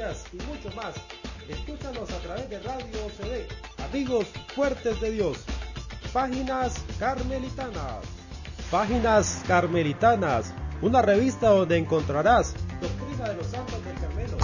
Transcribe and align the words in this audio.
y 0.00 0.36
mucho 0.46 0.74
más. 0.74 0.94
Escúchanos 1.46 2.10
a 2.10 2.18
través 2.20 2.48
de 2.48 2.58
Radio 2.60 3.04
OCD. 3.04 3.84
Amigos 3.84 4.28
fuertes 4.54 4.98
de 4.98 5.10
Dios. 5.10 5.44
Páginas 6.10 6.82
Carmelitanas. 6.98 7.98
Páginas 8.70 9.42
Carmelitanas. 9.46 10.54
Una 10.80 11.02
revista 11.02 11.50
donde 11.50 11.76
encontrarás 11.76 12.54
doctrina 12.80 13.28
de 13.28 13.34
los 13.36 13.46
santos 13.48 13.84
del 13.84 13.94
Carmelo. 13.96 14.38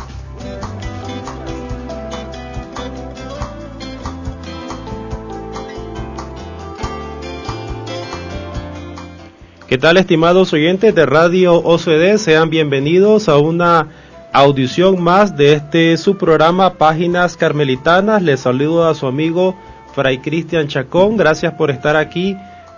¿Qué 9.67 9.79
tal 9.79 9.97
estimados 9.97 10.53
oyentes 10.53 10.95
de 10.95 11.07
Radio 11.07 11.55
OCD? 11.55 12.19
Sean 12.19 12.51
bienvenidos 12.51 13.31
a 13.31 13.39
una 13.39 13.89
audición 14.37 15.03
más 15.03 15.35
de 15.35 15.55
este 15.55 15.97
su 15.97 16.19
programa 16.19 16.75
Páginas 16.75 17.39
Carmelitanas. 17.39 18.21
Les 18.21 18.41
saludo 18.41 18.87
a 18.87 18.95
su 18.95 19.07
amigo 19.07 19.57
Fray 19.95 20.19
Cristian 20.19 20.69
Chacón. 20.69 21.17
Gracias 21.17 21.55
por 21.55 21.71
estar 21.71 21.97
aquí 21.97 22.37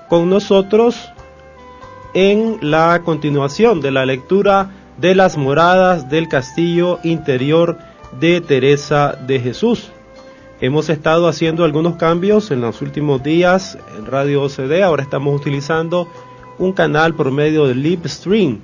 con 0.08 0.30
nosotros 0.30 1.10
en 2.14 2.58
la 2.60 3.02
continuación 3.04 3.80
de 3.80 3.90
la 3.90 4.06
lectura 4.06 4.70
de 4.98 5.16
las 5.16 5.36
moradas 5.36 6.08
del 6.08 6.28
castillo 6.28 7.00
interior 7.02 7.76
de 8.20 8.40
Teresa 8.40 9.18
de 9.26 9.40
Jesús. 9.40 9.90
Hemos 10.60 10.88
estado 10.88 11.26
haciendo 11.26 11.64
algunos 11.64 11.96
cambios 11.96 12.52
en 12.52 12.60
los 12.60 12.82
últimos 12.82 13.20
días 13.24 13.76
en 13.96 14.06
Radio 14.06 14.44
OCD. 14.44 14.82
Ahora 14.84 15.02
estamos 15.02 15.34
utilizando 15.34 16.06
un 16.60 16.72
canal 16.72 17.14
por 17.14 17.32
medio 17.32 17.66
de 17.66 17.74
Livestream 17.74 18.60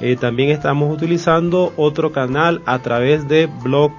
eh, 0.00 0.16
también 0.16 0.50
estamos 0.50 0.92
utilizando 0.94 1.72
otro 1.76 2.12
canal 2.12 2.60
a 2.66 2.78
través 2.80 3.26
de 3.28 3.46
Blog 3.46 3.92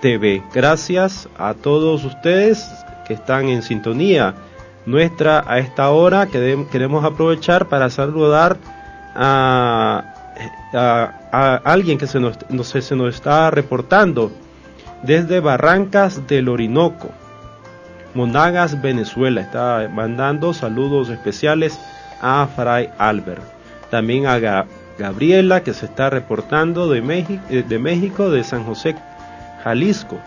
TV. 0.00 0.42
Gracias 0.52 1.28
a 1.38 1.54
todos 1.54 2.04
ustedes 2.04 2.68
que 3.06 3.14
están 3.14 3.48
en 3.48 3.62
sintonía 3.62 4.34
nuestra 4.84 5.44
a 5.46 5.58
esta 5.58 5.90
hora. 5.90 6.26
queremos 6.26 7.04
aprovechar 7.04 7.66
para 7.66 7.88
saludar 7.90 8.56
a, 9.14 10.04
alguien 11.64 11.98
que 11.98 12.06
se 12.06 12.18
nos, 12.20 12.36
se 12.64 12.96
nos 12.96 13.14
está 13.14 13.50
reportando 13.50 14.32
desde 15.02 15.40
Barrancas 15.40 16.26
del 16.26 16.48
Orinoco, 16.48 17.10
Monagas, 18.14 18.80
Venezuela. 18.82 19.40
Está 19.40 19.88
mandando 19.92 20.52
saludos 20.52 21.10
especiales 21.10 21.78
a 22.20 22.48
Fray 22.56 22.90
Albert. 22.98 23.42
También 23.90 24.26
a 24.26 24.66
Gabriela, 24.98 25.62
que 25.62 25.72
se 25.72 25.86
está 25.86 26.10
reportando 26.10 26.90
de 26.90 27.00
México, 27.00 27.42
eh, 27.50 27.64
de, 27.66 27.78
México, 27.78 28.30
de 28.30 28.42
San 28.42 28.64
José, 28.64 28.96
Jalisco. 29.62 30.18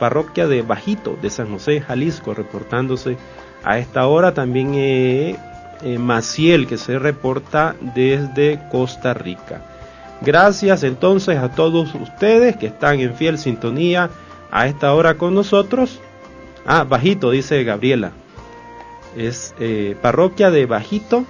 Parroquia 0.00 0.46
de 0.46 0.60
Bajito, 0.60 1.16
de 1.22 1.30
San 1.30 1.50
José, 1.50 1.80
Jalisco, 1.80 2.34
reportándose 2.34 3.16
a 3.64 3.78
esta 3.78 4.06
hora. 4.06 4.34
También 4.34 4.74
eh, 4.74 5.36
eh, 5.82 5.98
Maciel, 5.98 6.66
que 6.66 6.76
se 6.76 6.98
reporta 6.98 7.74
desde 7.94 8.60
Costa 8.70 9.14
Rica. 9.14 9.62
Gracias 10.20 10.82
entonces 10.82 11.38
a 11.38 11.52
todos 11.52 11.94
ustedes 11.94 12.56
que 12.56 12.66
están 12.66 13.00
en 13.00 13.14
fiel 13.14 13.38
sintonía 13.38 14.10
a 14.50 14.66
esta 14.66 14.92
hora 14.92 15.14
con 15.14 15.34
nosotros. 15.34 16.00
Ah, 16.66 16.84
Bajito, 16.84 17.30
dice 17.30 17.64
Gabriela. 17.64 18.12
Es 19.16 19.54
parroquia 20.02 20.50
de 20.50 20.66
Bajito, 20.66 21.24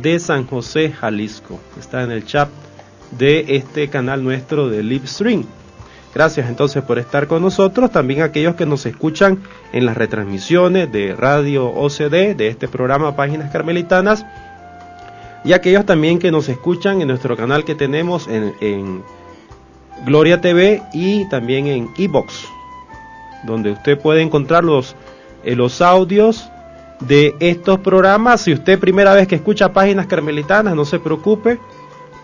de 0.00 0.18
San 0.18 0.46
José, 0.46 0.92
Jalisco. 0.92 1.58
Está 1.78 2.02
en 2.02 2.10
el 2.10 2.24
chat 2.24 2.48
de 3.18 3.44
este 3.56 3.88
canal 3.88 4.22
nuestro 4.22 4.68
de 4.68 4.82
Livestream. 4.82 5.44
Gracias 6.14 6.48
entonces 6.48 6.82
por 6.82 6.98
estar 6.98 7.26
con 7.26 7.42
nosotros. 7.42 7.90
También 7.90 8.22
aquellos 8.22 8.56
que 8.56 8.66
nos 8.66 8.84
escuchan 8.86 9.38
en 9.72 9.86
las 9.86 9.96
retransmisiones 9.96 10.90
de 10.90 11.14
Radio 11.14 11.68
OCD, 11.68 12.34
de 12.34 12.48
este 12.48 12.68
programa 12.68 13.14
Páginas 13.14 13.52
Carmelitanas. 13.52 14.26
Y 15.44 15.52
aquellos 15.52 15.86
también 15.86 16.18
que 16.18 16.30
nos 16.30 16.48
escuchan 16.48 17.00
en 17.00 17.08
nuestro 17.08 17.36
canal 17.36 17.64
que 17.64 17.74
tenemos 17.74 18.28
en, 18.28 19.02
Gloria 20.04 20.40
TV 20.40 20.82
y 20.94 21.28
también 21.28 21.66
en 21.66 21.90
Evox, 21.98 22.46
donde 23.44 23.72
usted 23.72 24.00
puede 24.00 24.22
encontrar 24.22 24.64
los, 24.64 24.96
eh, 25.44 25.54
los 25.54 25.82
audios 25.82 26.48
de 27.00 27.34
estos 27.40 27.80
programas. 27.80 28.42
Si 28.42 28.52
usted 28.52 28.78
primera 28.78 29.14
vez 29.14 29.26
que 29.26 29.34
escucha 29.34 29.72
páginas 29.72 30.06
carmelitanas, 30.06 30.74
no 30.74 30.84
se 30.84 30.98
preocupe. 30.98 31.58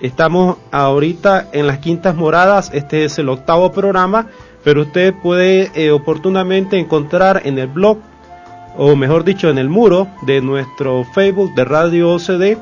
Estamos 0.00 0.58
ahorita 0.70 1.48
en 1.52 1.66
las 1.66 1.78
quintas 1.78 2.14
moradas. 2.14 2.70
Este 2.72 3.04
es 3.04 3.18
el 3.18 3.28
octavo 3.28 3.72
programa, 3.72 4.26
pero 4.62 4.82
usted 4.82 5.14
puede 5.14 5.70
eh, 5.74 5.90
oportunamente 5.90 6.78
encontrar 6.78 7.42
en 7.44 7.58
el 7.58 7.68
blog, 7.68 7.98
o 8.76 8.94
mejor 8.94 9.24
dicho, 9.24 9.48
en 9.48 9.58
el 9.58 9.70
muro 9.70 10.08
de 10.22 10.42
nuestro 10.42 11.04
Facebook 11.14 11.54
de 11.54 11.64
Radio 11.64 12.12
OCD, 12.12 12.58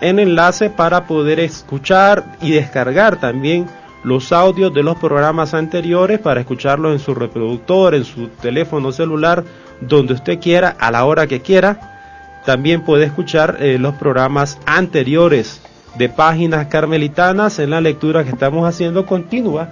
el 0.00 0.18
enlace 0.18 0.70
para 0.70 1.06
poder 1.06 1.38
escuchar 1.38 2.36
y 2.40 2.50
descargar 2.50 3.20
también 3.20 3.68
los 4.02 4.32
audios 4.32 4.74
de 4.74 4.82
los 4.82 4.96
programas 4.96 5.54
anteriores 5.54 6.18
para 6.18 6.40
escucharlos 6.40 6.92
en 6.92 6.98
su 6.98 7.14
reproductor, 7.14 7.94
en 7.94 8.04
su 8.04 8.26
teléfono 8.26 8.90
celular 8.90 9.44
donde 9.88 10.14
usted 10.14 10.40
quiera, 10.40 10.74
a 10.78 10.90
la 10.90 11.04
hora 11.04 11.26
que 11.26 11.40
quiera. 11.40 12.40
También 12.44 12.82
puede 12.82 13.04
escuchar 13.04 13.58
eh, 13.60 13.78
los 13.78 13.94
programas 13.94 14.58
anteriores 14.66 15.60
de 15.96 16.08
páginas 16.08 16.66
carmelitanas 16.66 17.58
en 17.58 17.70
la 17.70 17.80
lectura 17.80 18.24
que 18.24 18.30
estamos 18.30 18.66
haciendo 18.66 19.06
continua 19.06 19.68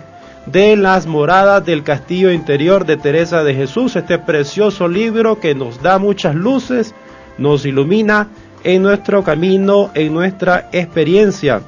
de 0.46 0.76
las 0.76 1.06
moradas 1.06 1.64
del 1.64 1.82
castillo 1.82 2.30
interior 2.30 2.86
de 2.86 2.96
Teresa 2.96 3.44
de 3.44 3.54
Jesús, 3.54 3.96
este 3.96 4.18
precioso 4.18 4.88
libro 4.88 5.38
que 5.38 5.54
nos 5.54 5.82
da 5.82 5.98
muchas 5.98 6.34
luces, 6.34 6.94
nos 7.38 7.64
ilumina 7.66 8.28
en 8.64 8.82
nuestro 8.82 9.22
camino, 9.22 9.90
en 9.94 10.12
nuestra 10.12 10.68
experiencia 10.72 11.62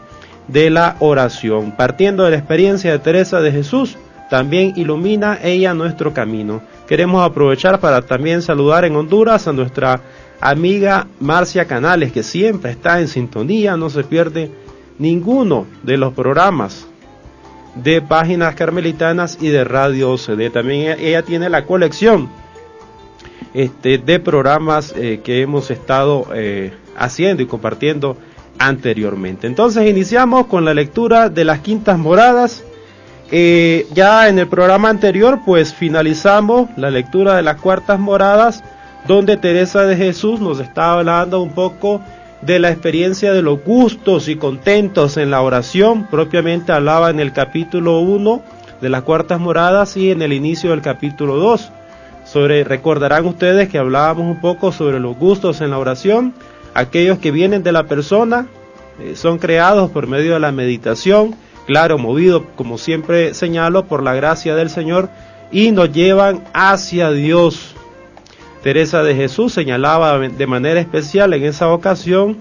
de 0.48 0.70
la 0.70 0.97
oración. 1.00 1.72
Partiendo 1.72 2.25
de 2.25 2.32
la 2.32 2.36
experiencia 2.38 2.92
de 2.92 2.98
Teresa 2.98 3.41
de 3.41 3.52
Jesús, 3.52 3.97
también 4.31 4.72
ilumina 4.76 5.38
ella 5.42 5.75
nuestro 5.75 6.12
camino. 6.12 6.62
Queremos 6.92 7.25
aprovechar 7.25 7.80
para 7.80 8.03
también 8.03 8.42
saludar 8.42 8.84
en 8.84 8.94
Honduras 8.94 9.48
a 9.48 9.53
nuestra 9.54 10.03
amiga 10.42 11.06
Marcia 11.20 11.64
Canales, 11.64 12.12
que 12.12 12.22
siempre 12.22 12.70
está 12.70 13.00
en 13.00 13.08
sintonía, 13.08 13.78
no 13.78 13.88
se 13.88 14.04
pierde 14.04 14.50
ninguno 14.98 15.66
de 15.82 15.97
los 15.97 16.12
programas 16.12 16.86
de 17.76 18.02
páginas 18.02 18.54
carmelitanas 18.56 19.38
y 19.41 19.48
de 19.48 19.64
radio 19.64 20.12
OCD. 20.12 20.52
También 20.52 20.98
ella 21.00 21.22
tiene 21.22 21.48
la 21.48 21.64
colección 21.64 22.28
este, 23.54 23.97
de 23.97 24.20
programas 24.20 24.92
eh, 24.94 25.22
que 25.25 25.41
hemos 25.41 25.70
estado 25.70 26.26
eh, 26.34 26.75
haciendo 26.98 27.42
y 27.42 27.47
compartiendo 27.47 28.19
anteriormente. 28.58 29.47
Entonces 29.47 29.88
iniciamos 29.88 30.47
con 30.47 30.66
la 30.66 30.75
lectura 30.75 31.31
de 31.31 31.47
las 31.47 31.60
quintas 31.60 31.98
moradas 31.98 32.62
eh, 33.34 33.87
ya 33.94 34.29
en 34.29 34.38
el 34.38 34.46
programa 34.46 34.90
anterior, 34.90 35.40
pues 35.46 35.73
finalizamos 35.73 36.69
la 36.76 36.90
lectura 36.90 37.34
de 37.34 37.40
las 37.40 37.58
cuartas 37.58 37.99
moradas, 37.99 38.62
donde 39.08 39.38
Teresa 39.38 39.87
de 39.87 39.96
Jesús 39.96 40.38
nos 40.38 40.61
estaba 40.61 40.99
hablando 40.99 41.40
un 41.40 41.52
poco 41.52 42.02
de 42.43 42.58
la 42.58 42.70
experiencia 42.70 43.32
de 43.32 43.40
los 43.40 43.64
gustos 43.64 44.29
y 44.29 44.37
contentos 44.37 45.17
en 45.17 45.31
la 45.31 45.40
oración. 45.40 46.06
Propiamente 46.11 46.73
hablaba 46.73 47.08
en 47.08 47.20
el 47.20 47.32
capítulo 47.32 48.00
1 48.00 48.43
de 48.82 48.88
las 48.90 49.00
cuartas 49.00 49.40
moradas 49.40 49.96
y 49.96 50.11
en 50.11 50.20
el 50.20 50.35
inicio 50.35 50.69
del 50.69 50.82
capítulo 50.82 51.37
2. 51.37 51.70
Sobre, 52.26 52.64
recordarán 52.64 53.25
ustedes 53.25 53.70
que 53.70 53.78
hablábamos 53.78 54.26
un 54.26 54.43
poco 54.43 54.73
sobre 54.73 55.00
los 55.00 55.17
gustos 55.17 55.62
en 55.62 55.70
la 55.70 55.78
oración. 55.78 56.35
Aquellos 56.75 57.19
que 57.19 57.31
vienen 57.31 57.62
de 57.62 57.73
la 57.73 57.85
persona 57.85 58.46
eh, 59.00 59.17
son 59.17 59.38
creados 59.38 59.90
por 59.90 60.06
medio 60.06 60.35
de 60.35 60.40
la 60.40 60.52
meditación 60.52 61.35
claro, 61.67 61.99
movido, 61.99 62.44
como 62.56 62.79
siempre 62.79 63.35
señalo, 63.35 63.87
por 63.87 64.03
la 64.03 64.14
gracia 64.14 64.55
del 64.55 64.70
Señor, 64.70 65.09
y 65.50 65.70
nos 65.70 65.93
llevan 65.93 66.44
hacia 66.55 67.11
Dios. 67.11 67.75
Teresa 68.62 69.03
de 69.03 69.14
Jesús 69.14 69.53
señalaba 69.53 70.19
de 70.19 70.47
manera 70.47 70.81
especial 70.81 71.35
en 71.35 71.44
esa 71.44 71.69
ocasión 71.73 72.38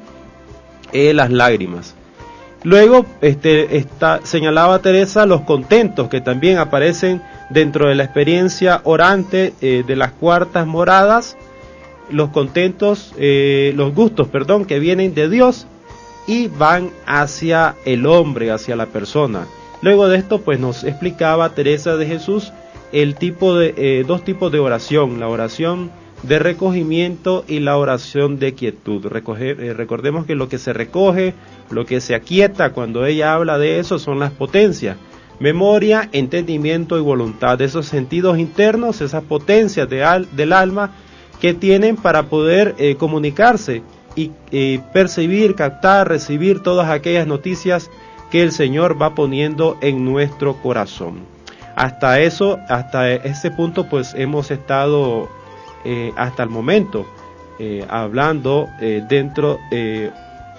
eh, 0.93 1.13
las 1.13 1.31
lágrimas. 1.31 1.95
Luego 2.63 3.07
este, 3.21 3.77
está, 3.77 4.19
señalaba 4.23 4.79
Teresa 4.79 5.25
los 5.25 5.41
contentos 5.41 6.09
que 6.09 6.21
también 6.21 6.59
aparecen 6.59 7.23
dentro 7.49 7.89
de 7.89 7.95
la 7.95 8.03
experiencia 8.03 8.81
orante 8.83 9.53
eh, 9.61 9.83
de 9.85 9.95
las 9.95 10.11
cuartas 10.11 10.67
moradas, 10.67 11.37
los 12.11 12.29
contentos, 12.29 13.13
eh, 13.17 13.73
los 13.75 13.95
gustos, 13.95 14.27
perdón, 14.27 14.65
que 14.65 14.77
vienen 14.77 15.15
de 15.15 15.27
Dios 15.27 15.65
y 16.27 16.47
van 16.47 16.91
hacia 17.05 17.75
el 17.85 18.05
hombre, 18.05 18.51
hacia 18.51 18.75
la 18.75 18.87
persona. 18.87 19.47
Luego 19.81 20.07
de 20.07 20.17
esto, 20.17 20.41
pues 20.41 20.59
nos 20.59 20.83
explicaba 20.83 21.55
Teresa 21.55 21.97
de 21.97 22.05
Jesús 22.05 22.53
el 22.91 23.15
tipo 23.15 23.55
de 23.55 23.73
eh, 23.77 24.03
dos 24.05 24.23
tipos 24.23 24.51
de 24.51 24.59
oración, 24.59 25.19
la 25.19 25.27
oración 25.27 25.91
de 26.23 26.39
recogimiento 26.39 27.43
y 27.47 27.59
la 27.59 27.77
oración 27.77 28.37
de 28.37 28.53
quietud. 28.53 29.05
Eh, 29.39 29.73
recordemos 29.73 30.25
que 30.25 30.35
lo 30.35 30.49
que 30.49 30.59
se 30.59 30.73
recoge, 30.73 31.33
lo 31.69 31.85
que 31.85 32.01
se 32.01 32.15
aquieta 32.15 32.73
cuando 32.73 33.05
ella 33.05 33.33
habla 33.33 33.57
de 33.57 33.79
eso 33.79 33.97
son 33.97 34.19
las 34.19 34.31
potencias. 34.31 34.97
Memoria, 35.39 36.07
entendimiento 36.11 36.97
y 36.99 37.01
voluntad, 37.01 37.59
esos 37.61 37.87
sentidos 37.87 38.37
internos, 38.37 39.01
esas 39.01 39.23
potencias 39.23 39.89
del 39.89 40.53
alma 40.53 40.91
que 41.39 41.55
tienen 41.55 41.95
para 41.95 42.23
poder 42.23 42.75
eh, 42.77 42.95
comunicarse 42.95 43.81
y 44.15 44.31
percibir, 44.93 45.55
captar, 45.55 46.07
recibir 46.07 46.61
todas 46.61 46.89
aquellas 46.89 47.27
noticias 47.27 47.89
que 48.31 48.41
el 48.41 48.51
Señor 48.51 48.99
va 48.99 49.13
poniendo 49.13 49.77
en 49.81 50.05
nuestro 50.05 50.55
corazón. 50.55 51.19
Hasta 51.75 52.19
eso, 52.19 52.59
hasta 52.69 53.11
ese 53.11 53.51
punto, 53.51 53.87
pues 53.87 54.13
hemos 54.15 54.51
estado 54.51 55.29
eh, 55.83 56.11
hasta 56.15 56.43
el 56.43 56.49
momento 56.49 57.05
eh, 57.59 57.85
hablando 57.89 58.67
eh, 58.79 59.03
dentro 59.07 59.59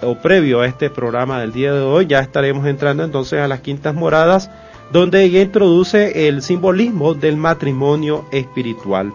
o 0.01 0.15
previo 0.15 0.59
a 0.59 0.67
este 0.67 0.89
programa 0.89 1.39
del 1.39 1.53
día 1.53 1.73
de 1.73 1.79
hoy. 1.81 2.07
Ya 2.07 2.19
estaremos 2.19 2.65
entrando 2.67 3.03
entonces 3.03 3.39
a 3.39 3.47
las 3.47 3.61
quintas 3.61 3.95
moradas, 3.95 4.49
donde 4.91 5.23
ella 5.23 5.41
introduce 5.41 6.27
el 6.27 6.41
simbolismo 6.41 7.13
del 7.13 7.37
matrimonio 7.37 8.25
espiritual. 8.31 9.13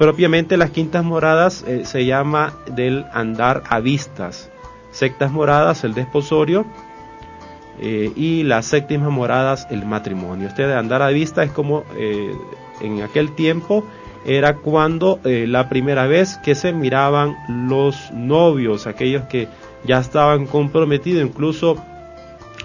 Propiamente 0.00 0.56
las 0.56 0.70
quintas 0.70 1.04
moradas 1.04 1.62
se 1.84 2.06
llama 2.06 2.54
del 2.64 3.04
andar 3.12 3.64
a 3.68 3.80
vistas. 3.80 4.50
Sectas 4.92 5.30
moradas, 5.30 5.84
el 5.84 5.92
desposorio, 5.92 6.64
y 7.78 8.42
las 8.44 8.64
séptimas 8.64 9.10
moradas 9.10 9.66
el 9.70 9.84
matrimonio. 9.84 10.48
Este 10.48 10.66
de 10.66 10.74
andar 10.74 11.02
a 11.02 11.08
vista 11.08 11.42
es 11.42 11.50
como 11.52 11.84
en 12.80 13.02
aquel 13.02 13.34
tiempo 13.34 13.84
era 14.24 14.56
cuando 14.56 15.20
eh, 15.24 15.46
la 15.46 15.68
primera 15.68 16.06
vez 16.06 16.38
que 16.38 16.54
se 16.54 16.72
miraban 16.72 17.36
los 17.68 18.10
novios, 18.12 18.86
aquellos 18.86 19.24
que 19.24 19.48
ya 19.84 19.98
estaban 19.98 20.46
comprometidos 20.46 21.26
incluso 21.26 21.76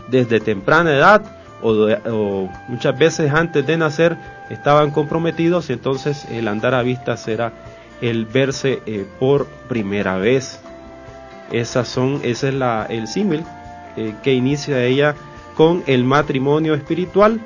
desde 0.09 0.39
temprana 0.39 0.93
edad 0.93 1.34
o, 1.61 2.49
muchas 2.67 2.97
veces 2.97 3.31
antes 3.31 3.65
de 3.65 3.77
nacer 3.77 4.17
estaban 4.49 4.91
comprometidos 4.91 5.69
y 5.69 5.73
entonces 5.73 6.25
el 6.31 6.47
andar 6.47 6.73
a 6.73 6.83
vista 6.83 7.17
será 7.17 7.53
el 8.01 8.25
verse 8.25 8.81
eh, 8.85 9.05
por 9.19 9.47
primera 9.67 10.17
vez. 10.17 10.59
Esas 11.51 11.87
son, 11.87 12.21
ese 12.23 12.49
es 12.49 12.53
la, 12.53 12.85
el 12.89 13.07
símil 13.07 13.43
eh, 13.97 14.13
que 14.23 14.33
inicia 14.33 14.83
ella 14.83 15.15
con 15.55 15.83
el 15.87 16.03
matrimonio 16.03 16.73
espiritual 16.73 17.39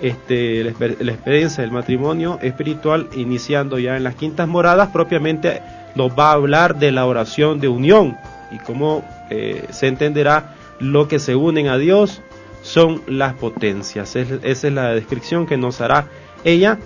este, 0.00 0.64
la, 0.64 1.12
experiencia 1.12 1.62
del 1.62 1.72
matrimonio 1.72 2.38
espiritual, 2.40 3.08
iniciando 3.14 3.78
ya 3.78 3.96
en 3.96 4.04
las 4.04 4.14
quintas 4.14 4.48
moradas, 4.48 4.88
propiamente 4.88 5.60
nos 5.94 6.12
va 6.12 6.30
a 6.30 6.34
hablar 6.34 6.78
de 6.78 6.90
la 6.90 7.04
oración 7.04 7.60
de 7.60 7.68
unión 7.68 8.16
y 8.50 8.58
cómo 8.58 9.04
eh, 9.28 9.66
se 9.70 9.88
entenderá 9.88 10.54
lo 10.78 11.06
que 11.08 11.18
se 11.18 11.36
unen 11.36 11.68
a 11.68 11.76
Dios 11.76 12.22
son 12.62 13.02
las 13.06 13.34
potencias. 13.34 14.16
esa 14.16 14.38
es 14.42 14.72
la 14.72 14.94
descripción 14.94 15.46
que 15.46 15.56
nos 15.56 15.80
hará 15.80 16.08
ella 16.44 16.78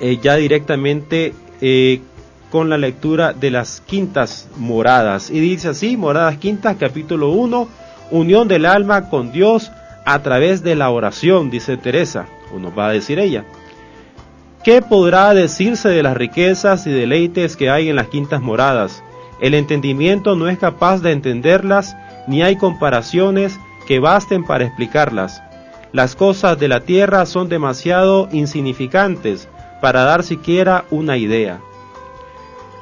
eh, 0.00 0.18
ya 0.20 0.36
directamente 0.36 1.34
eh, 1.60 2.00
con 2.50 2.68
la 2.68 2.78
lectura 2.78 3.32
de 3.32 3.50
las 3.50 3.80
quintas 3.80 4.48
moradas. 4.56 5.30
Y 5.30 5.40
dice 5.40 5.68
así, 5.68 5.96
moradas 5.96 6.36
quintas, 6.38 6.76
capítulo 6.78 7.30
1, 7.30 7.68
unión 8.10 8.48
del 8.48 8.66
alma 8.66 9.08
con 9.08 9.32
Dios 9.32 9.70
a 10.04 10.22
través 10.22 10.62
de 10.62 10.74
la 10.74 10.90
oración, 10.90 11.50
dice 11.50 11.76
Teresa, 11.76 12.26
o 12.54 12.58
nos 12.58 12.76
va 12.76 12.88
a 12.88 12.92
decir 12.92 13.18
ella. 13.18 13.44
¿Qué 14.62 14.82
podrá 14.82 15.34
decirse 15.34 15.88
de 15.88 16.02
las 16.02 16.16
riquezas 16.16 16.86
y 16.86 16.90
deleites 16.90 17.56
que 17.56 17.70
hay 17.70 17.88
en 17.88 17.96
las 17.96 18.08
quintas 18.08 18.40
moradas? 18.40 19.02
El 19.40 19.54
entendimiento 19.54 20.36
no 20.36 20.48
es 20.48 20.58
capaz 20.58 21.02
de 21.02 21.12
entenderlas, 21.12 21.96
ni 22.26 22.42
hay 22.42 22.56
comparaciones 22.56 23.58
que 23.86 24.00
basten 24.00 24.44
para 24.44 24.64
explicarlas. 24.64 25.42
Las 25.92 26.16
cosas 26.16 26.58
de 26.58 26.68
la 26.68 26.80
tierra 26.80 27.24
son 27.26 27.48
demasiado 27.48 28.28
insignificantes 28.32 29.48
para 29.80 30.04
dar 30.04 30.22
siquiera 30.22 30.84
una 30.90 31.16
idea. 31.16 31.60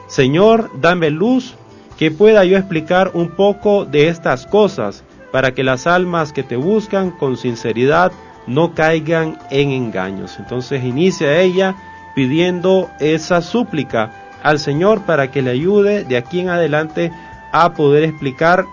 Señor, 0.06 0.70
dame 0.80 1.10
luz 1.10 1.54
que 1.98 2.10
pueda 2.10 2.44
yo 2.44 2.56
explicar 2.56 3.10
un 3.14 3.30
poco 3.30 3.84
de 3.84 4.08
estas 4.08 4.46
cosas 4.46 5.04
para 5.30 5.52
que 5.52 5.64
las 5.64 5.86
almas 5.86 6.32
que 6.32 6.42
te 6.42 6.56
buscan 6.56 7.10
con 7.10 7.36
sinceridad 7.36 8.12
no 8.46 8.74
caigan 8.74 9.38
en 9.50 9.70
engaños. 9.70 10.38
Entonces 10.38 10.84
inicia 10.84 11.40
ella 11.40 11.74
pidiendo 12.14 12.90
esa 13.00 13.40
súplica 13.40 14.12
al 14.42 14.58
Señor 14.58 15.02
para 15.02 15.30
que 15.30 15.42
le 15.42 15.50
ayude 15.50 16.04
de 16.04 16.16
aquí 16.16 16.40
en 16.40 16.48
adelante 16.48 17.12
a 17.52 17.74
poder 17.74 18.04
explicar 18.04 18.66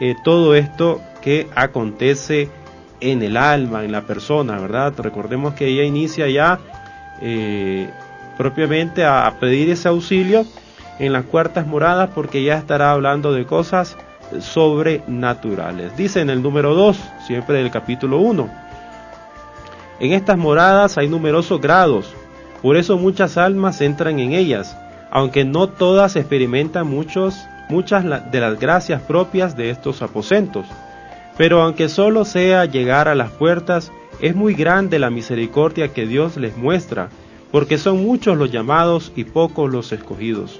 eh, 0.00 0.14
todo 0.22 0.54
esto 0.54 1.00
que 1.26 1.48
acontece 1.56 2.48
en 3.00 3.20
el 3.20 3.36
alma, 3.36 3.82
en 3.82 3.90
la 3.90 4.02
persona, 4.02 4.60
¿verdad? 4.60 4.94
Recordemos 4.96 5.54
que 5.54 5.66
ella 5.66 5.82
inicia 5.82 6.28
ya 6.28 6.60
eh, 7.20 7.90
propiamente 8.38 9.04
a 9.04 9.34
pedir 9.40 9.68
ese 9.70 9.88
auxilio 9.88 10.46
en 11.00 11.12
las 11.12 11.24
cuartas 11.24 11.66
moradas 11.66 12.10
porque 12.14 12.44
ya 12.44 12.56
estará 12.56 12.92
hablando 12.92 13.32
de 13.32 13.44
cosas 13.44 13.96
sobrenaturales. 14.38 15.96
Dice 15.96 16.20
en 16.20 16.30
el 16.30 16.44
número 16.44 16.76
2, 16.76 16.96
siempre 17.26 17.58
del 17.58 17.72
capítulo 17.72 18.20
1. 18.20 18.48
En 19.98 20.12
estas 20.12 20.38
moradas 20.38 20.96
hay 20.96 21.08
numerosos 21.08 21.60
grados, 21.60 22.14
por 22.62 22.76
eso 22.76 22.98
muchas 22.98 23.36
almas 23.36 23.80
entran 23.80 24.20
en 24.20 24.32
ellas, 24.32 24.78
aunque 25.10 25.44
no 25.44 25.70
todas 25.70 26.14
experimentan 26.14 26.86
muchos, 26.86 27.48
muchas 27.68 28.04
de 28.30 28.40
las 28.40 28.60
gracias 28.60 29.02
propias 29.02 29.56
de 29.56 29.70
estos 29.70 30.02
aposentos. 30.02 30.66
Pero 31.36 31.62
aunque 31.62 31.88
solo 31.88 32.24
sea 32.24 32.64
llegar 32.64 33.08
a 33.08 33.14
las 33.14 33.30
puertas, 33.30 33.92
es 34.20 34.34
muy 34.34 34.54
grande 34.54 34.98
la 34.98 35.10
misericordia 35.10 35.92
que 35.92 36.06
Dios 36.06 36.36
les 36.36 36.56
muestra, 36.56 37.10
porque 37.52 37.78
son 37.78 38.02
muchos 38.02 38.36
los 38.38 38.50
llamados 38.50 39.12
y 39.14 39.24
pocos 39.24 39.70
los 39.70 39.92
escogidos. 39.92 40.58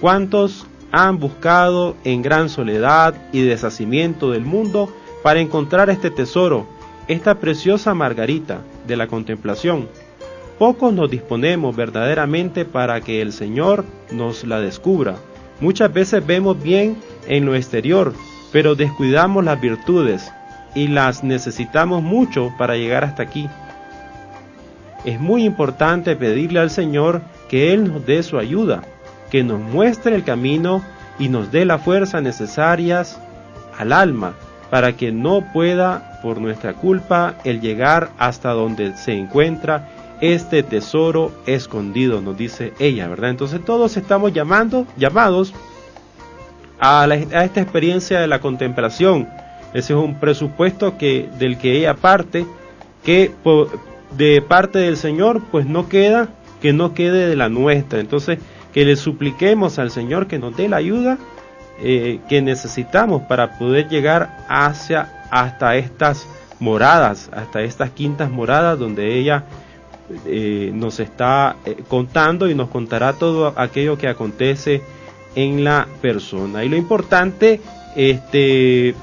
¿Cuántos 0.00 0.66
han 0.90 1.18
buscado 1.18 1.96
en 2.04 2.22
gran 2.22 2.48
soledad 2.48 3.14
y 3.32 3.42
deshacimiento 3.42 4.30
del 4.30 4.44
mundo 4.44 4.90
para 5.22 5.40
encontrar 5.40 5.90
este 5.90 6.10
tesoro, 6.10 6.66
esta 7.08 7.36
preciosa 7.36 7.94
margarita 7.94 8.60
de 8.86 8.96
la 8.96 9.06
contemplación. 9.06 9.88
Pocos 10.58 10.92
nos 10.92 11.10
disponemos 11.10 11.76
verdaderamente 11.76 12.64
para 12.64 13.00
que 13.00 13.20
el 13.20 13.32
Señor 13.32 13.84
nos 14.10 14.44
la 14.44 14.60
descubra. 14.60 15.16
Muchas 15.60 15.92
veces 15.92 16.26
vemos 16.26 16.60
bien 16.60 16.96
en 17.26 17.44
lo 17.44 17.54
exterior, 17.54 18.12
pero 18.52 18.74
descuidamos 18.74 19.44
las 19.44 19.60
virtudes 19.60 20.32
y 20.74 20.88
las 20.88 21.24
necesitamos 21.24 22.02
mucho 22.02 22.52
para 22.58 22.76
llegar 22.76 23.04
hasta 23.04 23.22
aquí. 23.22 23.48
Es 25.04 25.20
muy 25.20 25.44
importante 25.44 26.16
pedirle 26.16 26.60
al 26.60 26.70
Señor 26.70 27.22
que 27.48 27.72
Él 27.72 27.92
nos 27.92 28.04
dé 28.04 28.22
su 28.22 28.38
ayuda 28.38 28.82
que 29.30 29.44
nos 29.44 29.60
muestre 29.60 30.14
el 30.14 30.24
camino 30.24 30.82
y 31.18 31.28
nos 31.28 31.50
dé 31.50 31.64
la 31.64 31.78
fuerza 31.78 32.20
necesarias 32.20 33.20
al 33.78 33.92
alma 33.92 34.34
para 34.70 34.96
que 34.96 35.12
no 35.12 35.52
pueda, 35.52 36.20
por 36.22 36.40
nuestra 36.40 36.74
culpa, 36.74 37.34
el 37.44 37.60
llegar 37.60 38.10
hasta 38.18 38.50
donde 38.50 38.96
se 38.96 39.12
encuentra 39.12 39.88
este 40.20 40.62
tesoro 40.62 41.32
escondido, 41.46 42.20
nos 42.20 42.36
dice 42.36 42.74
ella, 42.78 43.08
¿verdad? 43.08 43.30
Entonces 43.30 43.64
todos 43.64 43.96
estamos 43.96 44.32
llamando, 44.32 44.86
llamados 44.96 45.54
a, 46.80 47.06
esta 47.06 47.60
experiencia 47.60 48.20
de 48.20 48.26
la 48.26 48.40
contemplación. 48.40 49.28
Ese 49.74 49.92
es 49.92 49.98
un 49.98 50.18
presupuesto 50.18 50.96
que, 50.96 51.28
del 51.38 51.58
que 51.58 51.72
ella 51.78 51.94
parte, 51.94 52.46
que 53.04 53.32
de 54.16 54.42
parte 54.42 54.78
del 54.78 54.96
Señor, 54.96 55.42
pues 55.50 55.66
no 55.66 55.88
queda, 55.88 56.28
que 56.62 56.72
no 56.72 56.94
quede 56.94 57.28
de 57.28 57.36
la 57.36 57.48
nuestra. 57.48 58.00
Entonces, 58.00 58.38
que 58.72 58.84
le 58.84 58.96
supliquemos 58.96 59.78
al 59.78 59.90
Señor 59.90 60.26
que 60.26 60.38
nos 60.38 60.56
dé 60.56 60.68
la 60.68 60.76
ayuda 60.76 61.18
eh, 61.80 62.18
que 62.28 62.42
necesitamos 62.42 63.22
para 63.22 63.56
poder 63.56 63.88
llegar 63.88 64.44
hacia 64.48 65.24
hasta 65.30 65.76
estas 65.76 66.26
moradas, 66.58 67.30
hasta 67.32 67.60
estas 67.60 67.90
quintas 67.90 68.30
moradas 68.30 68.78
donde 68.80 69.16
ella 69.16 69.44
eh, 70.26 70.72
nos 70.74 70.98
está 70.98 71.54
eh, 71.64 71.84
contando 71.86 72.50
y 72.50 72.56
nos 72.56 72.68
contará 72.68 73.12
todo 73.12 73.52
aquello 73.56 73.96
que 73.96 74.08
acontece 74.08 74.82
en 75.34 75.64
la 75.64 75.86
persona. 76.00 76.64
Y 76.64 76.68
lo 76.68 76.76
importante, 76.76 77.60
este, 77.96 78.94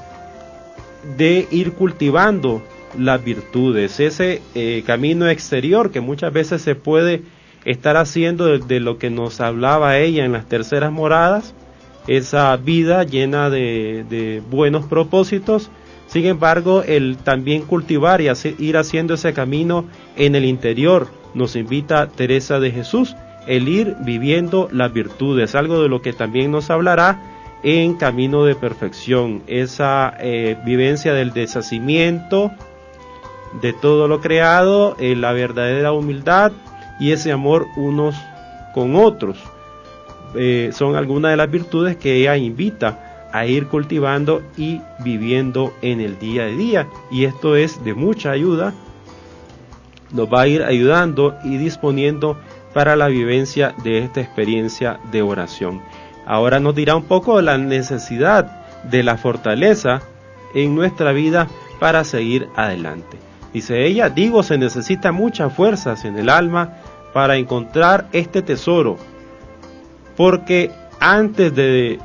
de 1.16 1.48
ir 1.50 1.72
cultivando 1.72 2.62
las 2.98 3.22
virtudes, 3.22 4.00
ese 4.00 4.42
eh, 4.54 4.82
camino 4.86 5.28
exterior 5.28 5.90
que 5.90 6.00
muchas 6.00 6.32
veces 6.32 6.62
se 6.62 6.74
puede 6.74 7.22
estar 7.64 7.96
haciendo 7.96 8.58
de, 8.58 8.80
lo 8.80 8.98
que 8.98 9.10
nos 9.10 9.40
hablaba 9.40 9.98
ella 9.98 10.24
en 10.24 10.32
las 10.32 10.48
terceras 10.48 10.92
moradas, 10.92 11.54
esa 12.06 12.56
vida 12.56 13.02
llena 13.02 13.50
de, 13.50 14.42
buenos 14.50 14.86
propósitos, 14.86 15.70
sin 16.06 16.26
embargo, 16.26 16.84
el 16.84 17.16
también 17.16 17.62
cultivar 17.62 18.20
y 18.20 18.28
ir 18.58 18.76
haciendo 18.76 19.14
ese 19.14 19.32
camino 19.32 19.84
en 20.16 20.36
el 20.36 20.44
interior, 20.44 21.08
nos 21.34 21.56
invita 21.56 22.06
Teresa 22.06 22.60
de 22.60 22.70
Jesús, 22.70 23.16
el 23.46 23.68
ir 23.68 23.96
viviendo 24.00 24.68
las 24.72 24.92
virtudes, 24.92 25.54
algo 25.54 25.82
de 25.82 25.88
lo 25.88 26.02
que 26.02 26.12
también 26.12 26.50
nos 26.50 26.70
hablará 26.70 27.20
en 27.62 27.94
camino 27.94 28.44
de 28.44 28.54
perfección, 28.54 29.42
esa 29.46 30.14
eh, 30.20 30.56
vivencia 30.64 31.12
del 31.12 31.32
deshacimiento 31.32 32.52
de 33.60 33.72
todo 33.72 34.08
lo 34.08 34.20
creado, 34.20 34.96
eh, 35.00 35.16
la 35.16 35.32
verdadera 35.32 35.92
humildad 35.92 36.52
y 37.00 37.12
ese 37.12 37.32
amor 37.32 37.66
unos 37.76 38.14
con 38.74 38.96
otros. 38.96 39.38
Eh, 40.34 40.70
son 40.72 40.96
algunas 40.96 41.30
de 41.30 41.36
las 41.36 41.50
virtudes 41.50 41.96
que 41.96 42.16
ella 42.16 42.36
invita 42.36 43.28
a 43.32 43.46
ir 43.46 43.66
cultivando 43.66 44.42
y 44.56 44.80
viviendo 45.00 45.72
en 45.82 46.00
el 46.00 46.18
día 46.18 46.44
a 46.44 46.48
día. 46.48 46.86
Y 47.10 47.24
esto 47.24 47.56
es 47.56 47.82
de 47.84 47.94
mucha 47.94 48.30
ayuda. 48.30 48.74
Nos 50.12 50.32
va 50.32 50.42
a 50.42 50.48
ir 50.48 50.62
ayudando 50.62 51.36
y 51.44 51.56
disponiendo 51.56 52.38
para 52.76 52.94
la 52.94 53.08
vivencia 53.08 53.74
de 53.82 54.00
esta 54.00 54.20
experiencia 54.20 55.00
de 55.10 55.22
oración. 55.22 55.80
Ahora 56.26 56.60
nos 56.60 56.74
dirá 56.74 56.94
un 56.94 57.04
poco 57.04 57.40
la 57.40 57.56
necesidad 57.56 58.66
de 58.82 59.02
la 59.02 59.16
fortaleza 59.16 60.02
en 60.54 60.74
nuestra 60.74 61.12
vida 61.12 61.48
para 61.80 62.04
seguir 62.04 62.50
adelante. 62.54 63.16
Dice 63.54 63.86
ella, 63.86 64.10
digo, 64.10 64.42
se 64.42 64.58
necesita 64.58 65.10
muchas 65.10 65.54
fuerzas 65.54 66.04
en 66.04 66.18
el 66.18 66.28
alma 66.28 66.74
para 67.14 67.38
encontrar 67.38 68.08
este 68.12 68.42
tesoro, 68.42 68.98
porque 70.14 70.70
antes 71.00 71.54
de, 71.54 71.98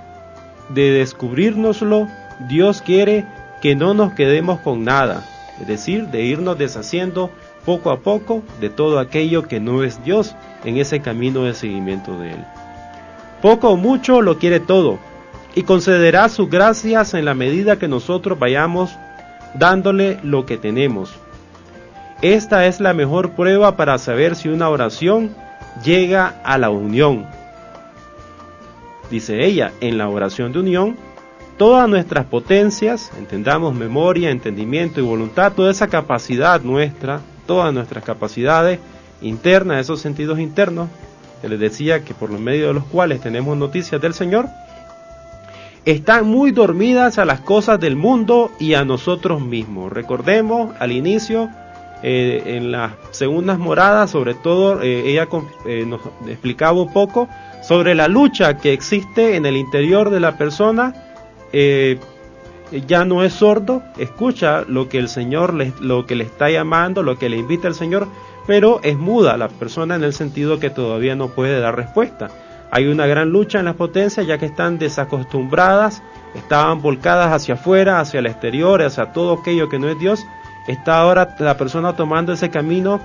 de 0.70 0.92
descubrirnoslo, 0.92 2.08
Dios 2.48 2.82
quiere 2.82 3.25
que 3.62 3.75
no 3.75 3.94
nos 3.94 4.13
quedemos 4.13 4.62
con 4.62 4.86
nada, 4.86 5.25
es 5.60 5.68
decir, 5.68 6.08
de 6.08 6.22
irnos 6.22 6.58
deshaciendo 6.58 7.30
poco 7.65 7.91
a 7.91 8.00
poco 8.00 8.44
de 8.60 8.70
todo 8.70 9.00
aquello 9.00 9.48
que 9.48 9.60
no 9.60 9.84
es 9.84 10.03
Dios 10.03 10.36
en 10.65 10.77
ese 10.77 11.01
camino 11.01 11.44
de 11.44 11.53
seguimiento 11.53 12.18
de 12.20 12.32
Él. 12.32 12.46
Poco 13.41 13.70
o 13.70 13.77
mucho 13.77 14.22
lo 14.22 14.38
quiere 14.38 14.60
todo 14.60 15.00
y 15.56 15.63
concederá 15.63 16.30
sus 16.30 16.50
gracias 16.50 17.13
en 17.13 17.25
la 17.25 17.34
medida 17.34 17.77
que 17.77 17.88
nosotros 17.88 18.39
vayamos 18.39 18.91
dándole 19.53 20.20
lo 20.24 20.46
que 20.46 20.58
tenemos. 20.58 21.13
Esta 22.22 22.68
es 22.68 22.80
la 22.80 22.94
mejor 22.94 23.32
prueba 23.32 23.75
para 23.75 23.98
saber 23.98 24.36
si 24.36 24.50
una 24.50 24.70
oración 24.70 25.36
llega 25.84 26.39
a 26.44 26.58
la 26.58 26.70
unión. 26.70 27.25
Dice 29.10 29.44
ella, 29.44 29.72
en 29.82 29.98
la 29.98 30.08
oración 30.08 30.53
de 30.53 30.60
unión, 30.60 30.98
todas 31.58 31.89
nuestras 31.89 32.25
potencias, 32.25 33.12
entendamos 33.18 33.74
memoria, 33.74 34.30
entendimiento 34.30 35.00
y 35.00 35.03
voluntad, 35.03 35.51
toda 35.53 35.72
esa 35.72 35.88
capacidad 35.88 36.62
nuestra, 36.62 37.22
todas 37.51 37.74
nuestras 37.74 38.05
capacidades 38.05 38.79
internas, 39.22 39.81
esos 39.81 40.00
sentidos 40.00 40.39
internos, 40.39 40.88
que 41.41 41.50
les 41.50 41.60
decía 41.60 42.05
que 42.05 42.13
por 42.13 42.29
los 42.29 42.39
medios 42.39 42.70
de 42.70 42.74
los 42.75 42.86
cuales 42.86 43.20
tenemos 43.20 43.58
noticias 43.58 44.00
del 44.00 44.13
Señor, 44.13 44.48
están 45.84 46.27
muy 46.27 46.51
dormidas 46.51 47.20
a 47.20 47.25
las 47.25 47.41
cosas 47.41 47.77
del 47.77 47.98
mundo 47.98 48.51
y 48.58 48.75
a 48.75 48.86
nosotros 48.86 49.41
mismos. 49.41 49.91
Recordemos 49.91 50.74
al 50.79 50.93
inicio 50.93 51.50
eh, 52.03 52.41
en 52.46 52.72
las 52.72 52.93
segundas 53.10 53.60
moradas, 53.60 54.12
sobre 54.12 54.34
todo, 54.34 54.81
eh, 54.81 55.10
ella 55.10 55.27
eh, 55.65 55.84
nos 55.86 56.00
explicaba 56.29 56.81
un 56.81 56.93
poco 56.93 57.27
sobre 57.63 57.96
la 57.96 58.08
lucha 58.08 58.55
que 58.60 58.72
existe 58.72 59.36
en 59.36 59.46
el 59.46 59.58
interior 59.58 60.10
de 60.10 60.22
la 60.22 60.38
persona. 60.38 60.96
Ya 62.72 63.06
no 63.06 63.24
es 63.24 63.34
sordo, 63.34 63.84
escucha 63.98 64.63
lo 64.68 64.90
que 64.90 64.98
el 64.98 65.10
Señor 65.10 65.54
le, 65.54 65.74
lo 65.80 66.06
que 66.06 66.16
le 66.16 66.24
está 66.24 66.50
llamando, 66.50 67.04
lo 67.04 67.18
que 67.18 67.30
le 67.30 67.38
invita 67.38 67.68
el 67.68 67.75
Señor, 67.75 68.08
pero 68.48 68.80
es 68.84 68.98
muda 68.98 69.38
la 69.38 69.50
persona 69.50 69.96
en 69.96 70.04
el 70.04 70.13
sentido 70.13 70.60
que 70.60 70.70
todavía 70.70 71.16
no 71.16 71.30
puede 71.30 71.60
dar 71.60 71.75
respuesta. 71.75 72.30
Hay 72.72 72.88
una 72.88 73.06
gran 73.06 73.30
lucha 73.30 73.60
en 73.60 73.66
las 73.66 73.75
potencias 73.75 74.25
ya 74.25 74.38
que 74.38 74.46
están 74.46 74.80
desacostumbradas, 74.80 76.01
estaban 76.34 76.82
volcadas 76.82 77.34
hacia 77.34 77.56
afuera, 77.56 78.00
hacia 78.00 78.20
el 78.20 78.28
exterior, 78.28 78.82
hacia 78.82 79.12
todo 79.12 79.34
aquello 79.34 79.68
que 79.68 79.80
no 79.80 79.90
es 79.90 80.00
Dios 80.00 80.25
está 80.68 81.00
ahora 81.00 81.36
la 81.40 81.58
persona 81.58 81.96
tomando 81.96 82.34
ese 82.34 82.50
camino 82.50 83.01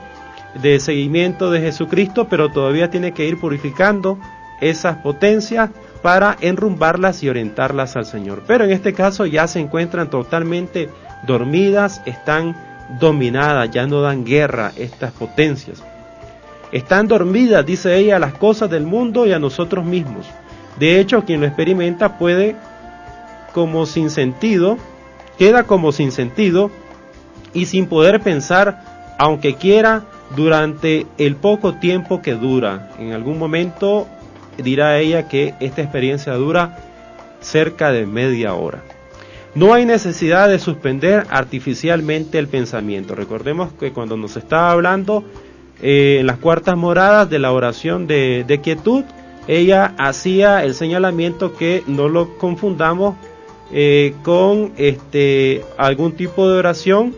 de 0.54 0.80
seguimiento 0.80 1.50
de 1.50 1.60
Jesucristo, 1.60 2.28
pero 2.28 2.50
todavía 2.50 2.90
tiene 2.90 3.12
que 3.12 3.26
ir 3.26 3.38
purificando 3.38 4.18
esas 4.60 4.98
potencias 4.98 5.70
para 6.02 6.36
enrumbarlas 6.40 7.22
y 7.22 7.28
orientarlas 7.28 7.96
al 7.96 8.06
Señor. 8.06 8.42
Pero 8.46 8.64
en 8.64 8.70
este 8.70 8.92
caso 8.92 9.26
ya 9.26 9.46
se 9.46 9.60
encuentran 9.60 10.10
totalmente 10.10 10.88
dormidas, 11.26 12.02
están 12.06 12.56
dominadas, 13.00 13.70
ya 13.70 13.86
no 13.86 14.00
dan 14.02 14.24
guerra 14.24 14.72
estas 14.76 15.12
potencias. 15.12 15.82
Están 16.72 17.08
dormidas, 17.08 17.64
dice 17.64 17.96
ella, 17.96 18.16
a 18.16 18.20
las 18.20 18.34
cosas 18.34 18.70
del 18.70 18.84
mundo 18.84 19.26
y 19.26 19.32
a 19.32 19.38
nosotros 19.38 19.84
mismos. 19.84 20.26
De 20.78 21.00
hecho, 21.00 21.24
quien 21.24 21.40
lo 21.40 21.46
experimenta 21.46 22.18
puede, 22.18 22.56
como 23.52 23.86
sin 23.86 24.10
sentido, 24.10 24.76
queda 25.38 25.64
como 25.64 25.92
sin 25.92 26.12
sentido 26.12 26.70
y 27.54 27.66
sin 27.66 27.86
poder 27.86 28.20
pensar, 28.20 29.14
aunque 29.18 29.54
quiera, 29.54 30.04
durante 30.34 31.06
el 31.18 31.36
poco 31.36 31.74
tiempo 31.74 32.20
que 32.20 32.34
dura. 32.34 32.90
En 32.98 33.12
algún 33.12 33.38
momento 33.38 34.08
dirá 34.58 34.98
ella 34.98 35.28
que 35.28 35.54
esta 35.60 35.82
experiencia 35.82 36.34
dura 36.34 36.78
cerca 37.40 37.92
de 37.92 38.06
media 38.06 38.54
hora. 38.54 38.82
No 39.54 39.72
hay 39.72 39.86
necesidad 39.86 40.48
de 40.48 40.58
suspender 40.58 41.26
artificialmente 41.30 42.38
el 42.38 42.48
pensamiento. 42.48 43.14
Recordemos 43.14 43.72
que 43.72 43.92
cuando 43.92 44.16
nos 44.16 44.36
estaba 44.36 44.70
hablando 44.70 45.24
eh, 45.80 46.18
en 46.20 46.26
las 46.26 46.38
cuartas 46.38 46.76
moradas 46.76 47.30
de 47.30 47.38
la 47.38 47.52
oración 47.52 48.06
de, 48.06 48.60
quietud, 48.62 49.04
ella 49.48 49.94
hacía 49.96 50.62
el 50.64 50.74
señalamiento 50.74 51.56
que 51.56 51.82
no 51.86 52.08
lo 52.08 52.36
confundamos 52.36 53.14
eh, 53.72 54.14
con 54.22 54.72
este, 54.76 55.64
algún 55.78 56.12
tipo 56.12 56.50
de 56.50 56.58
oración 56.58 57.14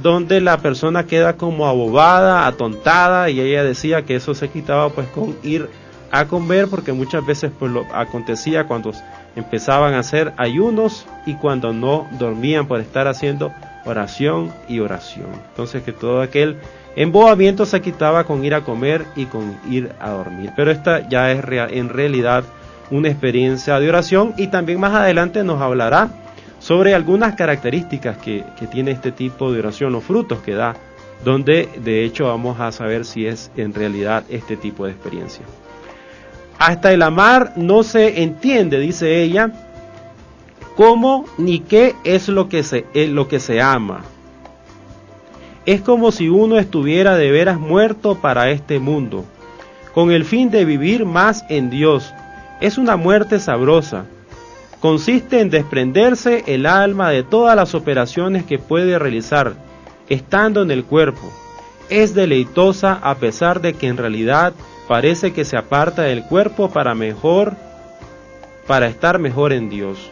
donde 0.00 0.40
la 0.40 0.58
persona 0.58 1.06
queda 1.06 1.36
como 1.36 1.66
abobada, 1.66 2.46
atontada, 2.46 3.30
y 3.30 3.40
ella 3.40 3.64
decía 3.64 4.04
que 4.04 4.16
eso 4.16 4.34
se 4.34 4.48
quitaba 4.48 4.90
pues 4.90 5.08
con 5.08 5.36
ir 5.42 5.68
a 6.18 6.26
comer, 6.26 6.68
porque 6.68 6.92
muchas 6.92 7.24
veces 7.26 7.50
pues 7.58 7.72
lo 7.72 7.86
acontecía 7.92 8.66
cuando 8.66 8.92
empezaban 9.36 9.94
a 9.94 9.98
hacer 9.98 10.32
ayunos 10.36 11.06
y 11.26 11.34
cuando 11.34 11.72
no 11.72 12.06
dormían 12.18 12.66
por 12.66 12.80
estar 12.80 13.08
haciendo 13.08 13.52
oración 13.84 14.52
y 14.68 14.80
oración. 14.80 15.26
Entonces 15.50 15.82
que 15.82 15.92
todo 15.92 16.22
aquel 16.22 16.56
embobamiento 16.96 17.66
se 17.66 17.80
quitaba 17.80 18.24
con 18.24 18.44
ir 18.44 18.54
a 18.54 18.62
comer 18.62 19.04
y 19.16 19.26
con 19.26 19.58
ir 19.68 19.92
a 20.00 20.10
dormir. 20.10 20.52
Pero 20.56 20.70
esta 20.70 21.08
ya 21.08 21.32
es 21.32 21.44
en 21.72 21.88
realidad 21.88 22.44
una 22.90 23.08
experiencia 23.08 23.80
de 23.80 23.88
oración 23.88 24.34
y 24.36 24.48
también 24.48 24.78
más 24.78 24.94
adelante 24.94 25.42
nos 25.42 25.60
hablará 25.60 26.10
sobre 26.58 26.94
algunas 26.94 27.34
características 27.34 28.16
que, 28.18 28.44
tiene 28.70 28.92
este 28.92 29.12
tipo 29.12 29.52
de 29.52 29.58
oración 29.58 29.94
o 29.94 30.00
frutos 30.00 30.38
que 30.40 30.54
da, 30.54 30.74
donde 31.22 31.68
de 31.76 32.04
hecho 32.04 32.26
vamos 32.26 32.58
a 32.60 32.72
saber 32.72 33.04
si 33.04 33.26
es 33.26 33.50
en 33.56 33.74
realidad 33.74 34.24
este 34.30 34.56
tipo 34.56 34.86
de 34.86 34.92
experiencia. 34.92 35.44
Hasta 36.58 36.92
el 36.92 37.02
amar 37.02 37.52
no 37.56 37.82
se 37.82 38.22
entiende, 38.22 38.78
dice 38.78 39.22
ella, 39.22 39.52
cómo 40.76 41.26
ni 41.38 41.60
qué 41.60 41.94
es 42.04 42.28
lo 42.28 42.48
que 42.48 42.62
se, 42.62 42.86
es 42.94 43.08
lo 43.08 43.28
que 43.28 43.40
se 43.40 43.60
ama. 43.60 44.02
Es 45.66 45.80
como 45.80 46.12
si 46.12 46.28
uno 46.28 46.58
estuviera 46.58 47.16
de 47.16 47.30
veras 47.30 47.58
muerto 47.58 48.16
para 48.16 48.50
este 48.50 48.78
mundo, 48.78 49.24
con 49.94 50.10
el 50.10 50.24
fin 50.24 50.50
de 50.50 50.64
vivir 50.64 51.04
más 51.06 51.44
en 51.48 51.70
Dios. 51.70 52.12
Es 52.60 52.78
una 52.78 52.96
muerte 52.96 53.40
sabrosa, 53.40 54.04
consiste 54.80 55.40
en 55.40 55.50
desprenderse 55.50 56.44
el 56.46 56.66
alma 56.66 57.10
de 57.10 57.22
todas 57.22 57.56
las 57.56 57.74
operaciones 57.74 58.44
que 58.44 58.58
puede 58.58 58.98
realizar 58.98 59.54
estando 60.08 60.62
en 60.62 60.70
el 60.70 60.84
cuerpo. 60.84 61.32
Es 61.88 62.14
deleitosa 62.14 62.98
a 63.02 63.14
pesar 63.16 63.60
de 63.60 63.74
que 63.74 63.88
en 63.88 63.96
realidad 63.96 64.52
parece 64.88 65.32
que 65.32 65.44
se 65.44 65.56
aparta 65.56 66.02
del 66.02 66.24
cuerpo 66.24 66.70
para 66.70 66.94
mejor 66.94 67.56
para 68.66 68.86
estar 68.86 69.18
mejor 69.18 69.52
en 69.52 69.68
Dios. 69.68 70.10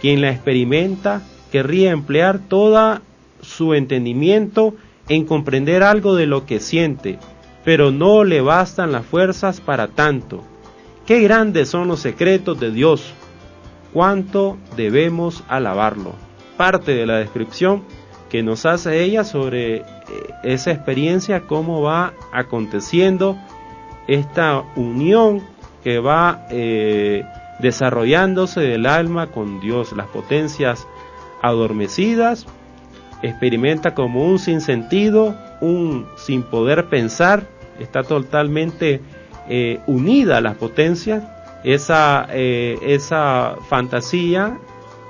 Quien 0.00 0.20
la 0.20 0.30
experimenta 0.30 1.22
querría 1.52 1.92
emplear 1.92 2.40
todo 2.40 3.00
su 3.40 3.74
entendimiento 3.74 4.74
en 5.08 5.24
comprender 5.24 5.82
algo 5.82 6.16
de 6.16 6.26
lo 6.26 6.46
que 6.46 6.60
siente, 6.60 7.18
pero 7.64 7.90
no 7.90 8.24
le 8.24 8.40
bastan 8.40 8.92
las 8.92 9.06
fuerzas 9.06 9.60
para 9.60 9.88
tanto. 9.88 10.42
Qué 11.06 11.20
grandes 11.20 11.68
son 11.68 11.88
los 11.88 12.00
secretos 12.00 12.58
de 12.58 12.70
Dios, 12.70 13.12
cuánto 13.92 14.56
debemos 14.76 15.44
alabarlo. 15.48 16.14
parte 16.56 16.94
de 16.94 17.04
la 17.04 17.18
descripción 17.18 17.82
que 18.30 18.44
nos 18.44 18.64
hace 18.64 19.02
ella 19.02 19.24
sobre 19.24 19.76
eh, 19.76 19.84
esa 20.44 20.70
experiencia, 20.70 21.40
cómo 21.48 21.82
va 21.82 22.14
aconteciendo 22.32 23.36
esta 24.06 24.64
unión 24.76 25.42
que 25.82 25.98
va 25.98 26.46
eh, 26.50 27.24
desarrollándose 27.58 28.60
del 28.60 28.86
alma 28.86 29.28
con 29.28 29.60
Dios, 29.60 29.92
las 29.92 30.08
potencias 30.08 30.86
adormecidas, 31.42 32.46
experimenta 33.22 33.94
como 33.94 34.24
un 34.24 34.38
sinsentido, 34.38 35.36
un 35.60 36.06
sin 36.16 36.42
poder 36.42 36.88
pensar, 36.88 37.46
está 37.78 38.02
totalmente 38.02 39.00
eh, 39.48 39.80
unida 39.86 40.38
a 40.38 40.40
las 40.40 40.56
potencias, 40.56 41.22
esa, 41.64 42.26
eh, 42.30 42.78
esa 42.82 43.56
fantasía 43.68 44.58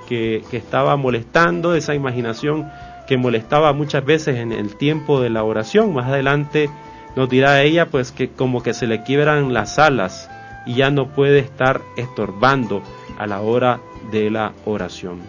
que, 0.07 0.43
que, 0.49 0.57
estaba 0.57 0.95
molestando, 0.95 1.75
esa 1.75 1.95
imaginación 1.95 2.69
que 3.07 3.17
molestaba 3.17 3.73
muchas 3.73 4.05
veces 4.05 4.37
en 4.37 4.51
el 4.51 4.75
tiempo 4.75 5.21
de 5.21 5.29
la 5.29 5.43
oración, 5.43 5.93
más 5.93 6.07
adelante 6.07 6.69
nos 7.15 7.29
dirá 7.29 7.61
ella 7.61 7.87
pues 7.87 8.11
que 8.11 8.29
como 8.29 8.61
que 8.61 8.73
se 8.73 8.87
le 8.87 9.03
quiebran 9.03 9.53
las 9.53 9.79
alas 9.79 10.29
y 10.65 10.75
ya 10.75 10.91
no 10.91 11.07
puede 11.07 11.39
estar 11.39 11.81
estorbando 11.95 12.81
a 13.17 13.27
la 13.27 13.41
hora 13.41 13.79
de 14.11 14.29
la 14.29 14.53
oración. 14.65 15.21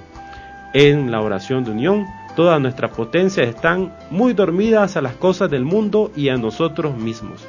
En 0.73 1.11
la 1.11 1.21
oración 1.21 1.65
de 1.65 1.71
unión, 1.71 2.07
todas 2.35 2.61
nuestras 2.61 2.91
potencias 2.91 3.49
están 3.49 3.95
muy 4.11 4.33
dormidas 4.33 4.97
a 4.97 5.03
las 5.03 5.15
cosas 5.15 5.51
del 5.51 5.65
mundo 5.65 6.11
y 6.17 6.29
a 6.29 6.37
nosotros 6.37 6.97
mismos. 6.97 7.47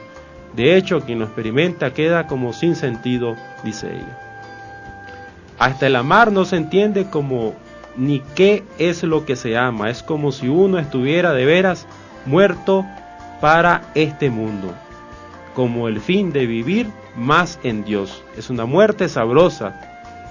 De 0.55 0.75
hecho, 0.75 1.01
quien 1.01 1.19
lo 1.19 1.25
experimenta 1.25 1.93
queda 1.93 2.27
como 2.27 2.53
sin 2.53 2.75
sentido, 2.75 3.35
dice 3.63 3.87
ella. 3.87 4.17
Hasta 5.59 5.87
el 5.87 5.95
amar 5.95 6.31
no 6.31 6.45
se 6.45 6.55
entiende 6.55 7.09
como 7.09 7.53
ni 7.95 8.19
qué 8.35 8.63
es 8.77 9.03
lo 9.03 9.25
que 9.25 9.35
se 9.35 9.57
ama. 9.57 9.89
Es 9.89 10.03
como 10.03 10.31
si 10.31 10.47
uno 10.47 10.79
estuviera 10.79 11.33
de 11.33 11.45
veras 11.45 11.87
muerto 12.25 12.85
para 13.41 13.91
este 13.95 14.29
mundo, 14.29 14.73
como 15.53 15.87
el 15.87 15.99
fin 15.99 16.31
de 16.31 16.45
vivir 16.45 16.87
más 17.15 17.59
en 17.63 17.83
Dios. 17.83 18.23
Es 18.37 18.49
una 18.49 18.65
muerte 18.65 19.09
sabrosa, 19.09 19.79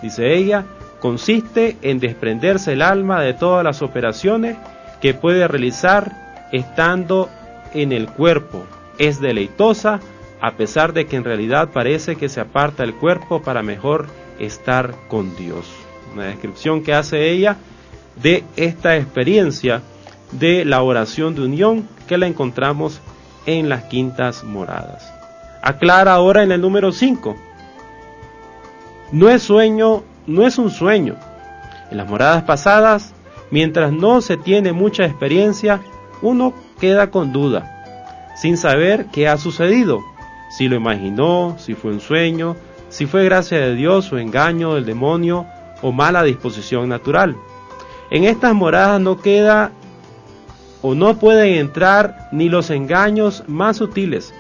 dice 0.03 0.35
ella, 0.35 0.65
consiste 1.01 1.77
en 1.83 1.99
desprenderse 1.99 2.73
el 2.73 2.83
alma 2.83 3.21
de 3.21 3.35
todas 3.35 3.65
las 3.65 3.83
operaciones 3.83 4.57
que 5.01 5.15
puede 5.15 5.47
realizar 5.49 6.49
estando 6.53 7.29
en 7.75 7.93
el 7.93 8.09
cuerpo. 8.09 8.65
Es 8.99 9.21
deleitosa 9.21 10.01
a 10.41 10.53
pesar 10.53 10.93
de 10.93 11.07
que 11.07 11.17
en 11.17 11.25
realidad 11.25 11.71
parece 11.73 12.17
que 12.17 12.29
se 12.29 12.41
aparta 12.41 12.85
el 12.85 12.95
cuerpo 12.95 13.43
para 13.43 13.63
mejor 13.63 14.07
estar 14.39 14.95
con 15.09 15.35
Dios. 15.37 15.67
Una 16.15 16.25
descripción 16.25 16.83
que 16.83 16.95
hace 16.95 17.31
ella 17.31 17.57
de 18.23 18.45
esta 18.57 18.97
experiencia 18.97 19.83
de 20.38 20.64
la 20.64 20.83
oración 20.83 21.35
de 21.35 21.43
unión 21.43 21.88
que 22.07 22.19
la 22.19 22.26
encontramos 22.26 23.00
en 23.47 23.69
las 23.69 23.85
quintas 23.85 24.45
moradas. 24.45 25.12
Aclara 25.62 26.14
ahora 26.14 26.43
en 26.43 26.52
el 26.52 26.61
número 26.61 26.93
5. 26.93 27.37
No 29.12 29.28
es 29.28 29.43
sueño, 29.43 30.02
no 30.26 30.47
es 30.47 30.59
un 30.59 30.71
sueño. 30.71 31.16
En 31.90 31.99
las 31.99 32.09
moradas 32.09 32.43
pasadas, 32.43 33.14
mientras 33.50 33.93
no 33.93 34.21
se 34.21 34.37
tiene 34.37 34.73
mucha 34.73 35.05
experiencia, 35.05 35.81
uno 36.23 36.52
queda 36.81 37.11
con 37.11 37.33
duda, 37.33 38.33
sin 38.37 38.57
saber 38.57 39.07
qué 39.12 39.28
ha 39.28 39.37
sucedido, 39.37 40.00
si 40.50 40.69
lo 40.69 40.76
imaginó, 40.76 41.57
si 41.59 41.75
fue 41.75 41.93
un 41.93 42.00
sueño, 42.00 42.57
si 42.88 43.07
fue 43.07 43.25
gracia 43.25 43.59
de 43.59 43.75
Dios 43.75 44.12
o 44.12 44.19
engaño 44.19 44.75
del 44.75 44.85
demonio 44.85 45.47
o 45.83 45.93
mala 45.93 46.23
disposición 46.23 46.88
natural. 46.88 47.37
En 48.11 48.25
estas 48.25 48.55
moradas 48.55 49.00
no 49.00 49.21
queda 49.21 49.73
o 50.83 50.95
no 50.95 51.18
pueden 51.18 51.54
entrar 51.54 52.28
ni 52.33 52.49
los 52.49 52.71
engaños 52.71 53.45
más 53.47 53.76
sutiles. 53.78 54.35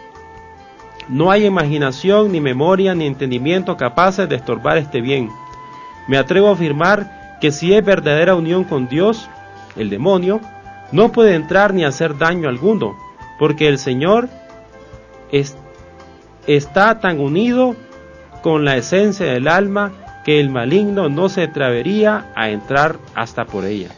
No 1.08 1.30
hay 1.30 1.46
imaginación, 1.46 2.32
ni 2.32 2.40
memoria, 2.40 2.94
ni 2.94 3.06
entendimiento 3.06 3.76
capaces 3.76 4.28
de 4.28 4.36
estorbar 4.36 4.76
este 4.76 5.00
bien. 5.00 5.30
Me 6.08 6.18
atrevo 6.18 6.48
a 6.48 6.52
afirmar 6.52 7.38
que 7.40 7.52
si 7.52 7.74
es 7.74 7.84
verdadera 7.84 8.34
unión 8.34 8.64
con 8.64 8.88
Dios, 8.88 9.28
el 9.76 9.90
demonio, 9.90 10.40
no 10.92 11.12
puede 11.12 11.34
entrar 11.34 11.74
ni 11.74 11.84
hacer 11.84 12.16
daño 12.16 12.48
alguno, 12.48 12.96
porque 13.38 13.68
el 13.68 13.78
Señor 13.78 14.28
está 16.46 17.00
tan 17.00 17.20
unido 17.20 17.76
con 18.42 18.64
la 18.64 18.76
esencia 18.76 19.26
del 19.26 19.48
alma 19.48 19.92
que 20.24 20.40
el 20.40 20.50
maligno 20.50 21.08
no 21.08 21.28
se 21.28 21.44
atrevería 21.44 22.32
a 22.34 22.50
entrar 22.50 22.96
hasta 23.14 23.44
por 23.44 23.64
ella. 23.64 23.90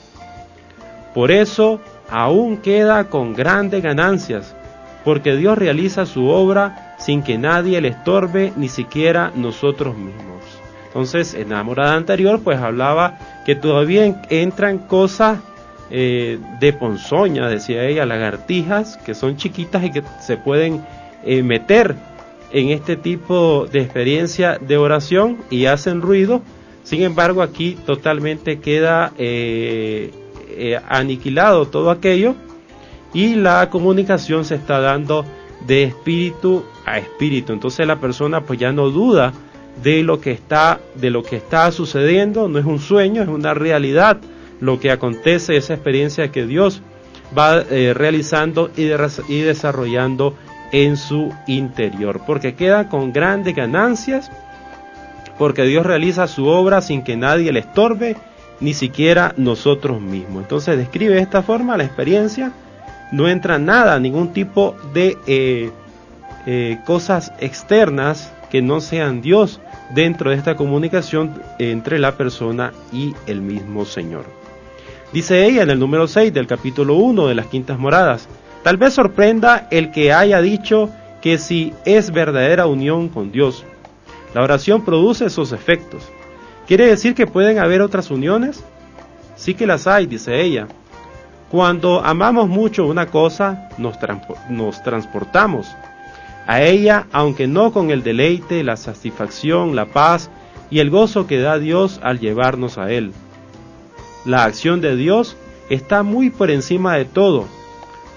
Por 1.14 1.30
eso 1.30 1.80
aún 2.10 2.58
queda 2.58 3.04
con 3.04 3.34
grandes 3.34 3.82
ganancias, 3.82 4.54
porque 5.04 5.36
Dios 5.36 5.56
realiza 5.58 6.06
su 6.06 6.28
obra 6.28 6.94
sin 6.98 7.22
que 7.22 7.38
nadie 7.38 7.80
le 7.80 7.88
estorbe, 7.88 8.52
ni 8.56 8.68
siquiera 8.68 9.32
nosotros 9.34 9.96
mismos. 9.96 10.42
Entonces, 10.86 11.34
en 11.34 11.50
la 11.50 11.62
morada 11.62 11.94
anterior, 11.94 12.40
pues 12.42 12.58
hablaba 12.58 13.18
que 13.44 13.54
todavía 13.54 14.22
entran 14.30 14.78
cosas 14.78 15.38
eh, 15.90 16.38
de 16.60 16.72
ponzoña, 16.72 17.48
decía 17.48 17.84
ella, 17.84 18.04
lagartijas, 18.04 18.96
que 18.98 19.14
son 19.14 19.36
chiquitas 19.36 19.84
y 19.84 19.90
que 19.90 20.02
se 20.20 20.36
pueden 20.36 20.84
eh, 21.24 21.42
meter 21.42 21.94
en 22.50 22.70
este 22.70 22.96
tipo 22.96 23.66
de 23.66 23.80
experiencia 23.80 24.58
de 24.58 24.76
oración 24.76 25.38
y 25.50 25.66
hacen 25.66 26.02
ruido. 26.02 26.42
Sin 26.82 27.02
embargo, 27.02 27.42
aquí 27.42 27.78
totalmente 27.86 28.60
queda 28.60 29.12
eh, 29.18 30.10
eh, 30.50 30.80
aniquilado 30.88 31.66
todo 31.66 31.90
aquello 31.90 32.34
y 33.14 33.34
la 33.34 33.70
comunicación 33.70 34.44
se 34.44 34.54
está 34.54 34.80
dando 34.80 35.24
de 35.66 35.84
espíritu 35.84 36.64
a 36.84 36.98
espíritu. 36.98 37.52
Entonces 37.52 37.86
la 37.86 37.96
persona 37.96 38.42
pues 38.42 38.58
ya 38.58 38.72
no 38.72 38.90
duda 38.90 39.32
de 39.82 40.02
lo 40.02 40.20
que 40.20 40.32
está 40.32 40.80
de 40.94 41.10
lo 41.10 41.22
que 41.22 41.36
está 41.36 41.70
sucediendo, 41.70 42.48
no 42.48 42.58
es 42.58 42.64
un 42.64 42.78
sueño, 42.78 43.22
es 43.22 43.28
una 43.28 43.54
realidad 43.54 44.18
lo 44.60 44.80
que 44.80 44.90
acontece, 44.90 45.56
esa 45.56 45.74
experiencia 45.74 46.32
que 46.32 46.46
Dios 46.46 46.82
va 47.36 47.60
eh, 47.60 47.94
realizando 47.94 48.70
y, 48.76 48.90
y 49.28 49.40
desarrollando 49.40 50.34
en 50.72 50.96
su 50.96 51.32
interior, 51.46 52.20
porque 52.26 52.54
queda 52.54 52.88
con 52.88 53.12
grandes 53.12 53.54
ganancias, 53.54 54.30
porque 55.38 55.62
Dios 55.62 55.86
realiza 55.86 56.26
su 56.26 56.46
obra 56.46 56.80
sin 56.80 57.02
que 57.02 57.16
nadie 57.16 57.52
le 57.52 57.60
estorbe 57.60 58.16
ni 58.60 58.74
siquiera 58.74 59.34
nosotros 59.36 60.00
mismos. 60.00 60.42
Entonces 60.42 60.76
describe 60.76 61.14
de 61.14 61.20
esta 61.20 61.42
forma 61.42 61.76
la 61.76 61.84
experiencia, 61.84 62.52
no 63.12 63.28
entra 63.28 63.58
nada, 63.58 63.98
ningún 63.98 64.32
tipo 64.32 64.76
de 64.92 65.16
eh, 65.26 65.70
eh, 66.46 66.78
cosas 66.84 67.32
externas 67.40 68.32
que 68.50 68.62
no 68.62 68.80
sean 68.80 69.20
Dios 69.20 69.60
dentro 69.94 70.30
de 70.30 70.36
esta 70.36 70.56
comunicación 70.56 71.40
entre 71.58 71.98
la 71.98 72.16
persona 72.16 72.72
y 72.92 73.14
el 73.26 73.40
mismo 73.40 73.84
Señor. 73.84 74.24
Dice 75.12 75.46
ella 75.46 75.62
en 75.62 75.70
el 75.70 75.78
número 75.78 76.06
6 76.06 76.32
del 76.34 76.46
capítulo 76.46 76.94
1 76.94 77.28
de 77.28 77.34
las 77.34 77.46
Quintas 77.46 77.78
Moradas, 77.78 78.28
tal 78.62 78.76
vez 78.76 78.94
sorprenda 78.94 79.66
el 79.70 79.90
que 79.90 80.12
haya 80.12 80.42
dicho 80.42 80.90
que 81.22 81.38
si 81.38 81.72
es 81.84 82.10
verdadera 82.10 82.66
unión 82.66 83.08
con 83.08 83.32
Dios, 83.32 83.64
la 84.34 84.42
oración 84.42 84.84
produce 84.84 85.26
esos 85.26 85.52
efectos 85.52 86.10
¿Quiere 86.68 86.86
decir 86.86 87.14
que 87.14 87.26
pueden 87.26 87.58
haber 87.58 87.80
otras 87.80 88.10
uniones? 88.10 88.62
Sí 89.36 89.54
que 89.54 89.66
las 89.66 89.86
hay, 89.86 90.04
dice 90.04 90.42
ella. 90.42 90.68
Cuando 91.50 92.04
amamos 92.04 92.46
mucho 92.46 92.84
una 92.84 93.06
cosa, 93.06 93.70
nos, 93.78 93.96
nos 94.50 94.82
transportamos 94.82 95.66
a 96.46 96.60
ella, 96.60 97.06
aunque 97.10 97.46
no 97.46 97.72
con 97.72 97.90
el 97.90 98.02
deleite, 98.02 98.62
la 98.64 98.76
satisfacción, 98.76 99.74
la 99.74 99.86
paz 99.86 100.28
y 100.70 100.80
el 100.80 100.90
gozo 100.90 101.26
que 101.26 101.40
da 101.40 101.58
Dios 101.58 102.00
al 102.02 102.20
llevarnos 102.20 102.76
a 102.76 102.92
Él. 102.92 103.14
La 104.26 104.44
acción 104.44 104.82
de 104.82 104.94
Dios 104.94 105.38
está 105.70 106.02
muy 106.02 106.28
por 106.28 106.50
encima 106.50 106.96
de 106.96 107.06
todo, 107.06 107.46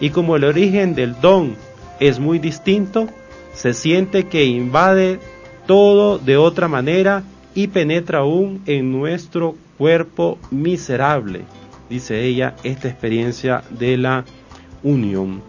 y 0.01 0.09
como 0.09 0.35
el 0.35 0.43
origen 0.43 0.93
del 0.93 1.21
don 1.21 1.55
es 2.01 2.19
muy 2.19 2.37
distinto, 2.37 3.07
se 3.53 3.73
siente 3.73 4.27
que 4.27 4.43
invade 4.43 5.21
todo 5.67 6.19
de 6.19 6.35
otra 6.35 6.67
manera 6.67 7.23
y 7.55 7.67
penetra 7.67 8.19
aún 8.19 8.61
en 8.65 8.91
nuestro 8.91 9.55
cuerpo 9.77 10.37
miserable, 10.51 11.41
dice 11.89 12.23
ella, 12.23 12.55
esta 12.63 12.87
experiencia 12.87 13.63
de 13.69 13.97
la 13.97 14.25
unión. 14.83 15.41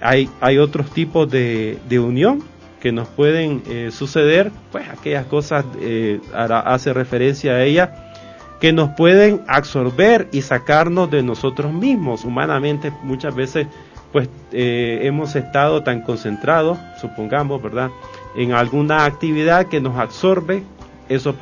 Hay, 0.00 0.30
hay 0.40 0.58
otros 0.58 0.90
tipos 0.90 1.28
de, 1.30 1.78
unión 2.00 2.42
que 2.80 2.92
nos 2.92 3.08
pueden 3.08 3.62
eh, 3.68 3.90
suceder, 3.92 4.52
pues 4.70 4.88
aquellas 4.88 5.26
cosas, 5.26 5.64
eh, 5.80 6.20
hace 6.32 6.92
referencia 6.92 7.52
a 7.52 7.64
ella, 7.64 8.12
que 8.60 8.72
nos 8.72 8.90
pueden 8.90 9.42
absorber 9.46 10.28
y 10.32 10.42
sacarnos 10.42 11.10
de 11.10 11.22
nosotros 11.22 11.72
mismos. 11.72 12.24
Humanamente 12.24 12.92
muchas 13.02 13.34
veces 13.34 13.66
pues 14.12 14.28
eh, 14.52 15.00
hemos 15.02 15.36
estado 15.36 15.82
tan 15.82 16.02
concentrados, 16.02 16.78
supongamos, 17.00 17.62
¿verdad? 17.62 17.90
En 18.36 18.52
alguna 18.52 19.04
actividad 19.04 19.66
que 19.66 19.80
nos 19.80 19.98
absorbe, 19.98 20.62
eso, 21.08 21.34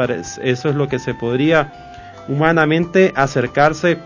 eso 0.42 0.68
es 0.68 0.74
lo 0.74 0.88
que 0.88 0.98
se 0.98 1.14
podría 1.14 1.72
humanamente 2.28 3.12
acercarse 3.16 3.98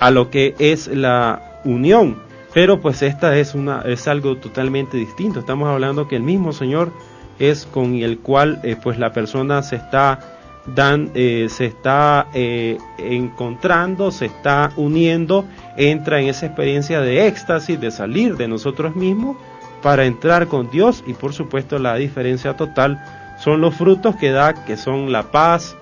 a 0.00 0.10
lo 0.10 0.30
que 0.30 0.54
es 0.58 0.88
la 0.88 1.60
unión. 1.64 2.22
Pero 2.52 2.80
pues 2.80 3.02
esta 3.02 3.36
es 3.36 3.54
una 3.54 3.82
es 3.82 4.06
algo 4.06 4.36
totalmente 4.36 4.96
distinto. 4.96 5.40
Estamos 5.40 5.68
hablando 5.68 6.06
que 6.06 6.16
el 6.16 6.22
mismo 6.22 6.52
Señor 6.52 6.92
es 7.38 7.66
con 7.66 7.96
el 7.96 8.18
cual 8.18 8.60
eh, 8.62 8.76
pues 8.80 8.98
la 8.98 9.12
persona 9.12 9.62
se 9.62 9.76
está 9.76 10.20
dan, 10.66 11.10
eh, 11.14 11.48
se 11.50 11.66
está 11.66 12.28
eh, 12.32 12.78
encontrando, 12.98 14.10
se 14.10 14.26
está 14.26 14.72
uniendo, 14.76 15.44
entra 15.76 16.20
en 16.20 16.28
esa 16.28 16.46
experiencia 16.46 17.00
de 17.00 17.26
éxtasis, 17.26 17.80
de 17.80 17.90
salir 17.90 18.36
de 18.36 18.48
nosotros 18.48 18.96
mismos 18.96 19.36
para 19.84 20.06
entrar 20.06 20.48
con 20.48 20.70
Dios 20.70 21.04
y 21.06 21.12
por 21.12 21.34
supuesto 21.34 21.78
la 21.78 21.96
diferencia 21.96 22.56
total 22.56 23.04
son 23.38 23.60
los 23.60 23.74
frutos 23.74 24.16
que 24.16 24.30
da, 24.30 24.64
que 24.64 24.78
son 24.78 25.12
la 25.12 25.24
paz, 25.24 25.76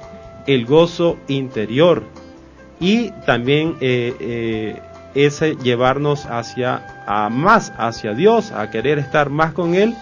el 0.49 0.67
gozo 0.67 1.19
interior 1.29 2.03
y 2.81 3.11
también 3.27 3.77
eh, 3.81 4.77
ese 5.15 5.55
llevarnos 5.55 6.27
hacia 6.27 7.05
a 7.07 7.29
más 7.29 7.73
hacia 7.79 8.13
Dios, 8.13 8.51
a 8.51 8.71
querer 8.71 8.99
estar 8.99 9.31
más 9.31 9.53
con 9.53 9.77
Él 9.77 9.95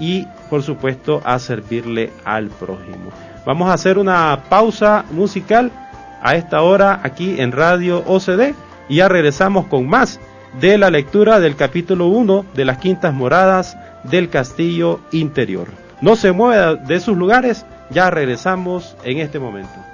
y 0.00 0.26
por 0.50 0.64
supuesto 0.64 1.22
a 1.24 1.38
servirle 1.38 2.12
al 2.24 2.48
prójimo. 2.48 3.12
Vamos 3.46 3.68
a 3.68 3.74
hacer 3.74 3.96
una 3.96 4.40
pausa 4.48 5.04
musical 5.12 5.70
a 6.20 6.34
esta 6.34 6.62
hora 6.62 6.98
aquí 7.04 7.40
en 7.40 7.52
Radio 7.52 8.02
OCD 8.08 8.56
y 8.88 8.96
ya 8.96 9.08
regresamos 9.08 9.66
con 9.66 9.86
más 9.86 10.18
de 10.60 10.78
la 10.78 10.90
lectura 10.90 11.40
del 11.40 11.56
capítulo 11.56 12.06
1 12.06 12.46
de 12.54 12.64
las 12.64 12.78
quintas 12.78 13.12
moradas 13.12 13.76
del 14.04 14.30
castillo 14.30 15.00
interior. 15.12 15.68
No 16.00 16.16
se 16.16 16.32
mueva 16.32 16.74
de 16.74 17.00
sus 17.00 17.16
lugares, 17.16 17.66
ya 17.90 18.10
regresamos 18.10 18.96
en 19.04 19.18
este 19.18 19.38
momento. 19.38 19.85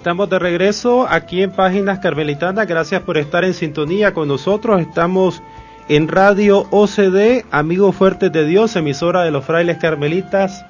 Estamos 0.00 0.30
de 0.30 0.38
regreso 0.38 1.06
aquí 1.06 1.42
en 1.42 1.50
Páginas 1.50 1.98
Carmelitanas. 1.98 2.66
Gracias 2.66 3.02
por 3.02 3.18
estar 3.18 3.44
en 3.44 3.52
sintonía 3.52 4.14
con 4.14 4.28
nosotros. 4.28 4.80
Estamos 4.80 5.42
en 5.90 6.08
Radio 6.08 6.66
OCD, 6.70 7.44
Amigos 7.50 7.96
Fuertes 7.96 8.32
de 8.32 8.46
Dios, 8.46 8.74
emisora 8.76 9.24
de 9.24 9.30
los 9.30 9.44
frailes 9.44 9.76
carmelitas 9.76 10.64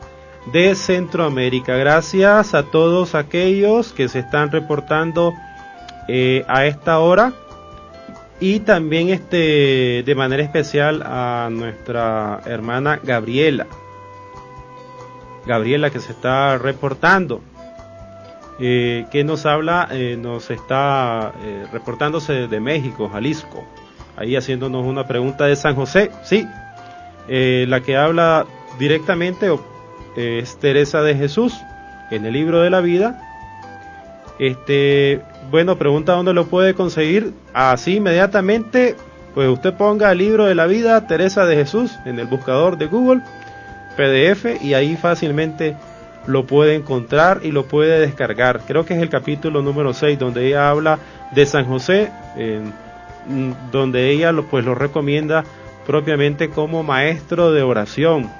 de 0.52 0.74
Centroamérica. 0.74 1.76
Gracias 1.76 2.54
a 2.54 2.64
todos 2.64 3.14
aquellos 3.14 3.92
que 3.92 4.08
se 4.08 4.18
están 4.18 4.50
reportando 4.50 5.32
eh, 6.08 6.44
a 6.48 6.66
esta 6.66 6.98
hora 6.98 7.32
y 8.40 8.58
también 8.58 9.10
este 9.10 10.02
de 10.04 10.14
manera 10.16 10.42
especial 10.42 11.04
a 11.06 11.50
nuestra 11.52 12.40
hermana 12.46 12.98
Gabriela 13.00 13.68
Gabriela 15.46 15.90
que 15.90 16.00
se 16.00 16.12
está 16.12 16.58
reportando. 16.58 17.40
Eh, 18.62 19.06
que 19.10 19.24
nos 19.24 19.46
habla, 19.46 19.88
eh, 19.90 20.18
nos 20.20 20.50
está 20.50 21.32
eh, 21.42 21.64
reportándose 21.72 22.46
de 22.46 22.60
México, 22.60 23.08
Jalisco, 23.08 23.64
ahí 24.18 24.36
haciéndonos 24.36 24.84
una 24.84 25.06
pregunta 25.06 25.46
de 25.46 25.56
San 25.56 25.74
José, 25.74 26.10
sí, 26.24 26.46
la 27.26 27.80
que 27.80 27.96
habla 27.96 28.44
directamente 28.78 29.50
es 30.16 30.58
Teresa 30.58 31.00
de 31.00 31.14
Jesús 31.14 31.54
en 32.10 32.26
el 32.26 32.34
libro 32.34 32.60
de 32.60 32.68
la 32.68 32.80
vida. 32.80 33.18
Este, 34.38 35.22
bueno, 35.50 35.76
pregunta 35.76 36.12
dónde 36.12 36.34
lo 36.34 36.48
puede 36.48 36.74
conseguir, 36.74 37.32
así 37.54 37.96
inmediatamente, 37.96 38.94
pues 39.32 39.48
usted 39.48 39.72
ponga 39.72 40.12
el 40.12 40.18
libro 40.18 40.44
de 40.44 40.54
la 40.54 40.66
vida 40.66 41.06
Teresa 41.06 41.46
de 41.46 41.56
Jesús 41.56 41.92
en 42.04 42.18
el 42.18 42.26
buscador 42.26 42.76
de 42.76 42.88
Google, 42.88 43.22
PDF, 43.96 44.62
y 44.62 44.74
ahí 44.74 44.96
fácilmente 44.96 45.76
lo 46.30 46.46
puede 46.46 46.74
encontrar 46.74 47.40
y 47.42 47.50
lo 47.50 47.66
puede 47.66 47.98
descargar. 47.98 48.60
Creo 48.66 48.84
que 48.84 48.94
es 48.94 49.02
el 49.02 49.08
capítulo 49.08 49.62
número 49.62 49.92
6 49.92 50.18
donde 50.18 50.46
ella 50.46 50.70
habla 50.70 50.98
de 51.32 51.44
San 51.44 51.66
José, 51.66 52.10
mm, 52.36 53.70
donde 53.70 54.10
ella 54.10 54.32
lo, 54.32 54.46
pues 54.46 54.64
lo 54.64 54.74
recomienda 54.74 55.44
propiamente 55.86 56.50
como 56.50 56.82
maestro 56.82 57.52
de 57.52 57.62
oración, 57.62 58.30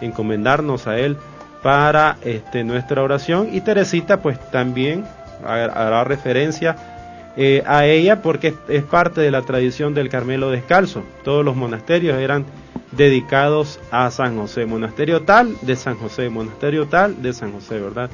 encomendarnos 0.00 0.86
a 0.86 0.98
él 0.98 1.16
para 1.62 2.18
este, 2.22 2.62
nuestra 2.62 3.02
oración 3.02 3.48
y 3.52 3.60
Teresita 3.62 4.20
pues 4.20 4.38
también 4.50 5.04
hará 5.44 6.04
referencia 6.04 6.76
eh, 7.36 7.64
a 7.66 7.84
ella 7.86 8.22
porque 8.22 8.54
es 8.68 8.84
parte 8.84 9.20
de 9.20 9.32
la 9.32 9.42
tradición 9.42 9.92
del 9.92 10.08
Carmelo 10.08 10.50
Descalzo. 10.50 11.02
Todos 11.24 11.44
los 11.44 11.56
monasterios 11.56 12.18
eran 12.18 12.44
dedicados 12.92 13.80
a 13.90 14.10
San 14.12 14.36
José, 14.36 14.66
monasterio 14.66 15.22
tal 15.22 15.56
de 15.62 15.74
San 15.74 15.96
José, 15.96 16.28
monasterio 16.28 16.86
tal 16.86 17.22
de 17.22 17.32
San 17.32 17.52
José, 17.52 17.80
¿verdad? 17.80 18.08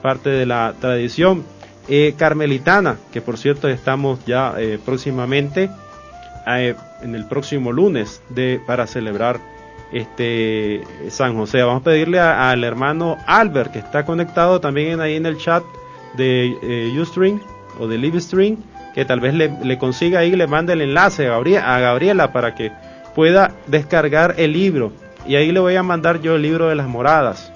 Parte 0.00 0.30
de 0.30 0.46
la 0.46 0.74
tradición 0.80 1.44
eh, 1.86 2.14
carmelitana, 2.16 2.96
que 3.12 3.20
por 3.20 3.36
cierto 3.36 3.68
estamos 3.68 4.24
ya 4.24 4.54
eh, 4.56 4.78
próximamente, 4.82 5.68
en 6.46 7.14
el 7.14 7.26
próximo 7.26 7.72
lunes, 7.72 8.22
de, 8.30 8.60
para 8.66 8.86
celebrar 8.86 9.38
este 9.92 10.82
San 11.10 11.36
José. 11.36 11.62
Vamos 11.62 11.82
a 11.82 11.84
pedirle 11.84 12.18
al 12.18 12.64
hermano 12.64 13.18
Albert, 13.26 13.72
que 13.72 13.78
está 13.78 14.04
conectado 14.06 14.60
también 14.60 15.00
ahí 15.00 15.14
en 15.14 15.26
el 15.26 15.36
chat 15.36 15.62
de 16.16 16.90
Ustream 16.98 17.40
o 17.78 17.88
de 17.88 17.98
Livestream, 17.98 18.56
que 18.94 19.04
tal 19.04 19.20
vez 19.20 19.34
le, 19.34 19.78
consiga 19.78 20.20
ahí, 20.20 20.32
le 20.32 20.46
mande 20.46 20.74
el 20.74 20.82
enlace 20.82 21.28
a 21.28 21.78
Gabriela 21.78 22.32
para 22.32 22.54
que 22.54 22.72
pueda 23.14 23.52
descargar 23.66 24.34
el 24.38 24.52
libro. 24.52 24.92
Y 25.26 25.36
ahí 25.36 25.52
le 25.52 25.60
voy 25.60 25.76
a 25.76 25.82
mandar 25.82 26.20
yo 26.20 26.36
el 26.36 26.42
libro 26.42 26.68
de 26.68 26.74
las 26.74 26.88
moradas. 26.88 27.52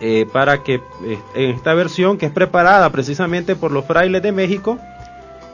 Eh, 0.00 0.26
para 0.30 0.62
que 0.62 0.74
eh, 0.74 1.18
en 1.34 1.50
esta 1.52 1.72
versión 1.72 2.18
que 2.18 2.26
es 2.26 2.32
preparada 2.32 2.90
precisamente 2.90 3.56
por 3.56 3.72
los 3.72 3.86
frailes 3.86 4.22
de 4.22 4.30
México, 4.30 4.78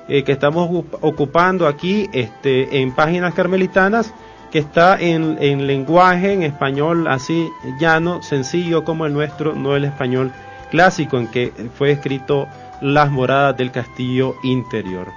eh, 0.09 0.24
que 0.24 0.33
estamos 0.33 0.85
ocupando 1.00 1.68
aquí 1.68 2.11
este, 2.12 2.81
en 2.81 2.92
páginas 2.92 3.35
carmelitanas, 3.35 4.12
que 4.50 4.59
está 4.59 5.00
en, 5.00 5.38
en, 5.40 5.66
lenguaje, 5.68 6.33
en 6.33 6.42
español 6.42 7.07
así 7.07 7.48
llano, 7.78 8.20
sencillo 8.22 8.85
como 8.85 9.07
el 9.07 9.12
nuestro, 9.12 9.55
no 9.55 9.76
el 9.76 9.85
español 9.85 10.33
clásico 10.72 11.18
en 11.18 11.28
que 11.28 11.52
fue 11.78 11.92
escrito 11.92 12.48
las 12.83 13.11
moradas 13.11 13.57
del 13.57 13.71
castillo 13.71 14.37
interior. 14.42 15.09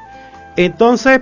Entonces, 0.55 1.21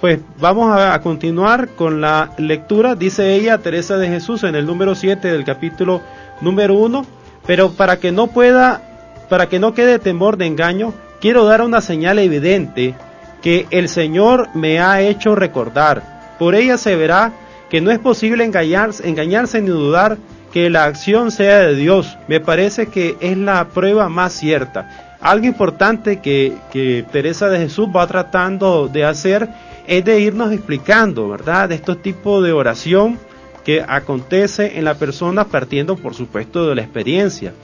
pues 0.00 0.18
vamos 0.40 0.76
a, 0.76 1.00
continuar 1.00 1.68
con 1.68 2.00
la 2.00 2.32
lectura, 2.36 2.96
dice 2.96 3.34
ella, 3.34 3.58
Teresa 3.58 3.98
de 3.98 4.08
Jesús, 4.08 4.42
en 4.42 4.56
el 4.56 4.66
número 4.66 4.96
7 4.96 5.30
del 5.30 5.44
capítulo 5.44 6.00
número 6.40 6.74
1, 6.74 7.06
pero 7.46 7.70
para 7.70 7.98
que 7.98 8.10
no 8.10 8.26
pueda, 8.26 8.82
para 9.28 9.48
que 9.48 9.60
no 9.60 9.74
quede 9.74 10.00
temor 10.00 10.36
de 10.38 10.46
engaño, 10.46 10.92
quiero 11.20 11.44
dar 11.44 11.62
una 11.62 11.80
señal 11.80 12.18
evidente 12.18 12.96
que 13.42 13.68
el 13.70 13.88
Señor 13.88 14.48
me 14.54 14.80
ha 14.80 15.00
hecho 15.00 15.36
recordar. 15.36 16.36
Por 16.38 16.56
ella 16.56 16.78
se 16.78 16.96
verá 16.96 17.32
que 17.70 17.80
no 17.80 17.92
es 17.92 18.00
posible 18.00 18.44
engañarse, 18.44 19.08
engañarse 19.08 19.62
ni 19.62 19.68
dudar 19.68 20.18
que 20.52 20.68
la 20.68 20.84
acción 20.84 21.30
sea 21.30 21.60
de 21.60 21.76
Dios. 21.76 22.18
Me 22.28 22.40
parece 22.40 22.86
que 22.86 23.16
es 23.20 23.38
la 23.38 23.68
prueba 23.68 24.08
más 24.08 24.32
cierta. 24.32 25.01
Algo 25.22 25.46
importante 25.46 26.20
que, 26.20 27.04
Teresa 27.12 27.48
de 27.48 27.58
Jesús 27.58 27.86
va 27.94 28.08
tratando 28.08 28.88
de 28.88 29.04
hacer 29.04 29.48
es 29.86 30.04
de 30.04 30.20
irnos 30.20 30.52
explicando, 30.52 31.28
¿verdad? 31.28 31.68
De 31.68 31.76
estos 31.76 32.02
tipos 32.02 32.42
de 32.42 32.52
oración 32.52 33.20
que 33.64 33.84
acontece 33.86 34.78
en 34.78 34.84
la 34.84 34.94
persona 34.94 35.44
partiendo, 35.44 35.94
por 35.94 36.14
supuesto, 36.14 36.68
de 36.68 36.74
la 36.74 36.82
experiencia, 36.82 37.54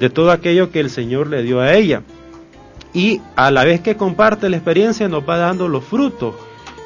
de 0.00 0.08
todo 0.08 0.30
aquello 0.30 0.70
que 0.70 0.80
el 0.80 0.88
Señor 0.88 1.26
le 1.26 1.42
dio 1.42 1.60
a 1.60 1.74
ella. 1.74 2.02
Y 2.94 3.20
a 3.36 3.50
la 3.50 3.64
vez 3.64 3.82
que 3.82 3.96
comparte 3.96 4.48
la 4.48 4.56
experiencia 4.56 5.06
nos 5.06 5.28
va 5.28 5.36
dando 5.36 5.68
los 5.68 5.84
frutos 5.84 6.34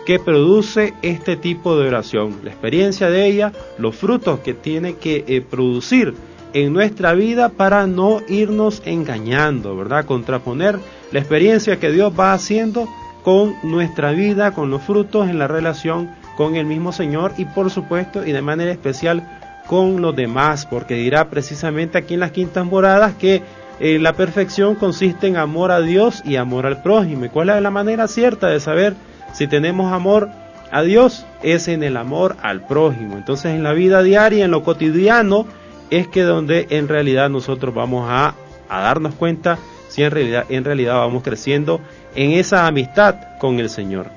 que 0.04 0.18
produce 0.18 0.94
este 1.02 1.36
tipo 1.36 1.78
de 1.78 1.86
oración. 1.86 2.40
La 2.42 2.50
experiencia 2.50 3.10
de 3.10 3.26
ella, 3.26 3.52
los 3.78 3.94
frutos 3.94 4.40
que 4.40 4.54
tiene 4.54 4.94
que 4.94 5.24
eh, 5.28 5.40
producir 5.40 6.14
en 6.56 6.72
nuestra 6.72 7.12
vida 7.12 7.50
para 7.50 7.86
no 7.86 8.22
irnos 8.28 8.80
engañando, 8.86 9.76
¿verdad? 9.76 10.06
Contraponer 10.06 10.78
la 11.12 11.18
experiencia 11.18 11.78
que 11.78 11.90
Dios 11.90 12.14
va 12.18 12.32
haciendo 12.32 12.88
con 13.22 13.54
nuestra 13.62 14.12
vida, 14.12 14.52
con 14.52 14.70
los 14.70 14.80
frutos 14.80 15.28
en 15.28 15.38
la 15.38 15.48
relación 15.48 16.08
con 16.34 16.56
el 16.56 16.64
mismo 16.64 16.92
Señor 16.92 17.34
y 17.36 17.44
por 17.44 17.70
supuesto 17.70 18.24
y 18.24 18.32
de 18.32 18.40
manera 18.40 18.72
especial 18.72 19.22
con 19.66 20.00
los 20.00 20.16
demás, 20.16 20.64
porque 20.64 20.94
dirá 20.94 21.28
precisamente 21.28 21.98
aquí 21.98 22.14
en 22.14 22.20
las 22.20 22.30
quintas 22.30 22.64
moradas 22.64 23.12
que 23.16 23.42
eh, 23.78 23.98
la 23.98 24.14
perfección 24.14 24.76
consiste 24.76 25.26
en 25.26 25.36
amor 25.36 25.70
a 25.70 25.80
Dios 25.82 26.22
y 26.24 26.36
amor 26.36 26.64
al 26.64 26.80
prójimo. 26.80 27.26
¿Y 27.26 27.28
cuál 27.28 27.50
es 27.50 27.60
la 27.60 27.70
manera 27.70 28.08
cierta 28.08 28.48
de 28.48 28.60
saber 28.60 28.94
si 29.34 29.46
tenemos 29.46 29.92
amor 29.92 30.30
a 30.70 30.80
Dios? 30.80 31.26
Es 31.42 31.68
en 31.68 31.82
el 31.82 31.98
amor 31.98 32.34
al 32.40 32.66
prójimo. 32.66 33.18
Entonces 33.18 33.52
en 33.52 33.62
la 33.62 33.74
vida 33.74 34.02
diaria, 34.02 34.46
en 34.46 34.52
lo 34.52 34.62
cotidiano, 34.62 35.46
es 35.90 36.08
que 36.08 36.22
donde 36.22 36.66
en 36.70 36.88
realidad 36.88 37.30
nosotros 37.30 37.74
vamos 37.74 38.06
a, 38.08 38.34
a 38.68 38.80
darnos 38.80 39.14
cuenta 39.14 39.58
si 39.88 40.02
en 40.02 40.10
realidad, 40.10 40.44
en 40.48 40.64
realidad 40.64 40.96
vamos 40.96 41.22
creciendo 41.22 41.80
en 42.14 42.32
esa 42.32 42.66
amistad 42.66 43.38
con 43.38 43.58
el 43.58 43.70
Señor. 43.70 44.10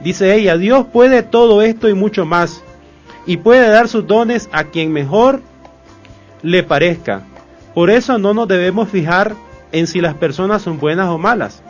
Dice 0.00 0.34
ella, 0.34 0.56
Dios 0.56 0.86
puede 0.92 1.22
todo 1.22 1.62
esto 1.62 1.88
y 1.88 1.94
mucho 1.94 2.24
más, 2.24 2.62
y 3.26 3.38
puede 3.38 3.68
dar 3.68 3.88
sus 3.88 4.06
dones 4.06 4.48
a 4.52 4.64
quien 4.64 4.92
mejor 4.92 5.42
le 6.42 6.62
parezca. 6.62 7.22
Por 7.74 7.90
eso 7.90 8.18
no 8.18 8.34
nos 8.34 8.48
debemos 8.48 8.88
fijar 8.88 9.34
en 9.72 9.86
si 9.86 10.00
las 10.00 10.14
personas 10.14 10.62
son 10.62 10.78
buenas 10.78 11.08
o 11.08 11.18
malas. 11.18 11.62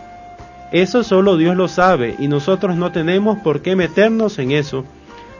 Eso 0.72 1.04
solo 1.04 1.36
Dios 1.36 1.56
lo 1.56 1.68
sabe 1.68 2.16
y 2.18 2.28
nosotros 2.28 2.76
no 2.76 2.92
tenemos 2.92 3.38
por 3.38 3.62
qué 3.62 3.76
meternos 3.76 4.38
en 4.38 4.50
eso, 4.50 4.84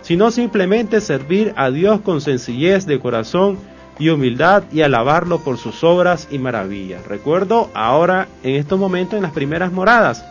sino 0.02 0.30
simplemente 0.30 1.00
servir 1.00 1.52
a 1.56 1.70
Dios 1.70 2.00
con 2.00 2.20
sencillez 2.20 2.86
de 2.86 3.00
corazón 3.00 3.58
y 3.98 4.10
humildad 4.10 4.64
y 4.72 4.82
alabarlo 4.82 5.40
por 5.40 5.58
sus 5.58 5.82
obras 5.84 6.28
y 6.30 6.38
maravillas. 6.38 7.06
Recuerdo 7.06 7.70
ahora 7.74 8.28
en 8.42 8.56
estos 8.56 8.78
momentos 8.78 9.14
en 9.14 9.22
las 9.22 9.32
primeras 9.32 9.72
moradas, 9.72 10.24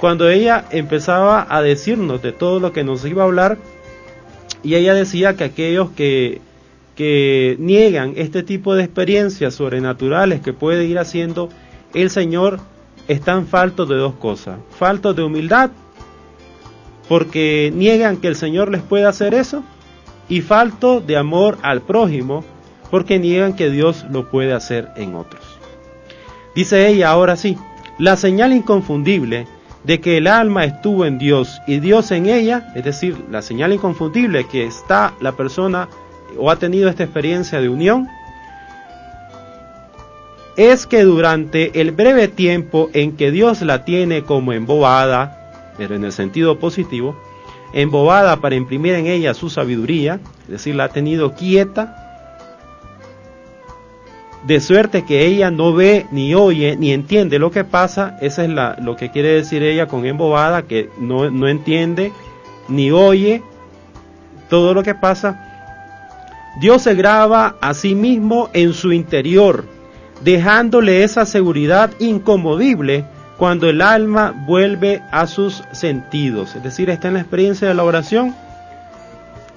cuando 0.00 0.28
ella 0.28 0.64
empezaba 0.70 1.46
a 1.48 1.62
decirnos 1.62 2.22
de 2.22 2.32
todo 2.32 2.60
lo 2.60 2.72
que 2.72 2.84
nos 2.84 3.04
iba 3.04 3.22
a 3.22 3.26
hablar, 3.26 3.58
y 4.62 4.74
ella 4.74 4.94
decía 4.94 5.36
que 5.36 5.44
aquellos 5.44 5.90
que, 5.90 6.40
que 6.96 7.56
niegan 7.58 8.14
este 8.16 8.42
tipo 8.42 8.74
de 8.74 8.84
experiencias 8.84 9.54
sobrenaturales 9.54 10.40
que 10.40 10.52
puede 10.52 10.86
ir 10.86 10.98
haciendo 10.98 11.48
el 11.92 12.10
Señor, 12.10 12.60
están 13.06 13.46
faltos 13.46 13.88
de 13.88 13.96
dos 13.96 14.14
cosas, 14.14 14.58
faltos 14.78 15.14
de 15.14 15.22
humildad, 15.22 15.70
porque 17.08 17.70
niegan 17.74 18.16
que 18.16 18.28
el 18.28 18.36
Señor 18.36 18.70
les 18.70 18.82
pueda 18.82 19.10
hacer 19.10 19.34
eso, 19.34 19.62
y 20.28 20.40
falto 20.40 21.00
de 21.00 21.16
amor 21.18 21.58
al 21.62 21.82
prójimo, 21.82 22.44
porque 22.94 23.18
niegan 23.18 23.54
que 23.54 23.70
Dios 23.70 24.06
lo 24.08 24.30
puede 24.30 24.52
hacer 24.52 24.88
en 24.94 25.16
otros. 25.16 25.42
Dice 26.54 26.86
ella 26.86 27.10
ahora 27.10 27.34
sí, 27.34 27.58
la 27.98 28.16
señal 28.16 28.52
inconfundible 28.52 29.48
de 29.82 30.00
que 30.00 30.18
el 30.18 30.28
alma 30.28 30.64
estuvo 30.64 31.04
en 31.04 31.18
Dios 31.18 31.60
y 31.66 31.80
Dios 31.80 32.12
en 32.12 32.26
ella, 32.26 32.70
es 32.76 32.84
decir, 32.84 33.16
la 33.32 33.42
señal 33.42 33.72
inconfundible 33.72 34.46
que 34.46 34.64
está 34.64 35.12
la 35.20 35.32
persona 35.32 35.88
o 36.38 36.52
ha 36.52 36.56
tenido 36.60 36.88
esta 36.88 37.02
experiencia 37.02 37.60
de 37.60 37.68
unión, 37.68 38.06
es 40.56 40.86
que 40.86 41.02
durante 41.02 41.80
el 41.80 41.90
breve 41.90 42.28
tiempo 42.28 42.90
en 42.92 43.16
que 43.16 43.32
Dios 43.32 43.60
la 43.62 43.84
tiene 43.84 44.22
como 44.22 44.52
embobada, 44.52 45.72
pero 45.76 45.96
en 45.96 46.04
el 46.04 46.12
sentido 46.12 46.60
positivo, 46.60 47.20
embobada 47.72 48.36
para 48.36 48.54
imprimir 48.54 48.94
en 48.94 49.08
ella 49.08 49.34
su 49.34 49.50
sabiduría, 49.50 50.20
es 50.44 50.48
decir, 50.48 50.76
la 50.76 50.84
ha 50.84 50.88
tenido 50.90 51.34
quieta, 51.34 52.03
de 54.46 54.60
suerte 54.60 55.04
que 55.04 55.26
ella 55.26 55.50
no 55.50 55.72
ve, 55.72 56.06
ni 56.10 56.34
oye, 56.34 56.76
ni 56.76 56.92
entiende 56.92 57.38
lo 57.38 57.50
que 57.50 57.64
pasa, 57.64 58.16
esa 58.20 58.44
es 58.44 58.50
la, 58.50 58.76
lo 58.80 58.96
que 58.96 59.10
quiere 59.10 59.28
decir 59.28 59.62
ella 59.62 59.86
con 59.86 60.04
embobada, 60.04 60.62
que 60.62 60.90
no, 60.98 61.30
no 61.30 61.48
entiende, 61.48 62.12
ni 62.68 62.90
oye 62.90 63.42
todo 64.48 64.74
lo 64.74 64.82
que 64.82 64.94
pasa, 64.94 65.40
Dios 66.60 66.82
se 66.82 66.94
graba 66.94 67.56
a 67.60 67.74
sí 67.74 67.94
mismo 67.94 68.50
en 68.52 68.74
su 68.74 68.92
interior, 68.92 69.64
dejándole 70.22 71.02
esa 71.02 71.26
seguridad 71.26 71.90
incomodible 71.98 73.04
cuando 73.38 73.68
el 73.68 73.80
alma 73.80 74.32
vuelve 74.46 75.02
a 75.10 75.26
sus 75.26 75.64
sentidos. 75.72 76.54
Es 76.54 76.62
decir, 76.62 76.90
está 76.90 77.08
en 77.08 77.14
la 77.14 77.20
experiencia 77.20 77.66
de 77.66 77.74
la 77.74 77.82
oración. 77.82 78.34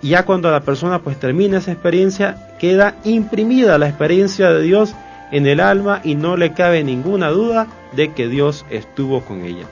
Ya 0.01 0.25
cuando 0.25 0.51
la 0.51 0.62
persona 0.62 0.99
pues 0.99 1.19
termina 1.19 1.57
esa 1.57 1.71
experiencia, 1.71 2.55
queda 2.60 2.95
imprimida 3.03 3.77
la 3.77 3.89
experiencia 3.89 4.51
de 4.51 4.62
Dios 4.62 4.93
en 5.31 5.47
el 5.47 5.60
alma 5.60 6.01
y 6.03 6.15
no 6.15 6.38
le 6.38 6.53
cabe 6.53 6.83
ninguna 6.83 7.29
duda 7.29 7.67
de 7.93 8.13
que 8.13 8.27
Dios 8.27 8.65
estuvo 8.69 9.21
con 9.21 9.43
ella. 9.43 9.65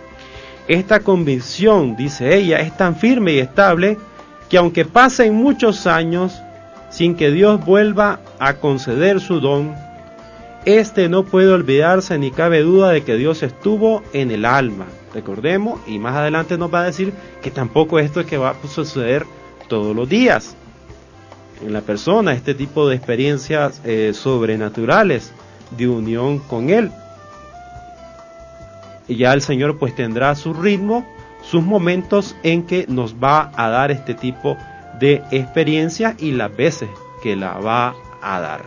Esta 0.68 1.02
convicción, 1.02 1.96
dice 1.96 2.36
ella, 2.36 2.60
es 2.60 2.76
tan 2.76 2.96
firme 2.96 3.34
y 3.34 3.40
estable 3.40 3.98
que 4.50 4.58
aunque 4.58 4.86
pasen 4.86 5.36
muchos 5.36 5.86
años 5.86 6.42
sin 6.90 7.16
que 7.16 7.32
Dios 7.32 7.64
vuelva 7.64 8.20
a 8.40 8.56
conceder 8.56 9.20
su 9.20 9.40
don, 9.40 9.76
este 10.66 11.10
no 11.10 11.24
puede 11.24 11.50
olvidarse 11.50 12.18
ni 12.18 12.32
cabe 12.32 12.62
duda 12.62 12.90
de 12.90 13.04
que 13.04 13.16
Dios 13.16 13.44
estuvo 13.44 14.02
en 14.14 14.32
el 14.32 14.46
alma. 14.46 14.86
Recordemos, 15.14 15.80
y 15.86 16.00
más 16.00 16.16
adelante 16.16 16.58
nos 16.58 16.74
va 16.74 16.82
a 16.82 16.86
decir 16.86 17.14
que 17.44 17.52
tampoco 17.52 18.00
esto 18.00 18.22
es 18.22 18.26
que 18.26 18.38
va 18.38 18.50
a 18.50 18.68
suceder 18.68 19.26
todos 19.68 19.96
los 19.96 20.08
días 20.10 20.56
en 21.62 21.74
la 21.74 21.82
persona, 21.82 22.34
este 22.34 22.54
tipo 22.54 22.88
de 22.88 22.96
experiencias 22.96 23.82
eh, 23.86 24.12
sobrenaturales 24.14 25.32
de 25.78 25.88
unión 25.88 26.40
con 26.40 26.70
Él. 26.70 26.92
Y 29.08 29.18
ya 29.18 29.34
el 29.34 29.42
Señor 29.42 29.78
pues 29.78 29.96
tendrá 29.96 30.36
su 30.36 30.54
ritmo, 30.54 31.06
sus 31.42 31.64
momentos 31.64 32.36
en 32.44 32.64
que 32.64 32.86
nos 32.88 33.16
va 33.16 33.52
a 33.56 33.70
dar 33.70 33.92
este 33.92 34.14
tipo 34.14 34.58
de 35.00 35.24
experiencia 35.32 36.16
y 36.18 36.32
las 36.32 36.56
veces 36.56 36.90
que 37.22 37.36
la 37.36 37.60
va 37.60 37.96
a 38.22 38.40
dar. 38.40 38.64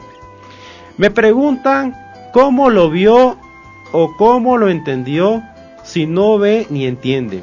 Me 0.96 1.10
preguntan 1.10 1.96
cómo 2.32 2.70
lo 2.70 2.90
vio 2.90 3.36
o 3.92 4.16
cómo 4.16 4.58
lo 4.58 4.68
entendió 4.68 5.42
si 5.82 6.06
no 6.06 6.38
ve 6.38 6.66
ni 6.70 6.86
entiende. 6.86 7.42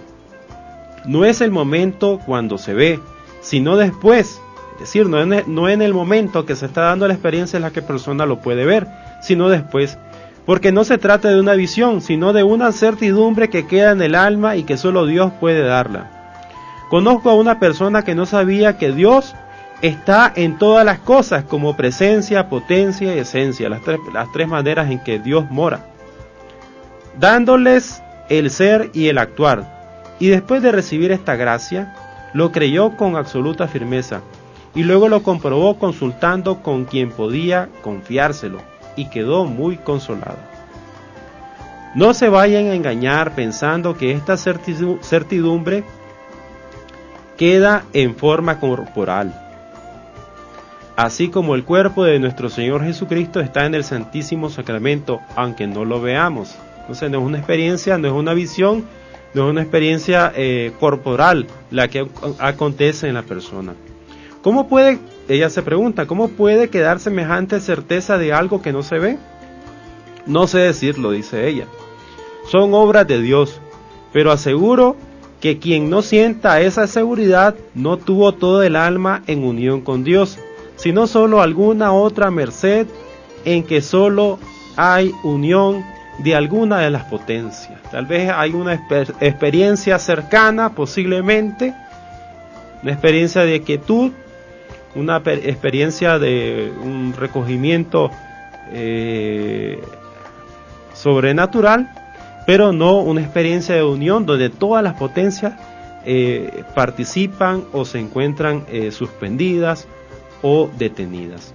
No 1.05 1.25
es 1.25 1.41
el 1.41 1.51
momento 1.51 2.19
cuando 2.25 2.57
se 2.57 2.73
ve, 2.73 2.99
sino 3.45 3.77
después. 3.77 4.41
Es 4.73 4.79
decir, 4.79 5.07
no 5.07 5.21
en, 5.21 5.43
no 5.53 5.69
en 5.69 5.81
el 5.81 5.93
momento 5.93 6.45
que 6.45 6.55
se 6.55 6.65
está 6.65 6.81
dando 6.81 7.07
la 7.07 7.13
experiencia 7.13 7.57
en 7.57 7.63
la 7.63 7.71
que 7.71 7.83
persona 7.83 8.25
lo 8.25 8.39
puede 8.39 8.65
ver, 8.65 8.87
sino 9.21 9.49
después. 9.49 9.99
Porque 10.45 10.71
no 10.71 10.83
se 10.83 10.97
trata 10.97 11.29
de 11.29 11.39
una 11.39 11.53
visión, 11.53 12.01
sino 12.01 12.33
de 12.33 12.43
una 12.43 12.71
certidumbre 12.71 13.49
que 13.49 13.67
queda 13.67 13.91
en 13.91 14.01
el 14.01 14.15
alma 14.15 14.55
y 14.55 14.63
que 14.63 14.77
solo 14.77 15.05
Dios 15.05 15.31
puede 15.39 15.61
darla. 15.61 16.41
Conozco 16.89 17.29
a 17.29 17.35
una 17.35 17.59
persona 17.59 18.03
que 18.03 18.15
no 18.15 18.25
sabía 18.25 18.77
que 18.77 18.91
Dios 18.91 19.35
está 19.81 20.31
en 20.35 20.57
todas 20.57 20.83
las 20.83 20.99
cosas 20.99 21.43
como 21.43 21.77
presencia, 21.77 22.49
potencia 22.49 23.15
y 23.15 23.19
esencia, 23.19 23.69
las 23.69 23.81
tres, 23.81 23.99
las 24.11 24.31
tres 24.31 24.47
maneras 24.47 24.89
en 24.89 25.03
que 25.03 25.19
Dios 25.19 25.49
mora, 25.51 25.85
dándoles 27.19 28.01
el 28.29 28.49
ser 28.49 28.89
y 28.93 29.07
el 29.07 29.19
actuar. 29.19 30.15
Y 30.19 30.29
después 30.29 30.61
de 30.63 30.71
recibir 30.71 31.11
esta 31.11 31.35
gracia, 31.35 31.93
lo 32.35 32.51
creyó 32.51 32.97
con 32.97 33.15
absoluta 33.15 33.65
firmeza 33.69 34.19
y 34.75 34.83
luego 34.83 35.07
lo 35.07 35.23
comprobó 35.23 35.79
consultando 35.79 36.61
con 36.61 36.83
quien 36.83 37.09
podía 37.09 37.69
confiárselo 37.81 38.59
y 38.97 39.09
quedó 39.09 39.45
muy 39.45 39.77
consolado. 39.77 40.37
No 41.95 42.13
se 42.13 42.27
vayan 42.27 42.65
a 42.65 42.75
engañar 42.75 43.35
pensando 43.35 43.97
que 43.97 44.11
esta 44.11 44.35
certidumbre 44.35 45.85
queda 47.37 47.85
en 47.93 48.15
forma 48.17 48.59
corporal, 48.59 49.33
así 50.97 51.29
como 51.29 51.55
el 51.55 51.63
cuerpo 51.63 52.03
de 52.03 52.19
nuestro 52.19 52.49
Señor 52.49 52.83
Jesucristo 52.83 53.39
está 53.39 53.65
en 53.65 53.75
el 53.75 53.85
Santísimo 53.85 54.49
Sacramento, 54.49 55.21
aunque 55.37 55.67
no 55.67 55.85
lo 55.85 56.01
veamos. 56.01 56.57
No 56.89 56.93
es 56.93 57.01
una 57.01 57.37
experiencia, 57.37 57.97
no 57.97 58.09
es 58.09 58.13
una 58.13 58.33
visión, 58.33 58.83
no 59.35 59.45
es 59.45 59.51
una 59.51 59.61
experiencia 59.61 60.31
eh, 60.33 60.71
corporal 60.79 61.47
la 61.69 61.89
que 61.89 62.07
acontece 62.39 63.09
en 63.09 63.15
la 63.15 63.23
persona. 63.23 63.75
¿Cómo 64.41 64.69
puede, 64.69 64.99
ella 65.27 65.49
se 65.49 65.61
pregunta, 65.61 66.07
cómo 66.07 66.29
puede 66.29 66.69
quedar 66.69 67.01
semejante 67.01 67.59
certeza 67.59 68.17
de 68.17 68.31
algo 68.31 68.61
que 68.61 68.71
no 68.71 68.81
se 68.81 68.97
ve? 68.97 69.17
No 70.25 70.47
sé 70.47 70.59
decirlo, 70.59 71.11
dice 71.11 71.49
ella. 71.49 71.67
Son 72.49 72.73
obras 72.73 73.07
de 73.07 73.21
Dios, 73.21 73.59
pero 74.13 74.31
aseguro 74.31 74.95
que 75.41 75.59
quien 75.59 75.89
no 75.89 76.01
sienta 76.01 76.61
esa 76.61 76.87
seguridad 76.87 77.55
no 77.73 77.97
tuvo 77.97 78.31
todo 78.31 78.63
el 78.63 78.77
alma 78.77 79.21
en 79.27 79.43
unión 79.43 79.81
con 79.81 80.05
Dios, 80.05 80.39
sino 80.77 81.07
solo 81.07 81.41
alguna 81.41 81.91
otra 81.91 82.31
merced 82.31 82.87
en 83.43 83.63
que 83.63 83.81
solo 83.81 84.39
hay 84.77 85.11
unión 85.23 85.83
de 86.19 86.35
alguna 86.35 86.79
de 86.79 86.89
las 86.89 87.03
potencias. 87.03 87.81
Tal 87.91 88.05
vez 88.05 88.31
hay 88.33 88.51
una 88.51 88.73
experiencia 89.19 89.99
cercana, 89.99 90.69
posiblemente, 90.69 91.73
una 92.81 92.91
experiencia 92.91 93.41
de 93.41 93.61
quietud, 93.61 94.11
una 94.95 95.17
experiencia 95.17 96.19
de 96.19 96.71
un 96.81 97.13
recogimiento 97.17 98.11
eh, 98.71 99.81
sobrenatural, 100.93 101.91
pero 102.47 102.71
no 102.71 102.99
una 102.99 103.21
experiencia 103.21 103.75
de 103.75 103.83
unión 103.83 104.25
donde 104.25 104.49
todas 104.49 104.83
las 104.83 104.93
potencias 104.93 105.53
eh, 106.05 106.63
participan 106.73 107.65
o 107.73 107.83
se 107.83 107.99
encuentran 107.99 108.65
eh, 108.69 108.91
suspendidas 108.91 109.87
o 110.41 110.69
detenidas. 110.77 111.53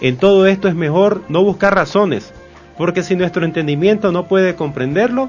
En 0.00 0.16
todo 0.16 0.46
esto 0.46 0.66
es 0.68 0.74
mejor 0.74 1.22
no 1.28 1.44
buscar 1.44 1.74
razones, 1.74 2.32
porque 2.80 3.02
si 3.02 3.14
nuestro 3.14 3.44
entendimiento 3.44 4.10
no 4.10 4.24
puede 4.24 4.54
comprenderlo, 4.54 5.28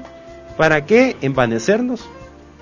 ¿para 0.56 0.86
qué 0.86 1.18
envanecernos? 1.20 2.08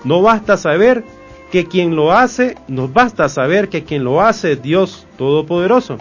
No 0.02 0.20
basta 0.20 0.56
saber 0.56 1.04
que 1.52 1.66
quien 1.66 1.94
lo 1.94 2.10
hace, 2.10 2.56
nos 2.66 2.92
basta 2.92 3.28
saber 3.28 3.68
que 3.68 3.84
quien 3.84 4.02
lo 4.02 4.20
hace 4.20 4.54
es 4.54 4.62
Dios 4.62 5.06
Todopoderoso 5.16 5.98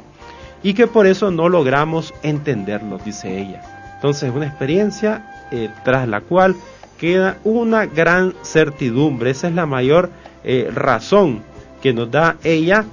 y 0.64 0.74
que 0.74 0.88
por 0.88 1.06
eso 1.06 1.30
no 1.30 1.50
logramos 1.50 2.16
entenderlo, 2.24 2.98
dice 3.06 3.40
ella. 3.40 3.62
Entonces, 3.94 4.34
una 4.34 4.48
experiencia 4.48 5.46
eh, 5.52 5.70
tras 5.86 6.08
la 6.08 6.22
cual 6.22 6.56
queda 6.98 7.38
una 7.44 7.86
gran 7.86 8.34
certidumbre. 8.42 9.30
Esa 9.30 9.50
es 9.50 9.54
la 9.54 9.68
mayor 9.68 10.10
eh, 10.44 10.68
razón 10.74 11.44
que 11.84 11.94
nos 11.94 12.10
da 12.10 12.38
ella 12.44 12.86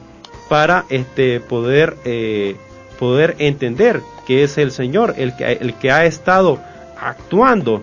para 0.51 0.85
este, 0.91 1.41
poder, 1.41 1.97
eh, 2.05 2.57
poder 2.99 3.35
entender 3.39 4.03
que 4.27 4.43
es 4.43 4.59
el 4.59 4.73
Señor 4.73 5.15
el 5.17 5.37
que, 5.37 5.53
el 5.53 5.75
que 5.75 5.91
ha 5.91 6.05
estado 6.05 6.59
actuando 7.01 7.83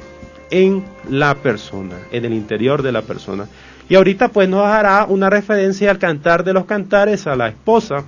en 0.52 0.84
la 1.10 1.36
persona, 1.36 1.96
en 2.12 2.26
el 2.26 2.34
interior 2.34 2.84
de 2.84 2.92
la 2.92 3.02
persona. 3.02 3.48
Y 3.90 3.96
ahorita 3.96 4.30
pues 4.30 4.48
nos 4.48 4.66
hará 4.66 5.06
una 5.08 5.30
referencia 5.30 5.92
al 5.92 6.00
cantar 6.00 6.44
de 6.44 6.54
los 6.54 6.66
cantares, 6.66 7.28
a 7.28 7.36
la 7.36 7.48
esposa 7.48 8.06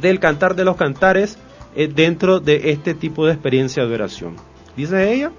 del 0.00 0.20
cantar 0.20 0.54
de 0.54 0.64
los 0.64 0.76
cantares 0.76 1.38
eh, 1.74 1.88
dentro 1.88 2.40
de 2.40 2.70
este 2.70 2.94
tipo 2.94 3.26
de 3.26 3.32
experiencia 3.32 3.84
de 3.84 3.94
oración. 3.94 4.36
Dice 4.76 5.12
ella, 5.12 5.30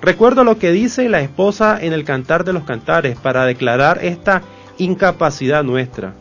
recuerdo 0.00 0.44
lo 0.44 0.58
que 0.58 0.72
dice 0.72 1.08
la 1.08 1.20
esposa 1.20 1.78
en 1.80 1.92
el 1.92 2.04
cantar 2.04 2.44
de 2.44 2.52
los 2.52 2.64
cantares 2.64 3.16
para 3.18 3.44
declarar 3.44 4.04
esta 4.04 4.42
incapacidad 4.78 5.62
nuestra. 5.62 6.14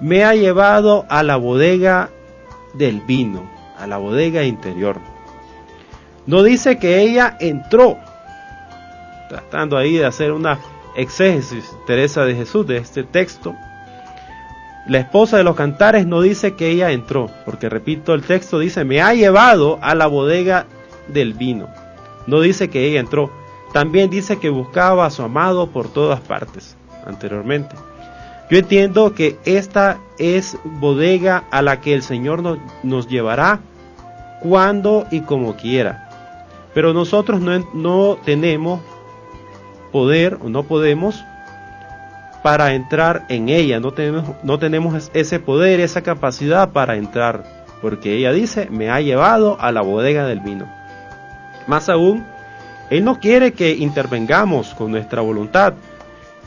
Me 0.00 0.24
ha 0.24 0.34
llevado 0.34 1.06
a 1.08 1.22
la 1.22 1.36
bodega 1.36 2.10
del 2.74 3.00
vino, 3.00 3.48
a 3.78 3.86
la 3.86 3.98
bodega 3.98 4.44
interior. 4.44 5.00
No 6.26 6.42
dice 6.42 6.78
que 6.78 7.00
ella 7.00 7.36
entró, 7.40 7.98
tratando 9.28 9.76
ahí 9.76 9.96
de 9.96 10.06
hacer 10.06 10.32
una 10.32 10.58
exégesis, 10.96 11.70
Teresa 11.86 12.24
de 12.24 12.34
Jesús, 12.34 12.66
de 12.66 12.78
este 12.78 13.04
texto, 13.04 13.54
la 14.86 14.98
esposa 14.98 15.36
de 15.36 15.42
los 15.42 15.56
cantares 15.56 16.06
no 16.06 16.20
dice 16.20 16.54
que 16.54 16.70
ella 16.70 16.92
entró, 16.92 17.28
porque 17.44 17.68
repito, 17.68 18.14
el 18.14 18.22
texto 18.22 18.60
dice, 18.60 18.84
me 18.84 19.02
ha 19.02 19.14
llevado 19.14 19.80
a 19.82 19.96
la 19.96 20.06
bodega 20.06 20.66
del 21.08 21.34
vino. 21.34 21.68
No 22.28 22.40
dice 22.40 22.70
que 22.70 22.86
ella 22.86 23.00
entró. 23.00 23.30
También 23.72 24.10
dice 24.10 24.38
que 24.38 24.48
buscaba 24.48 25.04
a 25.04 25.10
su 25.10 25.22
amado 25.22 25.68
por 25.70 25.88
todas 25.88 26.20
partes, 26.20 26.76
anteriormente. 27.04 27.74
Yo 28.48 28.58
entiendo 28.58 29.14
que 29.14 29.38
esta 29.44 29.98
es 30.18 30.56
bodega 30.64 31.44
a 31.50 31.62
la 31.62 31.80
que 31.80 31.94
el 31.94 32.02
Señor 32.02 32.60
nos, 32.82 33.08
llevará 33.08 33.60
cuando 34.40 35.06
y 35.10 35.20
como 35.20 35.56
quiera. 35.56 36.08
Pero 36.72 36.92
nosotros 36.92 37.40
no, 37.40 37.66
no 37.74 38.18
tenemos 38.24 38.80
poder 39.90 40.38
o 40.42 40.48
no 40.48 40.62
podemos 40.62 41.24
para 42.46 42.74
entrar 42.74 43.24
en 43.28 43.48
ella, 43.48 43.80
no 43.80 43.92
tenemos, 43.92 44.24
no 44.44 44.60
tenemos 44.60 45.10
ese 45.14 45.40
poder, 45.40 45.80
esa 45.80 46.02
capacidad 46.02 46.70
para 46.70 46.94
entrar, 46.94 47.42
porque 47.82 48.14
ella 48.14 48.30
dice, 48.30 48.68
me 48.70 48.88
ha 48.88 49.00
llevado 49.00 49.56
a 49.60 49.72
la 49.72 49.80
bodega 49.80 50.26
del 50.26 50.38
vino. 50.38 50.70
Más 51.66 51.88
aún, 51.88 52.24
Él 52.88 53.04
no 53.04 53.18
quiere 53.18 53.52
que 53.52 53.72
intervengamos 53.72 54.74
con 54.74 54.92
nuestra 54.92 55.22
voluntad, 55.22 55.74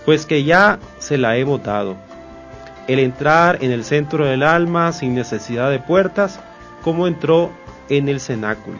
pues 0.09 0.25
que 0.25 0.43
ya 0.43 0.79
se 0.97 1.19
la 1.19 1.37
hemos 1.37 1.61
dado. 1.61 1.95
el 2.87 2.97
entrar 2.97 3.59
en 3.61 3.71
el 3.71 3.83
centro 3.83 4.25
del 4.25 4.41
alma 4.41 4.91
sin 4.91 5.13
necesidad 5.13 5.69
de 5.69 5.77
puertas, 5.77 6.39
como 6.81 7.05
entró 7.05 7.51
en 7.89 8.09
el 8.09 8.19
cenáculo. 8.19 8.79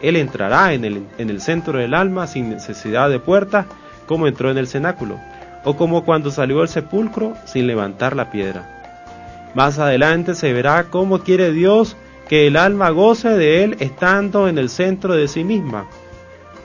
Él 0.00 0.16
entrará 0.16 0.72
en 0.72 0.86
el, 0.86 1.06
en 1.18 1.28
el 1.28 1.42
centro 1.42 1.78
del 1.78 1.92
alma 1.92 2.26
sin 2.26 2.48
necesidad 2.48 3.10
de 3.10 3.20
puertas, 3.20 3.66
como 4.06 4.26
entró 4.26 4.50
en 4.50 4.56
el 4.56 4.66
cenáculo, 4.66 5.20
o 5.62 5.76
como 5.76 6.06
cuando 6.06 6.30
salió 6.30 6.60
del 6.60 6.68
sepulcro 6.68 7.34
sin 7.44 7.66
levantar 7.66 8.16
la 8.16 8.30
piedra. 8.30 9.52
Más 9.54 9.78
adelante 9.78 10.34
se 10.34 10.54
verá 10.54 10.84
cómo 10.84 11.18
quiere 11.18 11.52
Dios 11.52 11.98
que 12.30 12.46
el 12.46 12.56
alma 12.56 12.88
goce 12.88 13.28
de 13.28 13.62
Él 13.62 13.76
estando 13.80 14.48
en 14.48 14.56
el 14.56 14.70
centro 14.70 15.12
de 15.16 15.28
sí 15.28 15.44
misma, 15.44 15.84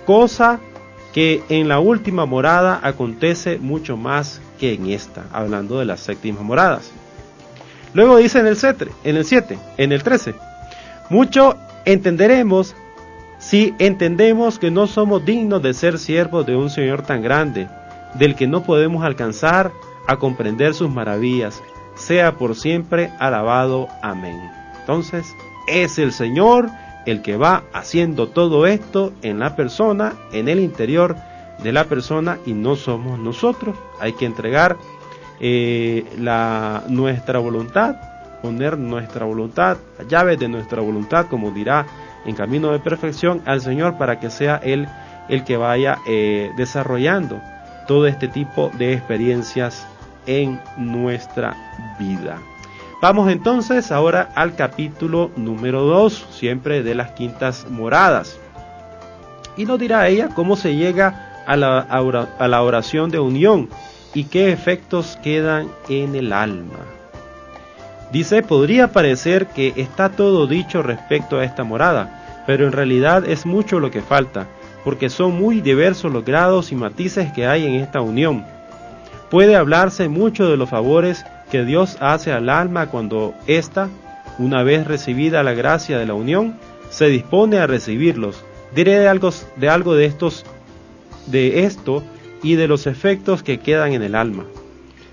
cosa 0.06 0.62
que 1.14 1.44
en 1.50 1.68
la 1.68 1.80
última 1.80 2.26
morada 2.26 2.80
acontece 2.84 3.58
mucho 3.58 3.98
más 3.98 4.42
que 4.60 4.74
en 4.74 4.90
esta, 4.90 5.26
hablando 5.32 5.80
de 5.80 5.86
las 5.86 6.00
séptimas 6.00 6.44
moradas. 6.44 6.92
Luego 7.94 8.18
dice 8.18 8.40
en 8.40 8.48
el 8.48 8.56
7, 8.56 8.88
en 9.04 9.18
el 9.18 9.26
7, 9.26 9.58
en 9.78 9.92
el 9.92 10.04
13, 10.04 10.36
mucho 11.10 11.58
entenderemos 11.86 12.76
si 13.40 13.74
entendemos 13.80 14.60
que 14.60 14.72
no 14.72 14.88
somos 14.88 15.26
dignos 15.26 15.62
de 15.62 15.74
ser 15.74 15.98
siervos 15.98 16.46
de 16.46 16.56
un 16.56 16.70
Señor 16.70 17.02
tan 17.02 17.22
grande, 17.22 17.68
del 18.14 18.36
que 18.36 18.48
no 18.48 18.64
podemos 18.64 19.04
alcanzar 19.04 19.72
a 20.08 20.18
comprender 20.18 20.74
sus 20.74 20.90
maravillas, 20.90 21.62
sea 21.96 22.38
por 22.38 22.56
siempre 22.56 23.12
alabado. 23.20 23.88
Amén. 24.02 24.40
Entonces, 24.80 25.26
es 25.68 25.98
el 25.98 26.14
Señor 26.14 26.70
el 27.06 27.22
que 27.22 27.38
va 27.38 27.64
haciendo 27.74 28.28
todo 28.28 28.68
esto 28.68 29.12
en 29.22 29.40
la 29.40 29.56
persona, 29.56 30.14
en 30.32 30.48
el 30.48 30.60
interior 30.60 31.16
de 31.64 31.72
la 31.72 31.86
persona 31.86 32.38
y 32.46 32.54
no 32.54 32.76
somos 32.76 33.20
nosotros. 33.20 33.76
Hay 34.00 34.14
que 34.14 34.26
entregar 34.26 34.78
eh, 35.40 36.06
la, 36.20 36.84
nuestra 36.88 37.40
voluntad, 37.40 37.96
poner 38.42 38.78
nuestra 38.78 39.26
voluntad, 39.26 39.78
la 39.98 40.06
llave 40.06 40.38
de 40.38 40.48
nuestra 40.48 40.82
voluntad, 40.82 41.28
como 41.28 41.52
dirá 41.52 41.86
en 42.26 42.36
camino 42.36 42.72
de 42.72 42.80
perfección, 42.80 43.42
al 43.46 43.62
Señor 43.62 43.98
para 43.98 44.20
que 44.20 44.30
sea 44.30 44.58
Él 44.64 44.88
el 45.30 45.44
que 45.44 45.58
vaya 45.58 46.00
eh, 46.08 46.52
desarrollando 46.58 47.42
todo 47.88 48.08
este 48.08 48.28
tipo 48.28 48.72
de 48.78 48.94
experiencias 48.94 49.88
en 50.26 50.60
nuestra 50.78 51.56
vida. 52.00 52.40
Vamos 53.02 53.32
entonces 53.32 53.92
ahora 53.92 54.30
al 54.36 54.56
capítulo 54.56 55.32
número 55.36 55.82
2, 55.86 56.28
siempre 56.30 56.84
de 56.84 56.94
las 56.94 57.14
quintas 57.14 57.66
moradas. 57.68 58.40
Y 59.58 59.66
nos 59.66 59.80
dirá 59.80 60.08
ella 60.08 60.30
cómo 60.36 60.56
se 60.56 60.76
llega 60.76 61.44
a 61.48 61.58
la, 61.58 61.80
a 61.80 62.48
la 62.48 62.62
oración 62.62 63.10
de 63.10 63.18
unión 63.18 63.70
y 64.14 64.26
qué 64.26 64.52
efectos 64.52 65.18
quedan 65.24 65.68
en 65.90 66.14
el 66.14 66.32
alma. 66.32 66.78
Dice, 68.12 68.44
podría 68.44 68.92
parecer 68.92 69.48
que 69.48 69.74
está 69.78 70.10
todo 70.10 70.46
dicho 70.46 70.84
respecto 70.84 71.40
a 71.40 71.44
esta 71.44 71.64
morada, 71.64 72.44
pero 72.46 72.68
en 72.68 72.72
realidad 72.72 73.28
es 73.28 73.48
mucho 73.48 73.80
lo 73.80 73.90
que 73.90 74.04
falta, 74.04 74.46
porque 74.84 75.10
son 75.10 75.40
muy 75.40 75.60
diversos 75.60 76.14
los 76.14 76.24
grados 76.24 76.72
y 76.72 76.76
matices 76.76 77.32
que 77.34 77.48
hay 77.48 77.66
en 77.66 77.74
esta 77.76 78.00
unión. 78.00 78.46
Puede 79.32 79.56
hablarse 79.56 80.08
mucho 80.08 80.48
de 80.48 80.58
los 80.58 80.70
favores 80.70 81.26
que 81.52 81.66
Dios 81.66 81.98
hace 82.00 82.32
al 82.32 82.50
alma 82.50 82.88
cuando 82.88 83.36
ésta, 83.46 83.90
una 84.40 84.64
vez 84.64 84.88
recibida 84.88 85.44
la 85.44 85.54
gracia 85.54 86.00
de 86.00 86.06
la 86.06 86.14
unión, 86.14 86.58
se 86.90 87.08
dispone 87.08 87.60
a 87.60 87.68
recibirlos. 87.68 88.44
Diré 88.74 88.98
de 88.98 89.10
algo 89.10 89.32
de, 89.58 89.70
algo 89.70 89.94
de 89.94 90.06
estos 90.06 90.46
de 91.28 91.66
esto 91.66 92.04
y 92.42 92.56
de 92.56 92.68
los 92.68 92.88
efectos 92.88 93.44
que 93.44 93.60
quedan 93.60 93.94
en 93.94 94.02
el 94.02 94.16
alma. 94.16 94.46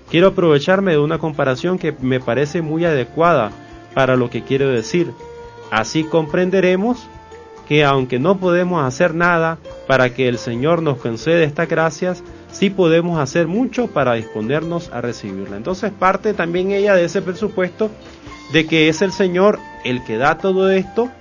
Quiero 0.09 0.27
aprovecharme 0.27 0.93
de 0.93 0.97
una 0.97 1.19
comparación 1.19 1.77
que 1.77 1.93
me 2.01 2.19
parece 2.19 2.61
muy 2.61 2.85
adecuada 2.85 3.51
para 3.93 4.15
lo 4.15 4.29
que 4.29 4.43
quiero 4.43 4.69
decir. 4.69 5.11
Así 5.69 6.03
comprenderemos 6.03 7.05
que 7.69 7.85
aunque 7.85 8.17
no 8.17 8.39
podemos 8.39 8.83
hacer 8.83 9.13
nada 9.13 9.59
para 9.87 10.09
que 10.09 10.27
el 10.27 10.39
Señor 10.39 10.81
nos 10.81 10.97
conceda 10.97 11.43
estas 11.43 11.69
gracias, 11.69 12.23
sí 12.51 12.71
podemos 12.71 13.19
hacer 13.19 13.45
mucho 13.45 13.85
para 13.85 14.15
disponernos 14.15 14.89
a 14.91 15.01
recibirla. 15.01 15.55
Entonces 15.55 15.91
parte 15.91 16.33
también 16.33 16.71
ella 16.71 16.95
de 16.95 17.05
ese 17.05 17.21
presupuesto 17.21 17.91
de 18.53 18.65
que 18.65 18.89
es 18.89 19.03
el 19.03 19.11
Señor 19.11 19.59
el 19.85 20.03
que 20.03 20.17
da 20.17 20.39
todo 20.39 20.71
esto, 20.71 21.11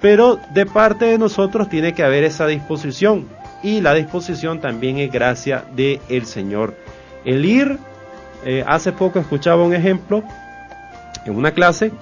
pero 0.00 0.40
de 0.52 0.66
parte 0.66 1.04
de 1.04 1.18
nosotros 1.18 1.68
tiene 1.68 1.94
que 1.94 2.02
haber 2.02 2.24
esa 2.24 2.48
disposición 2.48 3.28
y 3.62 3.80
la 3.80 3.94
disposición 3.94 4.60
también 4.60 4.98
es 4.98 5.12
gracia 5.12 5.64
del 5.76 6.00
el 6.08 6.26
Señor. 6.26 6.74
El 7.24 7.44
ir, 7.44 7.78
eh, 8.44 8.64
hace 8.66 8.90
poco 8.90 9.20
escuchaba 9.20 9.62
un 9.62 9.72
ejemplo 9.72 10.24
en 11.24 11.36
una 11.36 11.52
clase 11.52 11.92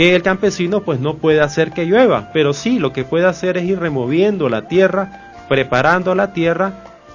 que 0.00 0.16
el 0.16 0.22
campesino 0.22 0.80
pues 0.80 0.98
no 0.98 1.18
puede 1.18 1.42
hacer 1.42 1.72
que 1.72 1.84
llueva, 1.84 2.30
pero 2.32 2.54
sí 2.54 2.78
lo 2.78 2.90
que 2.90 3.04
puede 3.04 3.26
hacer 3.26 3.58
es 3.58 3.64
ir 3.64 3.78
removiendo 3.78 4.48
la 4.48 4.66
tierra, 4.66 5.44
preparando 5.46 6.14
la 6.14 6.32
tierra 6.32 6.72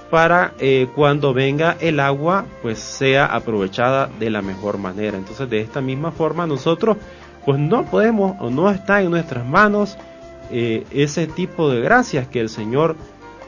para 0.08 0.52
eh, 0.60 0.86
cuando 0.94 1.34
venga 1.34 1.76
el 1.80 1.98
agua 1.98 2.44
pues 2.62 2.78
sea 2.78 3.26
aprovechada 3.26 4.08
de 4.20 4.30
la 4.30 4.40
mejor 4.40 4.78
manera. 4.78 5.18
Entonces 5.18 5.50
de 5.50 5.58
esta 5.62 5.80
misma 5.80 6.12
forma 6.12 6.46
nosotros 6.46 6.96
pues 7.44 7.58
no 7.58 7.86
podemos 7.86 8.36
o 8.38 8.50
no 8.50 8.70
está 8.70 9.02
en 9.02 9.10
nuestras 9.10 9.44
manos 9.44 9.98
eh, 10.52 10.86
ese 10.92 11.26
tipo 11.26 11.68
de 11.68 11.80
gracias 11.80 12.28
que 12.28 12.38
el 12.38 12.48
Señor 12.48 12.94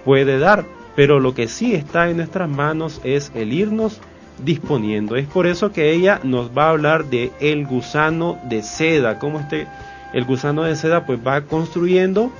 puede 0.04 0.40
dar, 0.40 0.64
pero 0.96 1.20
lo 1.20 1.32
que 1.36 1.46
sí 1.46 1.76
está 1.76 2.10
en 2.10 2.16
nuestras 2.16 2.48
manos 2.48 3.00
es 3.04 3.30
el 3.36 3.52
irnos 3.52 4.00
disponiendo. 4.44 5.16
Es 5.16 5.26
por 5.26 5.46
eso 5.46 5.72
que 5.72 5.92
ella 5.92 6.20
nos 6.22 6.56
va 6.56 6.66
a 6.66 6.70
hablar 6.70 7.06
de 7.06 7.32
el 7.40 7.66
gusano 7.66 8.38
de 8.44 8.62
seda, 8.62 9.18
como 9.18 9.40
este 9.40 9.66
el 10.12 10.24
gusano 10.24 10.62
de 10.62 10.74
seda 10.74 11.04
pues 11.04 11.18
va 11.24 11.42
construyendo 11.42 12.30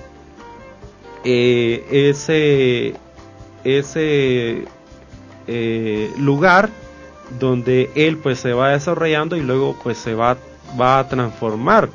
eh, 1.24 1.84
ese 1.90 2.94
ese 3.64 4.64
eh, 5.46 6.11
lugar 6.18 6.70
donde 7.38 7.90
él 7.94 8.16
pues 8.18 8.38
se 8.38 8.53
va 8.53 8.70
desarrollando 8.70 9.36
y 9.36 9.42
luego 9.42 9.76
pues 9.82 9.99
se 9.99 10.14
va, 10.14 10.38
va 10.80 10.99
a 10.99 11.09
transformar 11.09 11.88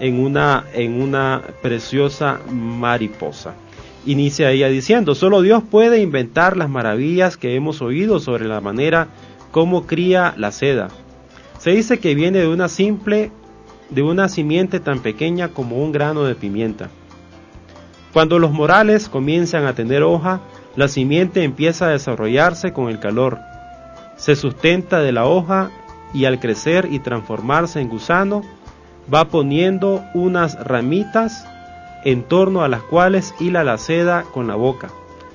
en 0.00 0.18
una, 0.18 0.64
en 0.72 1.00
una 1.00 1.42
preciosa 1.62 2.40
mariposa. 2.50 3.54
Inicia 4.04 4.50
ella 4.50 4.68
diciendo, 4.68 5.14
solo 5.14 5.42
Dios 5.42 5.62
puede 5.62 6.00
inventar 6.00 6.56
las 6.56 6.68
maravillas 6.68 7.36
que 7.36 7.54
hemos 7.54 7.80
oído 7.82 8.18
sobre 8.18 8.46
la 8.46 8.60
manera 8.60 9.06
como 9.52 9.86
cría 9.86 10.34
la 10.36 10.50
seda. 10.50 10.88
Se 11.58 11.70
dice 11.70 12.00
que 12.00 12.16
viene 12.16 12.40
de 12.40 12.48
una 12.48 12.68
simple, 12.68 13.30
de 13.90 14.02
una 14.02 14.28
simiente 14.28 14.80
tan 14.80 14.98
pequeña 14.98 15.48
como 15.48 15.76
un 15.76 15.92
grano 15.92 16.24
de 16.24 16.34
pimienta. 16.34 16.90
Cuando 18.12 18.40
los 18.40 18.50
morales 18.50 19.08
comienzan 19.08 19.64
a 19.64 19.74
tener 19.74 20.02
hoja, 20.02 20.40
la 20.74 20.88
simiente 20.88 21.44
empieza 21.44 21.86
a 21.86 21.90
desarrollarse 21.90 22.72
con 22.72 22.88
el 22.88 22.98
calor, 22.98 23.38
se 24.16 24.36
sustenta 24.36 25.00
de 25.00 25.12
la 25.12 25.26
hoja 25.26 25.70
y 26.14 26.24
al 26.24 26.40
crecer 26.40 26.88
y 26.90 26.98
transformarse 26.98 27.80
en 27.80 27.88
gusano, 27.88 28.42
va 29.12 29.26
poniendo 29.28 30.02
unas 30.14 30.58
ramitas 30.64 31.46
en 32.04 32.22
torno 32.22 32.62
a 32.62 32.68
las 32.68 32.82
cuales 32.82 33.34
hila 33.38 33.64
la 33.64 33.78
seda 33.78 34.24
con 34.32 34.46
la 34.46 34.54
boca, 34.54 34.88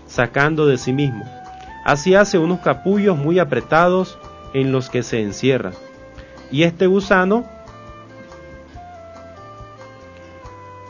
sacando 0.08 0.66
de 0.66 0.78
sí 0.78 0.94
mismo. 0.94 1.26
Así 1.88 2.16
hace 2.16 2.38
unos 2.38 2.60
capullos 2.60 3.18
muy 3.18 3.40
apretados 3.40 4.20
en 4.54 4.74
los 4.74 4.90
que 4.90 5.04
se 5.04 5.22
encierra. 5.22 5.72
Y 6.52 6.64
este 6.64 6.86
gusano, 6.86 7.46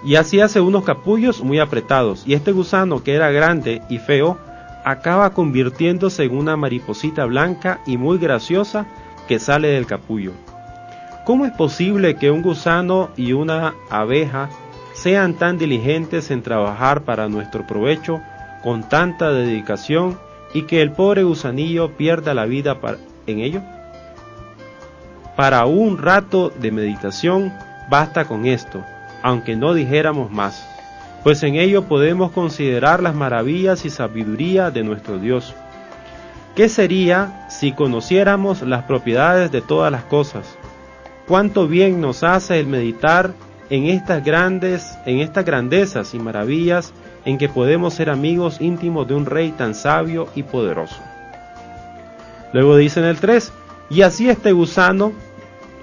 y 0.03 0.15
así 0.15 0.41
hace 0.41 0.59
unos 0.59 0.83
capullos 0.83 1.43
muy 1.43 1.59
apretados. 1.59 2.23
Y 2.25 2.33
este 2.33 2.51
gusano, 2.51 3.03
que 3.03 3.13
era 3.13 3.29
grande 3.29 3.83
y 3.89 3.99
feo, 3.99 4.39
acaba 4.83 5.35
convirtiéndose 5.35 6.23
en 6.23 6.35
una 6.35 6.57
mariposita 6.57 7.25
blanca 7.25 7.79
y 7.85 7.97
muy 7.97 8.17
graciosa 8.17 8.87
que 9.27 9.37
sale 9.37 9.67
del 9.67 9.85
capullo. 9.85 10.31
¿Cómo 11.25 11.45
es 11.45 11.51
posible 11.51 12.15
que 12.15 12.31
un 12.31 12.41
gusano 12.41 13.09
y 13.15 13.33
una 13.33 13.75
abeja 13.91 14.49
sean 14.95 15.35
tan 15.35 15.59
diligentes 15.59 16.31
en 16.31 16.41
trabajar 16.41 17.03
para 17.03 17.29
nuestro 17.29 17.67
provecho 17.67 18.19
con 18.63 18.81
tanta 18.89 19.31
dedicación 19.31 20.17
y 20.53 20.63
que 20.63 20.81
el 20.81 20.91
pobre 20.91 21.23
gusanillo 21.23 21.97
pierda 21.97 22.33
la 22.33 22.45
vida 22.45 22.77
en 23.25 23.39
ello? 23.39 23.61
Para 25.35 25.65
un 25.65 25.97
rato 25.97 26.51
de 26.59 26.71
meditación 26.71 27.53
basta 27.89 28.25
con 28.25 28.45
esto, 28.45 28.83
aunque 29.21 29.55
no 29.55 29.73
dijéramos 29.73 30.31
más 30.31 30.67
pues 31.27 31.43
en 31.43 31.55
ello 31.55 31.83
podemos 31.83 32.31
considerar 32.31 33.03
las 33.03 33.13
maravillas 33.13 33.83
y 33.83 33.89
sabiduría 33.89 34.71
de 34.71 34.83
nuestro 34.83 35.17
Dios. 35.17 35.53
¿Qué 36.55 36.69
sería 36.69 37.45
si 37.49 37.73
conociéramos 37.73 38.61
las 38.61 38.83
propiedades 38.83 39.51
de 39.51 39.61
todas 39.61 39.91
las 39.91 40.03
cosas? 40.03 40.45
Cuánto 41.27 41.67
bien 41.67 41.99
nos 41.99 42.23
hace 42.23 42.61
el 42.61 42.67
meditar 42.67 43.33
en 43.69 43.87
estas 43.87 44.23
grandes, 44.23 44.97
en 45.05 45.19
estas 45.19 45.43
grandezas 45.43 46.13
y 46.13 46.19
maravillas 46.19 46.93
en 47.27 47.37
que 47.37 47.49
podemos 47.49 47.93
ser 47.93 48.09
amigos 48.09 48.61
íntimos 48.61 49.05
de 49.05 49.13
un 49.13 49.25
rey 49.25 49.51
tan 49.51 49.75
sabio 49.75 50.29
y 50.33 50.43
poderoso. 50.43 50.95
Luego 52.53 52.77
dice 52.77 53.01
en 53.01 53.05
el 53.05 53.17
3, 53.17 53.51
y 53.89 54.01
así 54.01 54.29
este 54.29 54.53
gusano 54.53 55.11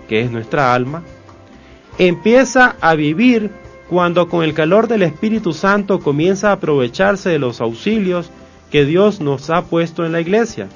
que 0.09 0.23
es 0.23 0.31
nuestra 0.31 0.73
alma, 0.73 1.03
empieza 1.99 2.77
a 2.81 2.95
vivir 2.95 3.51
cuando 3.91 4.27
con 4.27 4.43
el 4.43 4.55
calor 4.55 4.89
del 4.89 5.03
Espíritu 5.03 5.53
Santo 5.53 6.01
comienza 6.01 6.49
a 6.49 6.53
aprovecharse 6.53 7.29
de 7.29 7.39
los 7.39 7.61
auxilios 7.61 8.31
que 8.71 8.87
Dios 8.87 9.21
nos 9.21 9.51
ha 9.51 9.67
puesto 9.67 10.07
en 10.07 10.13
la 10.13 10.23
iglesia, 10.23 10.69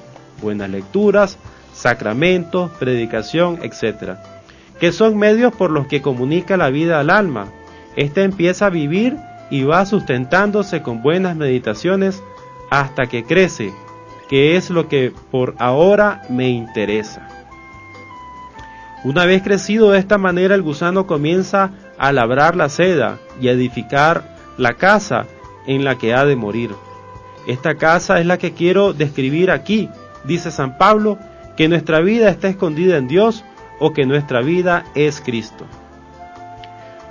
buenas 0.43 0.69
lecturas, 0.69 1.39
sacramentos, 1.73 2.71
predicación, 2.73 3.61
etc., 3.63 4.19
que 4.79 4.93
son 4.93 5.17
medios 5.17 5.55
por 5.55 5.71
los 5.71 5.87
que 5.87 6.03
comunica 6.03 6.59
la 6.59 6.69
vida 6.69 7.01
al 7.01 7.09
alma. 7.09 7.49
Esta 7.97 8.23
empieza 8.23 8.67
a 8.67 8.71
vivir 8.71 9.17
y 9.51 9.65
va 9.65 9.87
sustentándose 9.87 10.83
con 10.83 11.03
buenas 11.03 11.37
meditaciones 11.37 12.23
hasta 12.71 13.07
que 13.07 13.25
crece, 13.25 13.73
que 14.29 14.57
es 14.57 14.71
lo 14.71 14.89
que 14.89 15.13
por 15.31 15.55
ahora 15.59 16.23
me 16.29 16.49
interesa. 16.51 17.29
Una 19.05 19.25
vez 19.25 19.43
crecido 19.43 19.91
de 19.91 19.99
esta 19.99 20.19
manera, 20.19 20.55
el 20.55 20.63
gusano 20.63 21.07
comienza 21.07 21.71
a 21.99 22.13
labrar 22.13 22.57
la 22.57 22.69
seda 22.69 23.19
y 23.41 23.49
a 23.49 23.53
edificar 23.53 24.37
la 24.57 24.75
casa 24.75 25.27
en 25.67 25.85
la 25.85 25.97
que 25.97 26.15
ha 26.15 26.25
de 26.25 26.37
morir. 26.37 26.75
Esta 27.47 27.77
casa 27.77 28.21
es 28.21 28.27
la 28.27 28.39
que 28.39 28.53
quiero 28.53 28.93
describir 28.93 29.51
aquí, 29.51 29.89
dice 30.25 30.51
San 30.51 30.77
Pablo, 30.79 31.19
que 31.57 31.69
nuestra 31.69 32.01
vida 32.01 32.29
está 32.29 32.49
escondida 32.49 32.97
en 32.97 33.09
Dios 33.09 33.45
o 33.79 33.93
que 33.93 34.05
nuestra 34.05 34.43
vida 34.43 34.85
es 34.95 35.21
Cristo. 35.21 35.65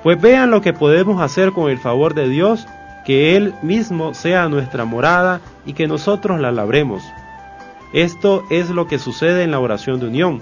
Pues 0.03 0.19
vean 0.21 0.51
lo 0.51 0.61
que 0.61 0.73
podemos 0.73 1.21
hacer 1.21 1.51
con 1.51 1.69
el 1.69 1.77
favor 1.77 2.13
de 2.13 2.29
Dios, 2.29 2.67
que 3.05 3.35
Él 3.35 3.53
mismo 3.61 4.13
sea 4.13 4.49
nuestra 4.49 4.85
morada 4.85 5.41
y 5.65 5.73
que 5.73 5.87
nosotros 5.87 6.39
la 6.39 6.51
labremos. 6.51 7.03
Esto 7.93 8.43
es 8.49 8.69
lo 8.69 8.87
que 8.87 8.99
sucede 8.99 9.43
en 9.43 9.51
la 9.51 9.59
oración 9.59 9.99
de 9.99 10.07
unión 10.07 10.41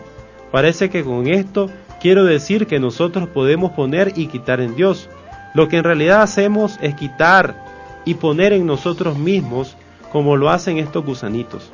Parece 0.56 0.89
que 0.89 1.03
con 1.03 1.28
esto 1.28 1.70
quiero 1.99 2.24
decir 2.24 2.66
que 2.66 2.80
nosotros 2.80 3.28
podemos 3.28 3.72
poner 3.72 4.14
y 4.16 4.28
quitar 4.28 4.62
en 4.62 4.74
Dios. 4.74 5.10
Lo 5.53 5.68
que 5.68 5.76
en 5.76 5.84
realidad 5.84 6.22
hacemos 6.22 6.78
es 6.82 6.95
quitar 6.95 7.62
y 8.06 8.14
poner 8.14 8.53
en 8.53 8.66
nosotros 8.66 9.18
mismos 9.18 9.76
como 10.14 10.38
lo 10.38 10.49
hacen 10.49 10.78
estos 10.78 11.06
gusanitos. 11.06 11.74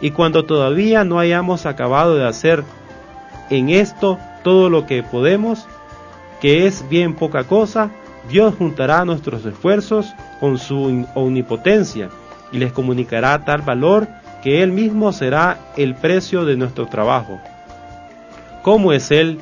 Y 0.00 0.12
cuando 0.12 0.44
todavía 0.44 1.02
no 1.02 1.18
hayamos 1.18 1.66
acabado 1.66 2.14
de 2.14 2.24
hacer 2.24 2.62
en 3.50 3.70
esto 3.70 4.16
todo 4.44 4.70
lo 4.70 4.86
que 4.86 5.02
podemos, 5.02 5.66
que 6.40 6.66
es 6.66 6.88
bien 6.88 7.14
poca 7.14 7.44
cosa, 7.44 7.90
Dios 8.28 8.54
juntará 8.56 9.04
nuestros 9.04 9.44
esfuerzos 9.44 10.06
con 10.40 10.58
su 10.58 11.06
omnipotencia 11.14 12.10
y 12.52 12.58
les 12.58 12.72
comunicará 12.72 13.44
tal 13.44 13.62
valor 13.62 14.08
que 14.42 14.62
Él 14.62 14.72
mismo 14.72 15.12
será 15.12 15.58
el 15.76 15.94
precio 15.94 16.44
de 16.44 16.56
nuestro 16.56 16.86
trabajo 16.86 17.40
como 18.62 18.92
es 18.92 19.10
Él 19.10 19.38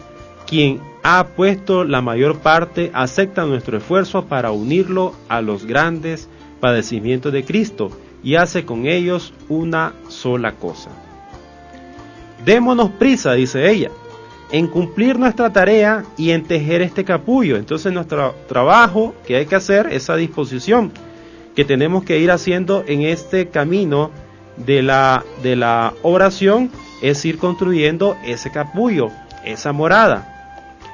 quien 0.47 0.81
ha 1.03 1.27
puesto 1.27 1.85
la 1.85 2.01
mayor 2.01 2.39
parte, 2.39 2.91
acepta 2.95 3.45
nuestro 3.47 3.79
esfuerzo 3.79 4.27
para 4.27 4.51
unirlo 4.51 5.15
a 5.29 5.41
los 5.41 5.67
grandes 5.67 6.29
padecimientos 6.61 7.33
de 7.33 7.45
Cristo 7.45 7.91
y 8.23 8.35
hace 8.35 8.65
con 8.65 8.87
ellos 8.87 9.33
una 9.49 9.93
sola 10.09 10.53
cosa. 10.53 10.91
Démonos 12.45 12.91
prisa, 12.91 13.33
dice 13.33 13.71
ella, 13.71 13.91
en 14.51 14.67
cumplir 14.67 15.19
nuestra 15.19 15.53
tarea 15.53 16.05
y 16.17 16.31
en 16.31 16.45
tejer 16.45 16.83
este 16.83 17.05
capullo. 17.05 17.57
Entonces 17.57 17.93
nuestro 17.93 18.35
trabajo 18.49 19.15
que 19.27 19.37
hay 19.37 19.47
que 19.47 19.57
hacer, 19.57 19.89
esa 19.93 20.17
disposición 20.17 20.93
que 21.55 21.65
tenemos 21.65 22.05
que 22.05 22.19
ir 22.19 22.31
haciendo 22.31 22.85
en 22.87 23.03
este 23.03 23.49
camino 23.49 24.11
de 24.57 24.83
la, 24.83 25.25
de 25.43 25.57
la 25.57 25.93
oración, 26.03 26.71
es 27.03 27.25
ir 27.25 27.39
construyendo 27.39 28.17
ese 28.25 28.51
capullo, 28.51 29.11
esa 29.45 29.73
morada, 29.73 30.35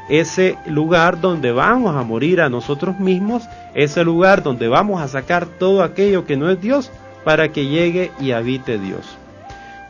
ese 0.09 0.59
lugar 0.66 1.20
donde 1.20 1.52
vamos 1.52 1.96
a 1.96 2.02
morir 2.02 2.40
a 2.40 2.50
nosotros 2.50 2.98
mismos, 2.98 3.44
ese 3.74 4.05
lugar 4.05 4.42
donde 4.42 4.68
vamos 4.68 5.00
a 5.00 5.09
sacar 5.09 5.46
todo 5.46 5.82
aquello 5.82 6.26
que 6.26 6.36
no 6.36 6.50
es 6.50 6.61
Dios 6.61 6.90
para 7.24 7.48
que 7.48 7.66
llegue 7.66 8.11
y 8.20 8.32
habite 8.32 8.78
Dios. 8.78 9.16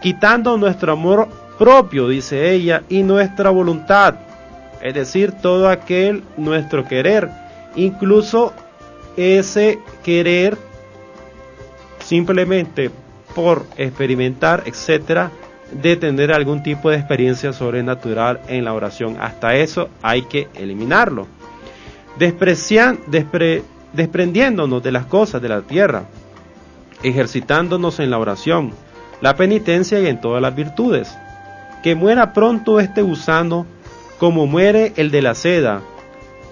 Quitando 0.01 0.57
nuestro 0.57 0.93
amor 0.93 1.29
propio, 1.59 2.09
dice 2.09 2.53
ella, 2.53 2.83
y 2.89 3.03
nuestra 3.03 3.51
voluntad, 3.51 4.15
es 4.81 4.95
decir, 4.95 5.33
todo 5.33 5.69
aquel 5.69 6.23
nuestro 6.37 6.85
querer, 6.85 7.31
incluso 7.77 8.53
ese 9.17 9.79
querer 10.03 10.59
simplemente 12.01 12.91
por 13.35 13.67
experimentar, 13.77 14.63
etcétera, 14.67 15.31
de 15.73 15.97
tener 15.97 16.33
algún 16.33 16.63
tipo 16.63 16.91
de 16.91 16.97
experiencia 16.97 17.53
sobrenatural 17.53 18.41
en 18.49 18.65
la 18.65 18.75
oración. 18.75 19.17
Hasta 19.21 19.57
eso 19.57 19.89
hay 20.03 20.23
que 20.23 20.49
eliminarlo. 20.55 21.27
Desprecian, 22.19 23.01
desprendiéndonos 23.93 24.83
de 24.83 24.93
las 24.93 25.07
cosas 25.07 25.43
de 25.43 25.49
la 25.49 25.63
tierra, 25.63 26.05
ejercitándonos 27.03 27.99
en 27.99 28.11
la 28.11 28.19
oración, 28.19 28.73
la 29.21 29.35
penitencia 29.37 29.99
y 30.01 30.07
en 30.07 30.21
todas 30.21 30.41
las 30.41 30.55
virtudes. 30.55 31.17
Que 31.85 31.95
muera 31.95 32.33
pronto 32.33 32.81
este 32.81 33.03
gusano 33.03 33.67
como 34.19 34.47
muere 34.47 34.95
el 34.97 35.11
de 35.11 35.21
la 35.21 35.35
seda, 35.35 35.83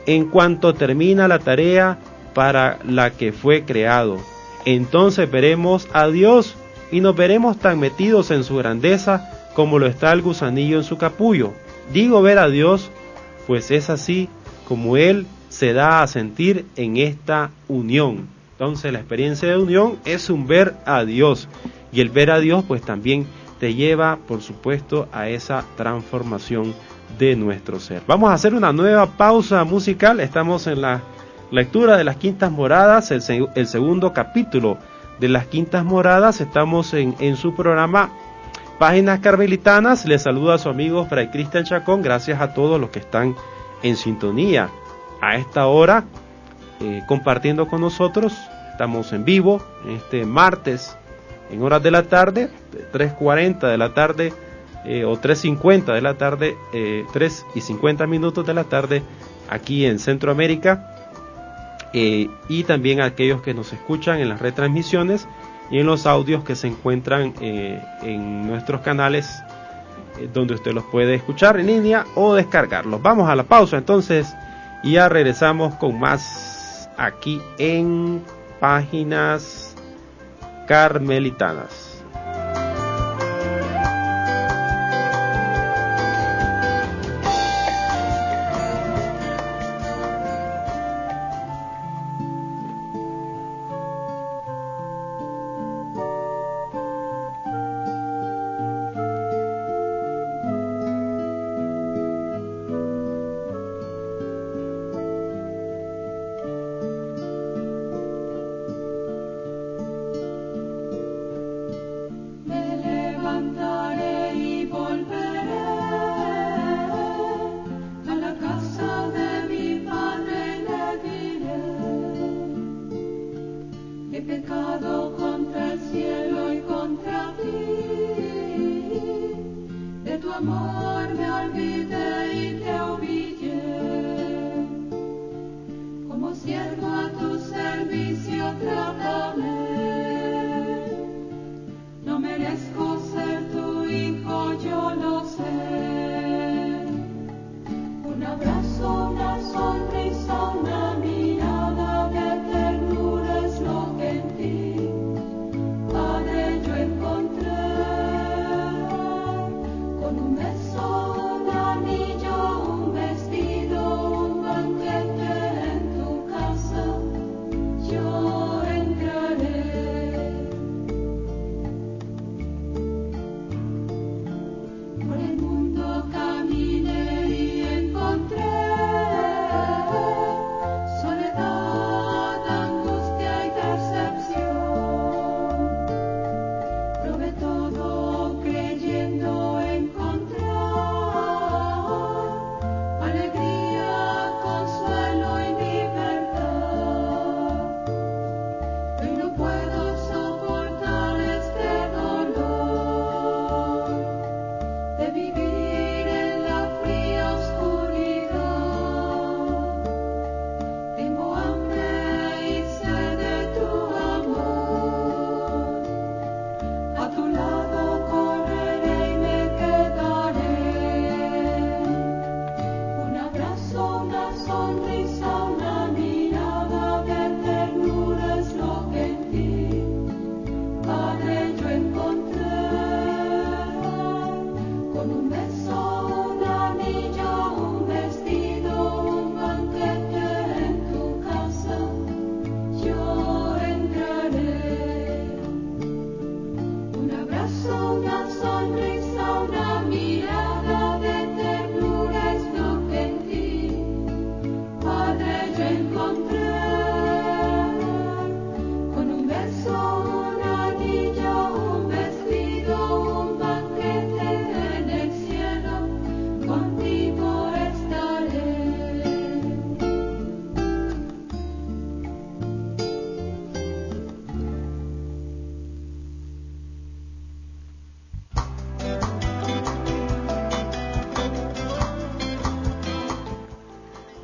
en 0.05 0.27
cuanto 0.27 0.75
termina 0.75 1.27
la 1.27 1.39
tarea 1.39 1.99
para 2.35 2.79
la 2.87 3.09
que 3.13 3.33
fue 3.33 3.65
creado. 3.65 4.19
Entonces 4.67 5.31
veremos 5.31 5.89
a 5.95 6.09
Dios 6.09 6.55
y 6.91 7.01
nos 7.01 7.17
veremos 7.17 7.59
tan 7.59 7.81
metidos 7.81 8.31
en 8.31 8.45
su 8.45 8.57
grandeza 8.57 9.49
como 9.55 9.79
lo 9.79 9.87
está 9.87 10.13
el 10.13 10.21
gusanillo 10.21 10.77
en 10.77 10.85
su 10.85 10.99
capullo. 10.99 11.55
Digo 11.95 12.21
ver 12.21 12.39
a 12.39 12.51
Dios, 12.51 12.91
pues 13.47 13.71
es 13.71 13.89
así 13.89 14.29
como 14.69 14.99
Él 14.99 15.27
se 15.49 15.73
da 15.73 16.03
a 16.03 16.09
sentir 16.09 16.67
en 16.77 16.99
esta 16.99 17.53
unión. 17.69 18.29
Entonces 18.51 18.93
la 18.93 18.99
experiencia 18.99 19.49
de 19.49 19.57
unión 19.57 19.97
es 20.05 20.29
un 20.29 20.47
ver 20.47 20.75
a 20.85 21.07
Dios 21.07 21.49
y 21.91 22.03
el 22.03 22.11
ver 22.11 22.31
a 22.31 22.39
Dios 22.39 22.65
pues 22.69 22.83
también 22.83 23.27
te 23.63 23.75
lleva 23.75 24.19
por 24.27 24.43
supuesto 24.43 25.07
a 25.13 25.29
esa 25.29 25.65
transformación 25.77 26.75
de 27.17 27.37
nuestro 27.37 27.79
ser. 27.79 28.03
Vamos 28.09 28.29
a 28.29 28.35
hacer 28.35 28.55
una 28.55 28.73
nueva 28.73 29.07
pausa 29.07 29.63
musical, 29.63 30.19
estamos 30.19 30.67
en 30.67 30.83
la 30.83 31.01
lectura 31.53 31.97
de 31.97 32.03
las 32.03 32.17
quintas 32.17 32.51
moradas, 32.51 33.13
el, 33.13 33.23
segundo 33.23 34.13
capítulo 34.13 34.79
de 35.21 35.29
las 35.29 35.47
Quintas 35.47 35.85
Moradas. 35.85 36.41
Estamos 36.41 36.93
en, 36.93 37.15
en 37.21 37.37
su 37.37 37.55
programa 37.55 38.11
Páginas 38.81 39.21
Carmelitanas. 39.21 40.07
Les 40.07 40.23
saluda 40.23 40.55
a 40.55 40.59
su 40.59 40.69
amigo 40.69 41.07
Fray 41.07 41.29
Cristian 41.29 41.63
Chacón. 41.63 42.03
Gracias 42.03 42.41
a 42.41 42.55
todos 42.55 42.81
los 42.81 42.91
que 42.91 42.99
están 42.99 43.37
en 43.85 43.95
sintonía 43.95 44.71
a 45.21 45.37
esta 45.37 45.69
hora 45.69 46.03
eh, 46.81 47.05
compartiendo 47.07 47.69
con 47.69 47.81
nosotros. 47.81 48.35
Estamos 48.73 49.13
en 49.13 49.25
vivo 49.25 49.63
este 49.87 50.27
martes 50.27 50.97
en 51.53 51.63
horas 51.63 51.83
de 51.83 51.91
la 51.91 52.05
tarde, 52.05 52.49
3.40 52.93 53.71
de 53.71 53.79
la 53.79 53.95
tarde 53.95 54.33
eh, 54.85 55.05
o 55.05 55.21
3.50 55.21 55.95
de 55.95 56.01
la 56.01 56.15
tarde, 56.15 56.57
eh, 56.73 57.05
3 57.13 57.47
y 57.55 57.61
50 57.61 58.07
minutos 58.07 58.47
de 58.47 58.55
la 58.55 58.65
tarde 58.65 59.03
aquí 59.49 59.85
en 59.85 59.99
Centroamérica 59.99 60.89
eh, 61.93 62.29
y 62.49 62.65
también 62.65 63.01
a 63.01 63.05
aquellos 63.05 63.43
que 63.43 63.55
nos 63.55 63.73
escuchan 63.73 64.19
en 64.21 64.31
las 64.31 64.41
retransmisiones 64.41 65.29
y 65.71 65.79
en 65.79 65.87
los 65.87 66.07
audios 66.07 66.43
que 66.43 66.57
se 66.57 66.69
encuentran 66.69 67.35
eh, 67.41 67.81
en 68.03 68.47
nuestros 68.47 68.81
canales 68.81 69.43
donde 70.33 70.55
usted 70.55 70.73
los 70.73 70.85
puede 70.85 71.15
escuchar 71.15 71.59
en 71.59 71.67
línea 71.67 72.05
o 72.15 72.35
descargarlos. 72.35 73.01
Vamos 73.01 73.29
a 73.29 73.37
la 73.37 73.45
pausa 73.45 73.79
entonces 73.79 74.35
y 74.83 74.93
ya 74.93 75.09
regresamos 75.09 75.75
con 75.77 75.99
más 75.99 76.89
aquí 76.97 77.41
en 77.59 78.23
páginas 78.61 79.72
carmelitanas. 80.67 81.82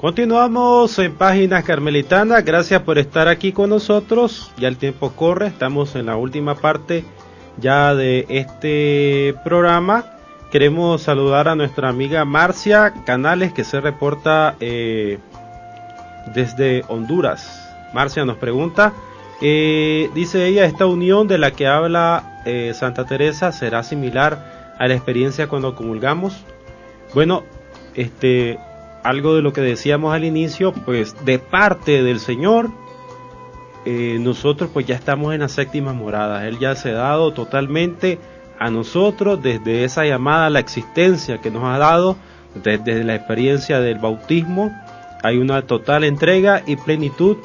Continuamos 0.09 0.99
en 1.01 1.15
Páginas 1.17 1.65
Carmelitanas. 1.65 2.43
Gracias 2.43 2.81
por 2.81 2.97
estar 2.97 3.29
aquí 3.29 3.53
con 3.53 3.69
nosotros. 3.69 4.51
Ya 4.57 4.69
el 4.69 4.79
tiempo 4.79 5.11
corre. 5.11 5.49
Estamos 5.49 5.97
en 5.97 6.07
la 6.07 6.17
última 6.17 6.55
parte 6.55 7.05
ya 7.59 7.95
de 7.95 8.25
este 8.31 9.35
programa. 9.45 10.07
Queremos 10.51 11.03
saludar 11.03 11.47
a 11.47 11.57
nuestra 11.57 11.91
amiga 11.91 12.25
Marcia 12.25 12.95
Canales 13.05 13.53
que 13.53 13.65
se 13.65 13.83
reporta 13.83 14.57
eh, 14.61 15.19
desde 16.35 16.85
Honduras. 16.89 17.71
Marcia 17.93 18.25
nos 18.25 18.39
pregunta, 18.39 18.95
eh, 19.43 20.09
dice 20.15 20.47
ella, 20.47 20.65
esta 20.65 20.87
unión 20.87 21.29
de 21.29 21.37
la 21.37 21.51
que 21.51 21.67
habla 21.67 22.41
eh, 22.47 22.73
Santa 22.75 23.05
Teresa 23.05 23.53
será 23.53 23.83
similar 23.83 24.73
a 24.79 24.89
la 24.89 24.95
experiencia 24.95 25.49
cuando 25.49 25.75
comulgamos. 25.75 26.47
Bueno, 27.13 27.45
este, 27.95 28.59
algo 29.03 29.35
de 29.35 29.43
lo 29.43 29.53
que 29.53 29.61
decíamos 29.61 30.15
al 30.15 30.25
inicio, 30.25 30.73
pues 30.73 31.25
de 31.25 31.39
parte 31.39 32.03
del 32.03 32.21
Señor, 32.21 32.71
eh, 33.85 34.19
nosotros 34.21 34.71
pues 34.73 34.87
ya 34.87 34.95
estamos 34.95 35.35
en 35.35 35.41
la 35.41 35.49
séptima 35.49 35.93
morada. 35.93 36.47
Él 36.47 36.59
ya 36.59 36.75
se 36.75 36.91
ha 36.91 36.95
dado 36.95 37.33
totalmente 37.33 38.19
a 38.59 38.71
nosotros 38.71 39.43
desde 39.43 39.85
esa 39.85 40.05
llamada 40.05 40.47
a 40.47 40.51
la 40.51 40.59
existencia 40.59 41.39
que 41.39 41.51
nos 41.51 41.65
ha 41.65 41.79
dado, 41.79 42.17
desde 42.55 43.05
la 43.05 43.15
experiencia 43.15 43.81
del 43.81 43.99
bautismo. 43.99 44.73
Hay 45.23 45.39
una 45.39 45.63
total 45.63 46.05
entrega 46.05 46.63
y 46.67 46.77
plenitud 46.77 47.37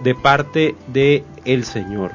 de 0.00 0.14
parte 0.14 0.74
de 0.88 1.24
el 1.44 1.64
Señor. 1.64 2.12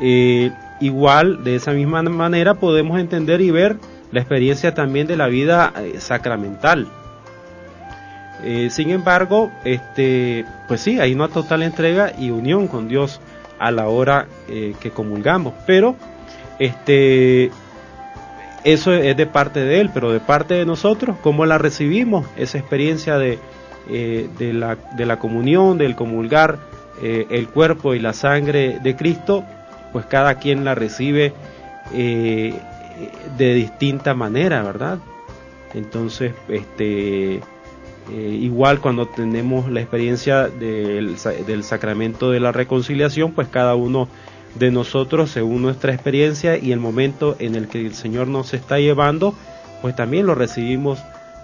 Eh, 0.00 0.52
igual, 0.80 1.44
de 1.44 1.56
esa 1.56 1.72
misma 1.72 2.02
manera 2.02 2.54
podemos 2.54 2.98
entender 2.98 3.40
y 3.40 3.50
ver 3.50 3.76
la 4.12 4.20
experiencia 4.20 4.74
también 4.74 5.06
de 5.06 5.16
la 5.16 5.26
vida 5.26 5.72
eh, 5.76 5.96
sacramental. 5.98 6.88
Eh, 8.42 8.68
sin 8.70 8.90
embargo, 8.90 9.50
este, 9.64 10.44
pues 10.68 10.80
sí, 10.80 11.00
hay 11.00 11.14
una 11.14 11.28
total 11.28 11.62
entrega 11.62 12.12
y 12.18 12.30
unión 12.30 12.68
con 12.68 12.88
Dios 12.88 13.20
a 13.58 13.70
la 13.70 13.88
hora 13.88 14.26
eh, 14.48 14.74
que 14.80 14.90
comulgamos. 14.90 15.54
Pero, 15.66 15.96
este, 16.58 17.50
eso 18.64 18.92
es 18.92 19.16
de 19.16 19.26
parte 19.26 19.60
de 19.60 19.80
Él, 19.80 19.90
pero 19.92 20.12
de 20.12 20.20
parte 20.20 20.54
de 20.54 20.66
nosotros, 20.66 21.16
¿cómo 21.22 21.46
la 21.46 21.58
recibimos? 21.58 22.26
Esa 22.36 22.58
experiencia 22.58 23.16
de, 23.16 23.38
eh, 23.88 24.28
de, 24.38 24.52
la, 24.52 24.76
de 24.96 25.06
la 25.06 25.18
comunión, 25.18 25.78
del 25.78 25.96
comulgar 25.96 26.58
el 27.02 27.48
cuerpo 27.48 27.92
y 27.92 27.98
la 27.98 28.14
sangre 28.14 28.78
de 28.82 28.96
Cristo, 28.96 29.44
pues 29.92 30.06
cada 30.06 30.36
quien 30.36 30.64
la 30.64 30.74
recibe 30.74 31.34
de 31.92 32.54
distinta 33.36 34.14
manera, 34.14 34.62
¿verdad? 34.62 34.98
Entonces, 35.74 36.32
este 36.48 37.42
eh, 38.10 38.38
igual 38.40 38.80
cuando 38.80 39.06
tenemos 39.06 39.70
la 39.70 39.80
experiencia 39.80 40.48
del, 40.48 41.16
del, 41.46 41.64
sacramento 41.64 42.30
de 42.30 42.40
la 42.40 42.52
reconciliación, 42.52 43.32
pues 43.32 43.48
cada 43.48 43.74
uno 43.74 44.08
de 44.54 44.70
nosotros, 44.70 45.30
según 45.30 45.62
nuestra 45.62 45.92
experiencia 45.92 46.56
y 46.56 46.72
el 46.72 46.80
momento 46.80 47.36
en 47.38 47.54
el 47.56 47.68
que 47.68 47.84
el 47.84 47.94
Señor 47.94 48.28
nos 48.28 48.54
está 48.54 48.78
llevando, 48.78 49.34
pues 49.82 49.96
también 49.96 50.26
lo 50.26 50.34
recibimos 50.34 50.98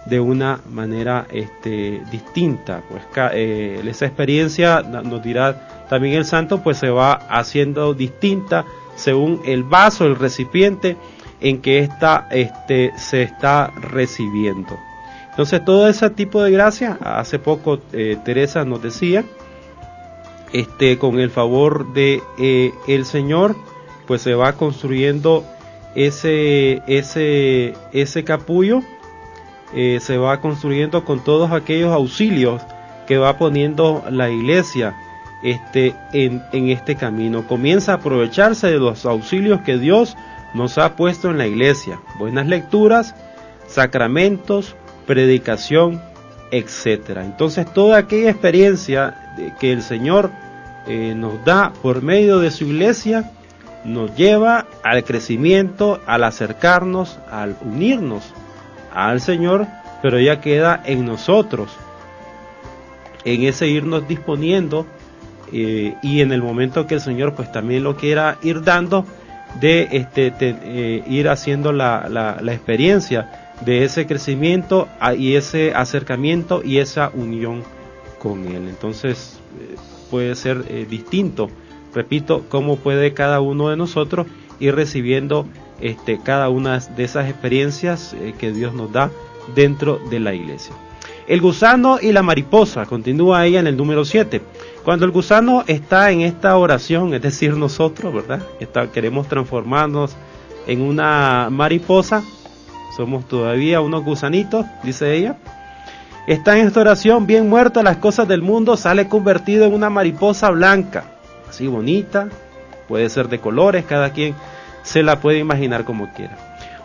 de 0.06 0.20
una 0.20 0.60
manera 0.70 1.26
este, 1.30 2.02
distinta. 2.10 2.82
Pues 2.88 3.02
eh, 3.34 3.82
esa 3.86 4.06
experiencia, 4.06 4.82
nos 4.82 5.22
dirá 5.22 5.86
también 5.88 6.14
el 6.14 6.24
santo, 6.24 6.62
pues 6.62 6.78
se 6.78 6.90
va 6.90 7.12
haciendo 7.12 7.94
distinta 7.94 8.64
según 8.96 9.40
el 9.44 9.64
vaso, 9.64 10.06
el 10.06 10.16
recipiente 10.16 10.96
en 11.40 11.60
que 11.60 11.80
esta, 11.80 12.28
este, 12.30 12.92
se 12.96 13.22
está 13.22 13.72
recibiendo. 13.80 14.78
Entonces 15.32 15.64
todo 15.64 15.88
ese 15.88 16.10
tipo 16.10 16.42
de 16.42 16.50
gracia, 16.50 16.98
hace 17.00 17.38
poco 17.38 17.80
eh, 17.94 18.18
Teresa 18.22 18.66
nos 18.66 18.82
decía, 18.82 19.24
este, 20.52 20.98
con 20.98 21.18
el 21.18 21.30
favor 21.30 21.94
de 21.94 22.22
eh, 22.38 22.72
el 22.86 23.06
Señor, 23.06 23.56
pues 24.06 24.20
se 24.20 24.34
va 24.34 24.52
construyendo 24.52 25.42
ese, 25.94 26.82
ese, 26.86 27.72
ese 27.94 28.24
capullo, 28.24 28.82
eh, 29.74 30.00
se 30.02 30.18
va 30.18 30.42
construyendo 30.42 31.06
con 31.06 31.24
todos 31.24 31.50
aquellos 31.50 31.92
auxilios 31.92 32.60
que 33.06 33.16
va 33.16 33.38
poniendo 33.38 34.04
la 34.10 34.28
iglesia 34.28 34.94
este, 35.42 35.94
en, 36.12 36.42
en 36.52 36.68
este 36.68 36.94
camino. 36.94 37.48
Comienza 37.48 37.92
a 37.92 37.96
aprovecharse 37.96 38.66
de 38.66 38.78
los 38.78 39.06
auxilios 39.06 39.62
que 39.62 39.78
Dios 39.78 40.14
nos 40.52 40.76
ha 40.76 40.94
puesto 40.94 41.30
en 41.30 41.38
la 41.38 41.46
iglesia. 41.46 42.00
Buenas 42.18 42.46
lecturas, 42.46 43.14
sacramentos, 43.66 44.76
predicación, 45.06 46.00
etcétera. 46.50 47.24
Entonces 47.24 47.72
toda 47.72 47.98
aquella 47.98 48.30
experiencia 48.30 49.14
que 49.58 49.72
el 49.72 49.82
Señor 49.82 50.30
eh, 50.86 51.14
nos 51.16 51.44
da 51.44 51.72
por 51.82 52.02
medio 52.02 52.38
de 52.38 52.50
su 52.50 52.64
iglesia 52.64 53.30
nos 53.84 54.14
lleva 54.16 54.66
al 54.82 55.04
crecimiento, 55.04 56.00
al 56.06 56.24
acercarnos, 56.24 57.18
al 57.30 57.56
unirnos 57.62 58.32
al 58.94 59.20
Señor, 59.20 59.66
pero 60.02 60.20
ya 60.20 60.40
queda 60.40 60.80
en 60.84 61.06
nosotros, 61.06 61.70
en 63.24 63.42
ese 63.44 63.68
irnos 63.68 64.06
disponiendo 64.06 64.86
eh, 65.52 65.94
y 66.02 66.20
en 66.20 66.32
el 66.32 66.42
momento 66.42 66.86
que 66.86 66.94
el 66.94 67.00
Señor 67.00 67.34
pues 67.34 67.50
también 67.50 67.84
lo 67.84 67.96
quiera 67.96 68.38
ir 68.42 68.62
dando 68.62 69.06
de 69.60 69.88
este 69.92 70.32
eh, 70.40 71.04
ir 71.06 71.28
haciendo 71.28 71.72
la, 71.72 72.08
la, 72.08 72.38
la 72.40 72.52
experiencia 72.52 73.41
de 73.64 73.84
ese 73.84 74.06
crecimiento 74.06 74.88
y 75.16 75.34
ese 75.34 75.72
acercamiento 75.74 76.62
y 76.64 76.78
esa 76.78 77.10
unión 77.14 77.62
con 78.18 78.46
Él. 78.46 78.68
Entonces 78.68 79.38
eh, 79.60 79.76
puede 80.10 80.34
ser 80.34 80.64
eh, 80.68 80.86
distinto, 80.88 81.48
repito, 81.94 82.44
cómo 82.48 82.76
puede 82.76 83.14
cada 83.14 83.40
uno 83.40 83.68
de 83.68 83.76
nosotros 83.76 84.26
ir 84.60 84.74
recibiendo 84.74 85.46
este, 85.80 86.20
cada 86.22 86.48
una 86.48 86.78
de 86.78 87.04
esas 87.04 87.28
experiencias 87.28 88.14
eh, 88.14 88.34
que 88.38 88.52
Dios 88.52 88.74
nos 88.74 88.92
da 88.92 89.10
dentro 89.54 90.00
de 90.10 90.20
la 90.20 90.34
iglesia. 90.34 90.74
El 91.26 91.40
gusano 91.40 91.98
y 92.00 92.12
la 92.12 92.22
mariposa, 92.22 92.86
continúa 92.86 93.46
ella 93.46 93.60
en 93.60 93.66
el 93.66 93.76
número 93.76 94.04
7. 94.04 94.42
Cuando 94.84 95.04
el 95.04 95.12
gusano 95.12 95.64
está 95.66 96.10
en 96.10 96.22
esta 96.22 96.56
oración, 96.56 97.14
es 97.14 97.22
decir, 97.22 97.56
nosotros, 97.56 98.12
¿verdad? 98.12 98.42
queremos 98.92 99.28
transformarnos 99.28 100.16
en 100.66 100.82
una 100.82 101.48
mariposa, 101.50 102.22
somos 102.96 103.26
todavía 103.26 103.80
unos 103.80 104.04
gusanitos, 104.04 104.66
dice 104.82 105.14
ella. 105.14 105.36
Está 106.26 106.58
en 106.58 106.66
esta 106.66 106.80
oración, 106.80 107.26
bien 107.26 107.48
muerto 107.48 107.82
las 107.82 107.96
cosas 107.96 108.28
del 108.28 108.42
mundo, 108.42 108.76
sale 108.76 109.08
convertido 109.08 109.64
en 109.64 109.74
una 109.74 109.90
mariposa 109.90 110.50
blanca, 110.50 111.04
así 111.48 111.66
bonita, 111.66 112.28
puede 112.86 113.08
ser 113.08 113.28
de 113.28 113.40
colores, 113.40 113.84
cada 113.84 114.10
quien 114.10 114.34
se 114.82 115.02
la 115.02 115.20
puede 115.20 115.38
imaginar 115.38 115.84
como 115.84 116.12
quiera. 116.12 116.36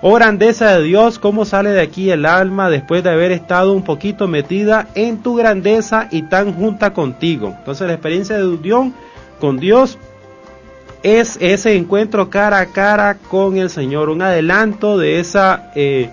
Oh 0.01 0.13
grandeza 0.13 0.77
de 0.77 0.83
Dios, 0.83 1.17
cómo 1.17 1.43
sale 1.43 1.71
de 1.71 1.81
aquí 1.81 2.11
el 2.11 2.25
alma 2.25 2.69
después 2.69 3.03
de 3.03 3.09
haber 3.09 3.31
estado 3.31 3.73
un 3.73 3.83
poquito 3.83 4.27
metida 4.27 4.87
en 4.93 5.23
tu 5.23 5.35
grandeza 5.35 6.07
y 6.11 6.23
tan 6.23 6.53
junta 6.53 6.93
contigo. 6.93 7.55
Entonces 7.57 7.87
la 7.87 7.93
experiencia 7.93 8.37
de 8.37 8.47
unión 8.47 8.93
con 9.39 9.57
Dios 9.57 9.97
es 11.03 11.37
ese 11.41 11.75
encuentro 11.75 12.29
cara 12.29 12.59
a 12.59 12.65
cara 12.67 13.17
con 13.29 13.57
el 13.57 13.69
Señor, 13.69 14.09
un 14.09 14.21
adelanto 14.21 14.97
de 14.97 15.19
esa 15.19 15.71
eh, 15.75 16.09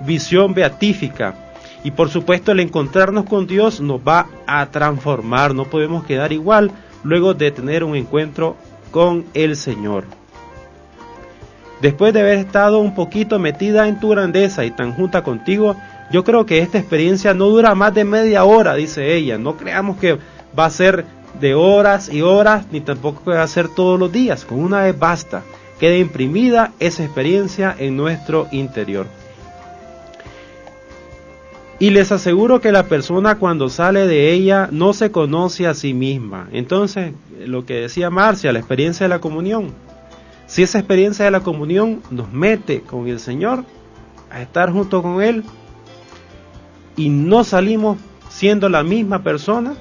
visión 0.00 0.54
beatífica. 0.54 1.34
Y 1.84 1.92
por 1.92 2.10
supuesto 2.10 2.52
el 2.52 2.60
encontrarnos 2.60 3.24
con 3.24 3.46
Dios 3.46 3.80
nos 3.80 4.00
va 4.00 4.26
a 4.46 4.66
transformar, 4.66 5.54
no 5.54 5.64
podemos 5.64 6.04
quedar 6.04 6.32
igual 6.32 6.72
luego 7.04 7.34
de 7.34 7.50
tener 7.50 7.84
un 7.84 7.94
encuentro 7.96 8.56
con 8.90 9.24
el 9.34 9.56
Señor. 9.56 10.04
Después 11.80 12.12
de 12.12 12.20
haber 12.20 12.38
estado 12.38 12.80
un 12.80 12.94
poquito 12.94 13.38
metida 13.38 13.86
en 13.86 14.00
tu 14.00 14.08
grandeza 14.08 14.64
y 14.64 14.72
tan 14.72 14.92
junta 14.92 15.22
contigo, 15.22 15.76
yo 16.10 16.24
creo 16.24 16.44
que 16.44 16.58
esta 16.58 16.78
experiencia 16.78 17.34
no 17.34 17.46
dura 17.46 17.74
más 17.74 17.94
de 17.94 18.04
media 18.04 18.44
hora, 18.44 18.74
dice 18.74 19.14
ella. 19.14 19.38
No 19.38 19.56
creamos 19.56 19.98
que 19.98 20.18
va 20.58 20.64
a 20.64 20.70
ser 20.70 21.04
de 21.40 21.54
horas 21.54 22.12
y 22.12 22.22
horas, 22.22 22.66
ni 22.70 22.80
tampoco 22.80 23.22
puede 23.22 23.38
hacer 23.38 23.68
todos 23.68 23.98
los 23.98 24.12
días. 24.12 24.44
Con 24.44 24.60
una 24.60 24.82
vez 24.82 24.98
basta. 24.98 25.42
Quede 25.78 25.98
imprimida 25.98 26.72
esa 26.80 27.04
experiencia 27.04 27.74
en 27.78 27.96
nuestro 27.96 28.48
interior. 28.50 29.06
Y 31.80 31.90
les 31.90 32.10
aseguro 32.10 32.60
que 32.60 32.72
la 32.72 32.84
persona 32.84 33.36
cuando 33.38 33.68
sale 33.68 34.08
de 34.08 34.32
ella 34.32 34.68
no 34.72 34.92
se 34.92 35.12
conoce 35.12 35.68
a 35.68 35.74
sí 35.74 35.94
misma. 35.94 36.48
Entonces, 36.52 37.12
lo 37.46 37.64
que 37.64 37.74
decía 37.74 38.10
Marcia, 38.10 38.52
la 38.52 38.58
experiencia 38.58 39.04
de 39.04 39.10
la 39.10 39.20
comunión. 39.20 39.72
Si 40.48 40.62
esa 40.62 40.80
experiencia 40.80 41.24
de 41.24 41.30
la 41.30 41.40
comunión 41.40 42.02
nos 42.10 42.32
mete 42.32 42.80
con 42.80 43.06
el 43.06 43.20
Señor, 43.20 43.64
a 44.30 44.42
estar 44.42 44.72
junto 44.72 45.02
con 45.02 45.22
Él, 45.22 45.44
y 46.96 47.10
no 47.10 47.44
salimos 47.44 47.98
siendo 48.28 48.68
la 48.68 48.82
misma 48.82 49.22
persona, 49.22 49.74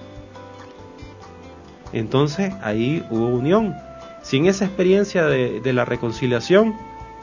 entonces 1.97 2.53
ahí 2.61 3.05
hubo 3.09 3.27
unión. 3.27 3.75
Sin 4.21 4.45
esa 4.45 4.65
experiencia 4.65 5.25
de, 5.25 5.73
la 5.73 5.85
reconciliación, 5.85 6.75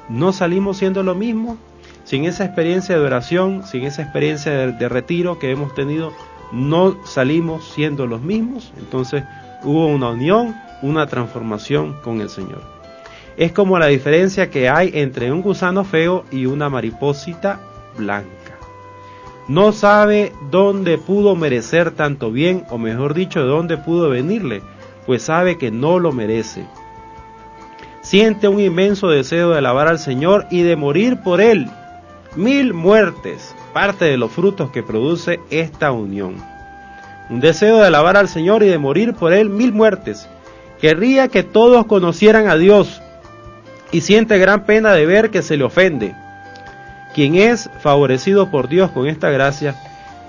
no 0.08 0.32
salimos 0.32 0.78
siendo 0.78 1.02
lo 1.02 1.14
mismo. 1.14 1.58
Sin 2.04 2.24
esa 2.24 2.44
experiencia 2.44 2.96
de 2.98 3.04
oración, 3.04 3.62
sin 3.66 3.84
esa 3.84 4.02
experiencia 4.02 4.52
de, 4.52 4.88
retiro 4.88 5.38
que 5.38 5.50
hemos 5.50 5.74
tenido, 5.74 6.12
no 6.52 6.96
salimos 7.04 7.72
siendo 7.74 8.06
los 8.06 8.20
mismos, 8.20 8.72
entonces 8.78 9.24
hubo 9.62 9.86
una 9.86 10.10
unión, 10.10 10.54
una 10.82 11.06
transformación 11.06 11.96
con 12.02 12.20
el 12.20 12.28
Señor. 12.28 12.62
Es 13.36 13.52
como 13.52 13.78
la 13.78 13.86
diferencia 13.86 14.50
que 14.50 14.68
hay 14.68 14.90
entre 14.94 15.32
un 15.32 15.42
gusano 15.42 15.84
feo 15.84 16.24
y 16.30 16.46
una 16.46 16.68
mariposita 16.68 17.60
blanca. 17.96 18.43
No 19.46 19.72
sabe 19.72 20.32
dónde 20.50 20.96
pudo 20.96 21.36
merecer 21.36 21.90
tanto 21.90 22.30
bien, 22.30 22.64
o 22.70 22.78
mejor 22.78 23.12
dicho, 23.12 23.40
de 23.40 23.46
dónde 23.46 23.76
pudo 23.76 24.08
venirle, 24.08 24.62
pues 25.06 25.22
sabe 25.22 25.58
que 25.58 25.70
no 25.70 25.98
lo 25.98 26.12
merece. 26.12 26.66
Siente 28.00 28.48
un 28.48 28.60
inmenso 28.60 29.08
deseo 29.08 29.50
de 29.50 29.58
alabar 29.58 29.88
al 29.88 29.98
Señor 29.98 30.46
y 30.50 30.62
de 30.62 30.76
morir 30.76 31.18
por 31.22 31.40
Él. 31.40 31.68
Mil 32.36 32.72
muertes, 32.72 33.54
parte 33.74 34.06
de 34.06 34.16
los 34.16 34.32
frutos 34.32 34.70
que 34.70 34.82
produce 34.82 35.40
esta 35.50 35.92
unión. 35.92 36.36
Un 37.28 37.40
deseo 37.40 37.78
de 37.78 37.86
alabar 37.86 38.16
al 38.16 38.28
Señor 38.28 38.62
y 38.62 38.68
de 38.68 38.78
morir 38.78 39.14
por 39.14 39.32
Él 39.32 39.50
mil 39.50 39.72
muertes. 39.72 40.28
Querría 40.80 41.28
que 41.28 41.42
todos 41.42 41.86
conocieran 41.86 42.48
a 42.48 42.56
Dios 42.56 43.02
y 43.92 44.00
siente 44.00 44.38
gran 44.38 44.64
pena 44.64 44.92
de 44.92 45.06
ver 45.06 45.30
que 45.30 45.42
se 45.42 45.56
le 45.56 45.64
ofende. 45.64 46.14
Quien 47.14 47.36
es 47.36 47.70
favorecido 47.78 48.50
por 48.50 48.68
Dios 48.68 48.90
con 48.90 49.06
esta 49.06 49.30
gracia, 49.30 49.76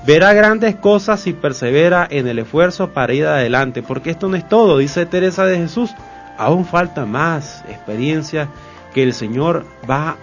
verá 0.06 0.34
grandes 0.34 0.76
cosas 0.76 1.20
si 1.20 1.34
persevera 1.34 2.08
en 2.10 2.28
el 2.28 2.40
esfuerzo 2.40 2.92
para 2.92 3.14
ir 3.14 3.26
adelante, 3.26 3.82
porque 3.82 4.12
esto 4.12 4.28
no 4.28 4.38
es 4.38 4.48
todo, 4.48 4.78
dice 4.78 5.08
Teresa 5.08 5.46
de 5.46 5.58
Jesús, 5.58 5.96
aún 6.38 6.64
falta 6.64 7.06
más 7.06 7.64
experiencia 7.68 8.50
que 8.94 9.02
el 9.02 9.14
Señor 9.14 9.66
va 9.90 10.18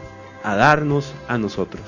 a 0.45 0.55
darnos 0.55 1.13
a 1.27 1.37
nosotros. 1.37 1.83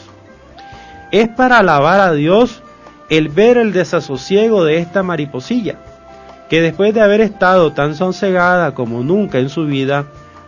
Es 1.13 1.29
para 1.29 1.59
alabar 1.59 2.01
a 2.01 2.13
Dios 2.13 2.63
el 3.09 3.29
ver 3.29 3.59
el 3.59 3.73
desasosiego 3.73 4.65
de 4.65 4.79
esta 4.79 5.05
mariposilla, 5.05 5.77
que 6.51 6.61
después 6.61 6.93
de 6.95 7.01
haber 7.01 7.21
estado 7.21 7.73
tan 7.73 7.95
sonsegada 7.95 8.75
como 8.75 9.05
nunca 9.05 9.39
en 9.39 9.51
su 9.51 9.67
vida, 9.67 10.07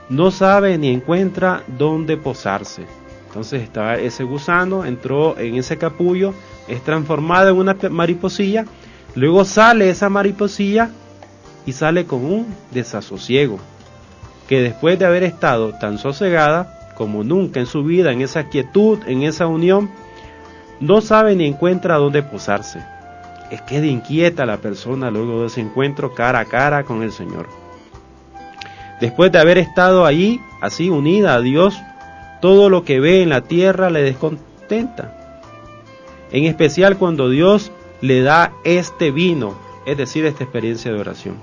no 0.08 0.32
sabe 0.32 0.78
ni 0.78 0.88
encuentra 0.88 1.62
dónde 1.68 2.16
posarse. 2.16 2.86
Entonces 3.36 3.64
está 3.64 3.96
ese 3.96 4.24
gusano, 4.24 4.86
entró 4.86 5.36
en 5.36 5.56
ese 5.56 5.76
capullo, 5.76 6.32
es 6.68 6.82
transformado 6.82 7.50
en 7.50 7.58
una 7.58 7.76
mariposilla, 7.90 8.64
luego 9.14 9.44
sale 9.44 9.90
esa 9.90 10.08
mariposilla 10.08 10.88
y 11.66 11.72
sale 11.72 12.06
con 12.06 12.24
un 12.24 12.46
desasosiego, 12.70 13.58
que 14.48 14.62
después 14.62 14.98
de 14.98 15.04
haber 15.04 15.22
estado 15.22 15.74
tan 15.74 15.98
sosegada 15.98 16.94
como 16.96 17.24
nunca 17.24 17.60
en 17.60 17.66
su 17.66 17.84
vida, 17.84 18.10
en 18.10 18.22
esa 18.22 18.48
quietud, 18.48 19.00
en 19.06 19.22
esa 19.22 19.46
unión, 19.46 19.90
no 20.80 21.02
sabe 21.02 21.36
ni 21.36 21.44
encuentra 21.44 21.98
dónde 21.98 22.22
posarse. 22.22 22.82
Es 23.50 23.60
que 23.60 23.82
de 23.82 23.88
inquieta 23.88 24.46
la 24.46 24.56
persona 24.62 25.10
luego 25.10 25.42
de 25.42 25.48
ese 25.48 25.60
encuentro 25.60 26.14
cara 26.14 26.38
a 26.40 26.46
cara 26.46 26.84
con 26.84 27.02
el 27.02 27.12
Señor. 27.12 27.48
Después 28.98 29.30
de 29.30 29.40
haber 29.40 29.58
estado 29.58 30.06
allí, 30.06 30.40
así 30.62 30.88
unida 30.88 31.34
a 31.34 31.42
Dios, 31.42 31.78
todo 32.40 32.68
lo 32.68 32.84
que 32.84 33.00
ve 33.00 33.22
en 33.22 33.30
la 33.30 33.42
tierra 33.42 33.90
le 33.90 34.02
descontenta. 34.02 35.12
En 36.30 36.44
especial 36.44 36.98
cuando 36.98 37.30
Dios 37.30 37.72
le 38.00 38.22
da 38.22 38.52
este 38.64 39.10
vino, 39.10 39.54
es 39.86 39.96
decir, 39.96 40.24
esta 40.26 40.44
experiencia 40.44 40.92
de 40.92 41.00
oración. 41.00 41.36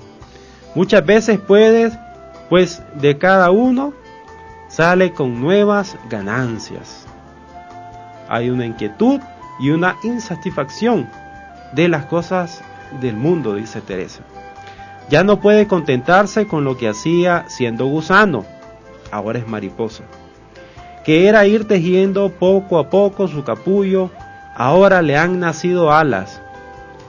Muchas 0.76 1.06
veces 1.06 1.40
puedes, 1.40 1.94
pues 2.50 2.82
de 2.96 3.18
cada 3.18 3.52
uno 3.52 3.94
sale 4.68 5.14
con 5.14 5.40
nuevas 5.40 5.98
ganancias. 6.10 7.06
Hay 8.28 8.50
una 8.50 8.66
inquietud 8.66 9.20
y 9.60 9.70
una 9.70 9.96
insatisfacción 10.04 11.08
de 11.74 11.88
las 11.88 12.06
cosas 12.06 12.62
del 13.00 13.16
mundo, 13.16 13.56
dice 13.56 13.82
Teresa. 13.82 14.22
Ya 15.10 15.24
no 15.24 15.40
puede 15.40 15.68
contentarse 15.68 16.48
con 16.48 16.64
lo 16.64 16.78
que 16.78 16.88
hacía 16.88 17.46
siendo 17.48 17.86
gusano, 17.86 18.46
ahora 19.12 19.40
es 19.40 19.48
mariposa. 19.48 20.04
Que 21.04 21.28
era 21.28 21.46
ir 21.46 21.68
tejiendo 21.68 22.30
poco 22.30 22.80
a 22.80 22.90
poco 22.90 23.28
su 23.28 23.44
capullo, 23.44 24.10
ahora 24.56 25.02
le 25.02 25.18
han 25.18 25.40
nacido 25.40 25.92
alas. 25.92 26.42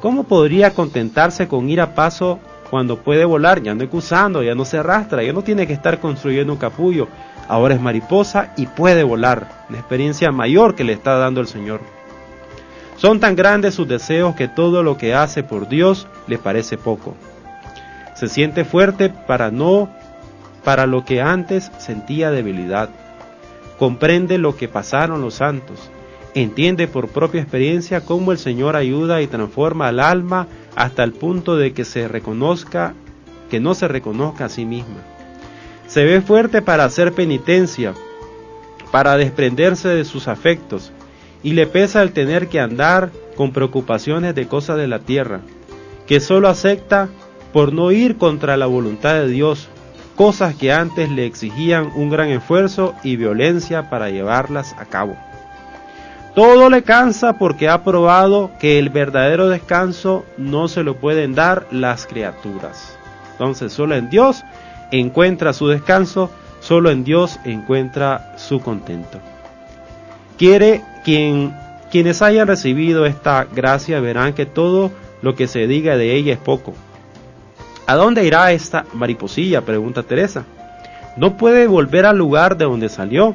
¿Cómo 0.01 0.25
podría 0.25 0.73
contentarse 0.73 1.49
con 1.49 1.69
ir 1.71 1.81
a 1.81 1.95
paso 1.95 2.41
cuando 2.71 2.99
puede 2.99 3.25
volar, 3.25 3.63
ya 3.63 3.75
no 3.75 3.85
es 3.85 3.91
gusano, 3.91 4.43
ya 4.43 4.55
no 4.55 4.65
se 4.65 4.79
arrastra, 4.79 5.23
ya 5.23 5.33
no 5.33 5.43
tiene 5.43 5.67
que 5.67 5.73
estar 5.73 6.01
construyendo 6.01 6.53
un 6.53 6.59
capullo, 6.59 7.09
ahora 7.47 7.75
es 7.75 7.81
mariposa 7.81 8.53
y 8.57 8.67
puede 8.67 9.05
volar, 9.05 9.49
una 9.69 9.79
experiencia 9.79 10.33
mayor 10.33 10.75
que 10.75 10.85
le 10.85 10.93
está 10.93 11.17
dando 11.17 11.41
el 11.41 11.47
Señor. 11.47 11.81
Son 12.97 13.21
tan 13.21 13.37
grandes 13.37 13.75
sus 13.75 13.87
deseos 13.87 14.35
que 14.35 14.49
todo 14.49 14.83
lo 14.83 14.97
que 14.97 15.15
hace 15.15 15.43
por 15.43 15.69
Dios 15.69 16.07
le 16.27 16.39
parece 16.39 16.79
poco. 16.79 17.15
Se 18.15 18.29
siente 18.29 18.65
fuerte 18.65 19.09
para 19.09 19.51
no 19.51 19.89
para 20.65 20.87
lo 20.87 21.05
que 21.05 21.21
antes 21.21 21.71
sentía 21.79 22.31
debilidad. 22.31 22.89
Comprende 23.79 24.39
lo 24.39 24.57
que 24.57 24.69
pasaron 24.69 25.21
los 25.21 25.35
santos. 25.35 25.91
Entiende 26.35 26.89
por 26.89 27.09
propia 27.09 27.41
experiencia 27.41 28.05
cómo 28.05 28.33
el 28.33 28.39
Señor 28.39 28.77
ayuda 28.77 29.23
y 29.23 29.27
transforma 29.27 29.89
al 29.89 30.01
alma 30.01 30.49
hasta 30.75 31.05
el 31.05 31.13
punto 31.13 31.57
de 31.57 31.73
que 31.73 31.85
se 31.85 32.09
reconozca, 32.09 32.95
que 33.51 33.61
no 33.61 33.75
se 33.75 33.89
reconozca 33.89 34.47
a 34.47 34.49
sí 34.49 34.65
misma. 34.65 35.03
Se 35.87 36.05
ve 36.05 36.21
fuerte 36.21 36.63
para 36.63 36.85
hacer 36.85 37.13
penitencia, 37.13 37.95
para 38.91 39.17
desprenderse 39.17 39.89
de 39.89 40.05
sus 40.05 40.29
afectos, 40.29 40.93
y 41.43 41.53
le 41.53 41.67
pesa 41.67 42.03
el 42.03 42.13
tener 42.13 42.49
que 42.49 42.59
andar 42.59 43.11
con 43.37 43.53
preocupaciones 43.53 44.35
de 44.35 44.49
cosas 44.49 44.77
de 44.77 44.89
la 44.89 45.01
tierra, 45.01 45.41
que 46.07 46.21
solo 46.21 46.49
acepta 46.49 47.09
por 47.53 47.73
no 47.73 47.93
ir 47.93 48.17
contra 48.17 48.57
la 48.57 48.67
voluntad 48.67 49.15
de 49.15 49.29
Dios, 49.29 49.69
cosas 50.15 50.55
que 50.55 50.73
antes 50.73 51.11
le 51.11 51.27
exigían 51.27 51.91
un 51.95 52.11
gran 52.11 52.29
esfuerzo 52.29 52.95
y 53.03 53.17
violencia 53.17 53.91
para 53.91 54.11
llevarlas 54.11 54.75
a 54.79 54.85
cabo. 54.85 55.17
Todo 56.35 56.69
le 56.69 56.83
cansa 56.83 57.35
porque 57.35 57.69
ha 57.69 57.85
probado 57.85 58.51
que 58.59 58.79
el 58.79 58.91
verdadero 58.91 59.49
descanso 59.49 60.25
no 60.37 60.67
se 60.67 60.83
lo 60.83 60.97
pueden 60.97 61.35
dar 61.35 61.67
las 61.71 62.07
criaturas. 62.07 62.99
Entonces 63.33 63.73
solo 63.73 63.95
en 63.95 64.11
Dios 64.11 64.45
encuentra 64.91 65.53
su 65.53 65.69
descanso, 65.69 66.31
solo 66.61 66.91
en 66.91 67.05
Dios 67.05 67.39
encuentra 67.45 68.35
su 68.37 68.61
contento. 68.61 69.21
Quiere 70.37 70.83
quien, 71.05 71.55
quienes 71.91 72.21
hayan 72.23 72.49
recibido 72.49 73.07
esta 73.07 73.45
gracia 73.45 74.01
verán 74.01 74.33
que 74.35 74.47
todo 74.47 74.91
lo 75.23 75.37
que 75.37 75.47
se 75.47 75.69
diga 75.69 75.97
de 75.97 76.17
ella 76.17 76.33
es 76.33 76.39
poco. 76.39 76.75
¿A 77.87 77.95
dónde 77.97 78.25
irá 78.25 78.53
esta 78.53 78.87
mariposilla? 78.95 79.63
pregunta 79.63 80.03
Teresa. 80.03 80.45
No 81.17 81.37
puede 81.37 81.67
volver 81.67 82.07
al 82.07 82.19
lugar 82.19 82.57
de 82.57 82.65
donde 82.65 82.89
salió, 82.89 83.35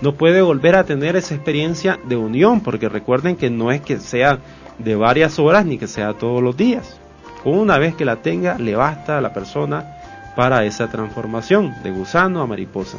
no 0.00 0.14
puede 0.14 0.40
volver 0.40 0.76
a 0.76 0.84
tener 0.84 1.14
esa 1.16 1.34
experiencia 1.34 1.98
de 2.04 2.16
unión, 2.16 2.60
porque 2.60 2.88
recuerden 2.88 3.36
que 3.36 3.50
no 3.50 3.70
es 3.70 3.82
que 3.82 3.98
sea 3.98 4.38
de 4.78 4.96
varias 4.96 5.38
horas 5.38 5.66
ni 5.66 5.76
que 5.76 5.86
sea 5.86 6.14
todos 6.14 6.42
los 6.42 6.56
días. 6.56 6.98
Una 7.44 7.78
vez 7.78 7.94
que 7.94 8.06
la 8.06 8.16
tenga, 8.16 8.58
le 8.58 8.76
basta 8.76 9.18
a 9.18 9.20
la 9.20 9.34
persona 9.34 9.96
para 10.36 10.64
esa 10.64 10.88
transformación 10.88 11.74
de 11.82 11.90
gusano 11.90 12.40
a 12.40 12.46
mariposa. 12.46 12.96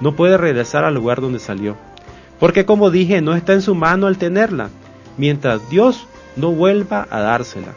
No 0.00 0.16
puede 0.16 0.38
regresar 0.38 0.84
al 0.84 0.94
lugar 0.94 1.20
donde 1.20 1.38
salió, 1.38 1.76
porque 2.40 2.64
como 2.64 2.90
dije, 2.90 3.20
no 3.20 3.34
está 3.34 3.52
en 3.52 3.62
su 3.62 3.74
mano 3.74 4.08
el 4.08 4.16
tenerla, 4.16 4.70
mientras 5.18 5.68
Dios 5.68 6.06
no 6.36 6.50
vuelva 6.50 7.06
a 7.10 7.20
dársela. 7.20 7.74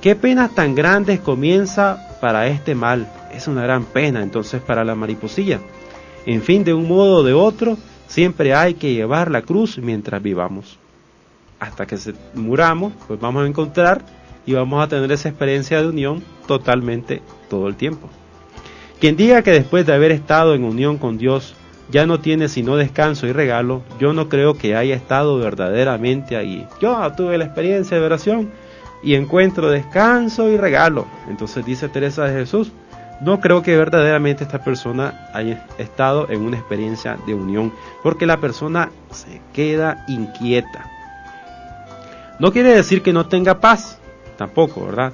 ¿Qué 0.00 0.16
penas 0.16 0.54
tan 0.54 0.74
grandes 0.74 1.20
comienza 1.20 2.16
para 2.22 2.46
este 2.46 2.74
mal? 2.74 3.06
Es 3.34 3.48
una 3.48 3.62
gran 3.64 3.84
pena 3.84 4.22
entonces 4.22 4.62
para 4.62 4.82
la 4.82 4.94
mariposilla. 4.94 5.60
En 6.24 6.40
fin, 6.40 6.64
de 6.64 6.72
un 6.72 6.88
modo 6.88 7.18
o 7.18 7.22
de 7.22 7.34
otro, 7.34 7.76
siempre 8.06 8.54
hay 8.54 8.74
que 8.74 8.94
llevar 8.94 9.30
la 9.30 9.42
cruz 9.42 9.76
mientras 9.76 10.22
vivamos. 10.22 10.78
Hasta 11.58 11.84
que 11.84 11.98
se 11.98 12.14
muramos, 12.32 12.94
pues 13.06 13.20
vamos 13.20 13.44
a 13.44 13.46
encontrar 13.46 14.02
y 14.46 14.54
vamos 14.54 14.82
a 14.82 14.88
tener 14.88 15.12
esa 15.12 15.28
experiencia 15.28 15.82
de 15.82 15.88
unión 15.88 16.22
totalmente 16.46 17.20
todo 17.50 17.68
el 17.68 17.76
tiempo. 17.76 18.08
Quien 19.00 19.16
diga 19.16 19.42
que 19.42 19.50
después 19.50 19.84
de 19.84 19.92
haber 19.92 20.12
estado 20.12 20.54
en 20.54 20.64
unión 20.64 20.96
con 20.96 21.18
Dios 21.18 21.54
ya 21.90 22.06
no 22.06 22.20
tiene 22.20 22.48
sino 22.48 22.76
descanso 22.76 23.26
y 23.26 23.32
regalo, 23.32 23.82
yo 23.98 24.14
no 24.14 24.30
creo 24.30 24.54
que 24.54 24.76
haya 24.76 24.94
estado 24.94 25.36
verdaderamente 25.38 26.36
ahí. 26.38 26.66
Yo 26.80 26.98
tuve 27.14 27.36
la 27.36 27.44
experiencia 27.44 27.98
de 27.98 28.06
oración 28.06 28.50
y 29.02 29.14
encuentro 29.14 29.70
descanso 29.70 30.48
y 30.50 30.56
regalo. 30.56 31.06
Entonces 31.28 31.64
dice 31.64 31.88
Teresa 31.88 32.24
de 32.24 32.32
Jesús, 32.32 32.72
no 33.20 33.40
creo 33.40 33.62
que 33.62 33.76
verdaderamente 33.76 34.44
esta 34.44 34.64
persona 34.64 35.28
haya 35.34 35.66
estado 35.78 36.30
en 36.30 36.40
una 36.40 36.56
experiencia 36.56 37.18
de 37.26 37.34
unión, 37.34 37.72
porque 38.02 38.26
la 38.26 38.38
persona 38.38 38.90
se 39.10 39.40
queda 39.52 40.04
inquieta. 40.08 40.86
No 42.38 42.52
quiere 42.52 42.74
decir 42.74 43.02
que 43.02 43.12
no 43.12 43.26
tenga 43.26 43.60
paz, 43.60 43.98
tampoco, 44.38 44.86
¿verdad? 44.86 45.12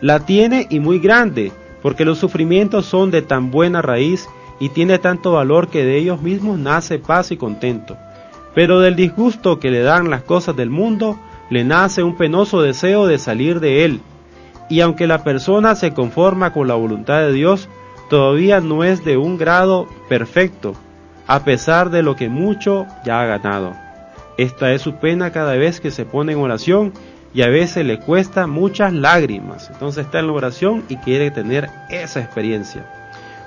La 0.00 0.20
tiene 0.20 0.68
y 0.70 0.78
muy 0.78 1.00
grande, 1.00 1.50
porque 1.82 2.04
los 2.04 2.18
sufrimientos 2.18 2.86
son 2.86 3.10
de 3.10 3.22
tan 3.22 3.50
buena 3.50 3.82
raíz 3.82 4.28
y 4.60 4.68
tiene 4.68 5.00
tanto 5.00 5.32
valor 5.32 5.68
que 5.68 5.84
de 5.84 5.96
ellos 5.96 6.22
mismos 6.22 6.60
nace 6.60 7.00
paz 7.00 7.32
y 7.32 7.36
contento. 7.36 7.96
pero 8.54 8.80
del 8.80 8.96
disgusto 8.96 9.58
que 9.58 9.70
le 9.70 9.80
dan 9.80 10.10
las 10.10 10.22
cosas 10.22 10.54
del 10.56 10.70
mundo, 10.70 11.18
le 11.52 11.64
nace 11.64 12.02
un 12.02 12.16
penoso 12.16 12.62
deseo 12.62 13.06
de 13.06 13.18
salir 13.18 13.60
de 13.60 13.84
él. 13.84 14.00
Y 14.70 14.80
aunque 14.80 15.06
la 15.06 15.22
persona 15.22 15.74
se 15.74 15.92
conforma 15.92 16.54
con 16.54 16.66
la 16.66 16.76
voluntad 16.76 17.20
de 17.20 17.32
Dios, 17.34 17.68
todavía 18.08 18.62
no 18.62 18.84
es 18.84 19.04
de 19.04 19.18
un 19.18 19.36
grado 19.36 19.86
perfecto, 20.08 20.74
a 21.26 21.44
pesar 21.44 21.90
de 21.90 22.02
lo 22.02 22.16
que 22.16 22.30
mucho 22.30 22.86
ya 23.04 23.20
ha 23.20 23.26
ganado. 23.26 23.74
Esta 24.38 24.72
es 24.72 24.80
su 24.80 24.94
pena 24.94 25.30
cada 25.30 25.52
vez 25.52 25.78
que 25.78 25.90
se 25.90 26.06
pone 26.06 26.32
en 26.32 26.38
oración 26.38 26.94
y 27.34 27.42
a 27.42 27.48
veces 27.48 27.84
le 27.84 27.98
cuesta 27.98 28.46
muchas 28.46 28.94
lágrimas. 28.94 29.68
Entonces 29.70 30.06
está 30.06 30.20
en 30.20 30.28
la 30.28 30.32
oración 30.32 30.84
y 30.88 30.96
quiere 30.96 31.30
tener 31.30 31.68
esa 31.90 32.20
experiencia. 32.20 32.86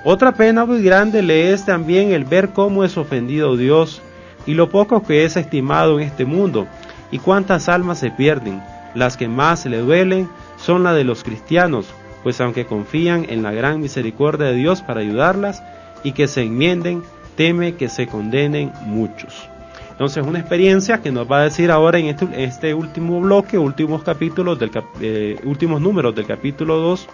Otra 0.04 0.30
pena 0.30 0.64
muy 0.64 0.80
grande 0.80 1.22
le 1.22 1.52
es 1.52 1.64
también 1.64 2.12
el 2.12 2.24
ver 2.24 2.50
cómo 2.50 2.84
es 2.84 2.96
ofendido 2.96 3.56
Dios 3.56 4.00
y 4.46 4.54
lo 4.54 4.70
poco 4.70 5.02
que 5.02 5.24
es 5.24 5.36
estimado 5.36 5.98
en 5.98 6.06
este 6.06 6.24
mundo 6.24 6.68
y 7.10 7.18
cuántas 7.18 7.68
almas 7.68 7.98
se 7.98 8.10
pierden. 8.10 8.62
Las 8.94 9.16
que 9.16 9.28
más 9.28 9.66
le 9.66 9.78
duelen 9.78 10.28
son 10.56 10.82
las 10.82 10.94
de 10.96 11.04
los 11.04 11.22
cristianos, 11.22 11.86
pues 12.22 12.40
aunque 12.40 12.66
confían 12.66 13.26
en 13.28 13.42
la 13.42 13.52
gran 13.52 13.80
misericordia 13.80 14.46
de 14.46 14.54
Dios 14.54 14.82
para 14.82 15.00
ayudarlas 15.00 15.62
y 16.02 16.12
que 16.12 16.28
se 16.28 16.42
enmienden, 16.42 17.02
teme 17.36 17.74
que 17.74 17.88
se 17.88 18.06
condenen 18.06 18.72
muchos. 18.86 19.48
Entonces, 19.90 20.26
una 20.26 20.38
experiencia 20.38 21.00
que 21.00 21.10
nos 21.10 21.30
va 21.30 21.38
a 21.38 21.44
decir 21.44 21.70
ahora 21.70 21.98
en 21.98 22.06
este, 22.06 22.44
este 22.44 22.74
último 22.74 23.20
bloque, 23.20 23.56
últimos 23.56 24.02
capítulos 24.02 24.58
del 24.58 24.70
eh, 25.00 25.40
últimos 25.44 25.80
números 25.80 26.14
del 26.14 26.26
capítulo 26.26 26.76
2, 26.76 27.06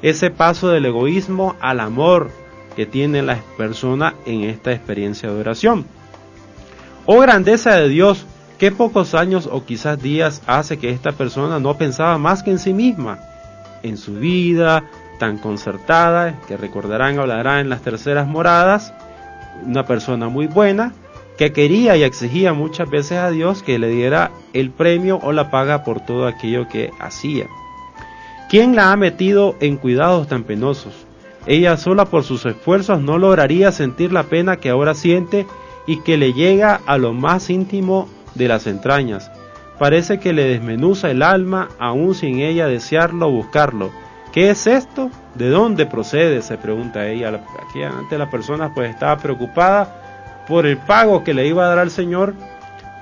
ese 0.00 0.30
paso 0.30 0.68
del 0.68 0.86
egoísmo 0.86 1.56
al 1.60 1.80
amor 1.80 2.30
que 2.74 2.86
tiene 2.86 3.22
la 3.22 3.38
persona 3.58 4.14
en 4.24 4.44
esta 4.44 4.72
experiencia 4.72 5.30
de 5.30 5.40
oración. 5.40 5.84
Oh 7.04 7.20
grandeza 7.20 7.74
de 7.76 7.88
Dios, 7.88 8.26
qué 8.58 8.72
pocos 8.72 9.14
años 9.14 9.48
o 9.50 9.64
quizás 9.64 10.00
días 10.00 10.42
hace 10.46 10.78
que 10.78 10.90
esta 10.90 11.12
persona 11.12 11.58
no 11.58 11.76
pensaba 11.76 12.18
más 12.18 12.42
que 12.42 12.50
en 12.50 12.58
sí 12.58 12.72
misma, 12.72 13.18
en 13.82 13.96
su 13.96 14.14
vida 14.14 14.84
tan 15.18 15.38
concertada, 15.38 16.40
que 16.46 16.56
recordarán 16.56 17.18
hablará 17.18 17.60
en 17.60 17.68
las 17.68 17.82
terceras 17.82 18.26
moradas, 18.26 18.92
una 19.64 19.86
persona 19.86 20.28
muy 20.28 20.46
buena, 20.46 20.92
que 21.38 21.52
quería 21.52 21.96
y 21.96 22.02
exigía 22.02 22.52
muchas 22.52 22.88
veces 22.88 23.18
a 23.18 23.30
Dios 23.30 23.62
que 23.62 23.78
le 23.78 23.88
diera 23.88 24.30
el 24.52 24.70
premio 24.70 25.18
o 25.22 25.32
la 25.32 25.50
paga 25.50 25.84
por 25.84 26.00
todo 26.00 26.26
aquello 26.26 26.68
que 26.68 26.90
hacía. 26.98 27.46
¿Quién 28.48 28.76
la 28.76 28.92
ha 28.92 28.96
metido 28.96 29.56
en 29.60 29.76
cuidados 29.76 30.28
tan 30.28 30.44
penosos? 30.44 31.06
Ella 31.46 31.76
sola 31.76 32.06
por 32.06 32.24
sus 32.24 32.44
esfuerzos 32.46 33.00
no 33.00 33.18
lograría 33.18 33.70
sentir 33.70 34.12
la 34.12 34.24
pena 34.24 34.56
que 34.56 34.70
ahora 34.70 34.94
siente 34.94 35.46
y 35.86 36.00
que 36.00 36.16
le 36.16 36.32
llega 36.32 36.80
a 36.86 36.98
lo 36.98 37.12
más 37.12 37.50
íntimo 37.50 38.08
de 38.36 38.48
las 38.48 38.66
entrañas. 38.66 39.30
Parece 39.78 40.18
que 40.18 40.32
le 40.32 40.44
desmenuza 40.44 41.10
el 41.10 41.22
alma 41.22 41.68
aún 41.78 42.14
sin 42.14 42.40
ella 42.40 42.66
desearlo 42.66 43.28
o 43.28 43.32
buscarlo. 43.32 43.90
¿Qué 44.32 44.50
es 44.50 44.66
esto? 44.66 45.10
¿De 45.34 45.48
dónde 45.48 45.86
procede? 45.86 46.42
se 46.42 46.56
pregunta 46.56 47.08
ella. 47.08 47.40
Aquí 47.68 47.82
antes 47.82 48.18
la 48.18 48.30
persona 48.30 48.72
pues 48.74 48.90
estaba 48.90 49.16
preocupada 49.18 50.44
por 50.48 50.66
el 50.66 50.76
pago 50.78 51.24
que 51.24 51.34
le 51.34 51.46
iba 51.46 51.64
a 51.64 51.68
dar 51.68 51.78
al 51.78 51.90
Señor, 51.90 52.34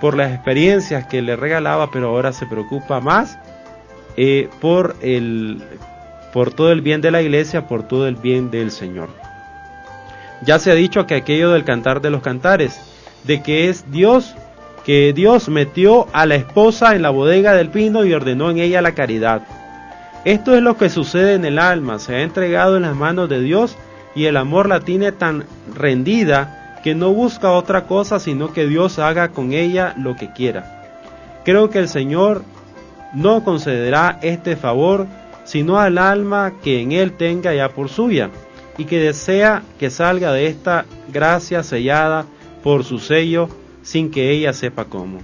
por 0.01 0.17
las 0.17 0.33
experiencias 0.33 1.07
que 1.07 1.23
le 1.23 1.37
regalaba, 1.37 1.91
pero 1.91 2.09
ahora 2.09 2.33
se 2.33 2.47
preocupa 2.47 3.01
más 3.01 3.39
eh, 4.17 4.49
por, 4.61 4.97
el, 5.01 5.63
por 6.33 6.53
todo 6.53 6.73
el 6.73 6.81
bien 6.81 7.01
de 7.01 7.11
la 7.11 7.23
iglesia, 7.23 7.67
por 7.67 7.87
todo 7.87 8.09
el 8.09 8.17
bien 8.17 8.51
del 8.51 8.71
Señor. 8.71 9.09
Ya 10.43 10.59
se 10.59 10.71
ha 10.71 10.75
dicho 10.75 11.07
que 11.07 11.15
aquello 11.15 11.51
del 11.51 11.65
cantar 11.65 12.01
de 12.01 12.11
los 12.11 12.23
cantares, 12.23 12.81
de 13.25 13.43
que 13.43 13.69
es 13.69 13.91
Dios, 13.91 14.35
que 14.85 15.13
Dios 15.15 15.49
metió 15.49 16.07
a 16.13 16.27
la 16.27 16.35
esposa 16.35 16.95
en 16.95 17.03
la 17.03 17.11
bodega 17.11 17.55
del 17.55 17.71
pino 17.71 18.05
y 18.05 18.13
ordenó 18.13 18.51
en 18.51 18.59
ella 18.59 18.83
la 18.83 18.93
caridad. 18.93 19.43
Esto 20.25 20.55
es 20.55 20.63
lo 20.63 20.77
que 20.77 20.91
sucede 20.91 21.35
en 21.35 21.45
el 21.45 21.59
alma, 21.59 21.99
se 21.99 22.17
ha 22.17 22.23
entregado 22.23 22.77
en 22.77 22.83
las 22.83 22.95
manos 22.95 23.29
de 23.29 23.41
Dios 23.41 23.77
y 24.15 24.27
el 24.27 24.37
amor 24.37 24.69
la 24.69 24.81
tiene 24.81 25.13
tan 25.13 25.45
rendida 25.75 26.81
que 26.83 26.95
no 26.95 27.13
busca 27.13 27.53
otra 27.53 27.87
cosa 27.87 28.21
sino 28.21 28.53
que 28.53 28.67
Dios 28.67 28.99
haga 28.99 29.31
con 29.31 29.53
ella 29.53 29.95
lo 29.99 30.17
que 30.17 30.33
quiera. 30.33 30.83
Creo 31.45 31.71
que 31.71 31.79
el 31.79 31.89
Señor 31.89 32.43
no 33.15 33.43
concederá 33.43 34.19
este 34.23 34.57
favor 34.57 35.07
sino 35.45 35.79
al 35.79 35.99
alma 35.99 36.55
que 36.63 36.81
en 36.81 36.93
él 36.93 37.13
tenga 37.13 37.55
ya 37.55 37.71
por 37.71 37.89
suya 37.89 38.31
y 38.77 38.85
que 38.85 38.99
desea 38.99 39.63
que 39.79 39.91
salga 39.91 40.33
de 40.33 40.47
esta 40.47 40.85
gracia 41.13 41.63
sellada 41.63 42.25
por 42.63 42.85
su 42.85 42.99
sello 42.99 43.49
sin 43.85 44.11
que 44.11 44.33
ella 44.33 44.53
sepa 44.53 44.87
cómo. 44.87 45.21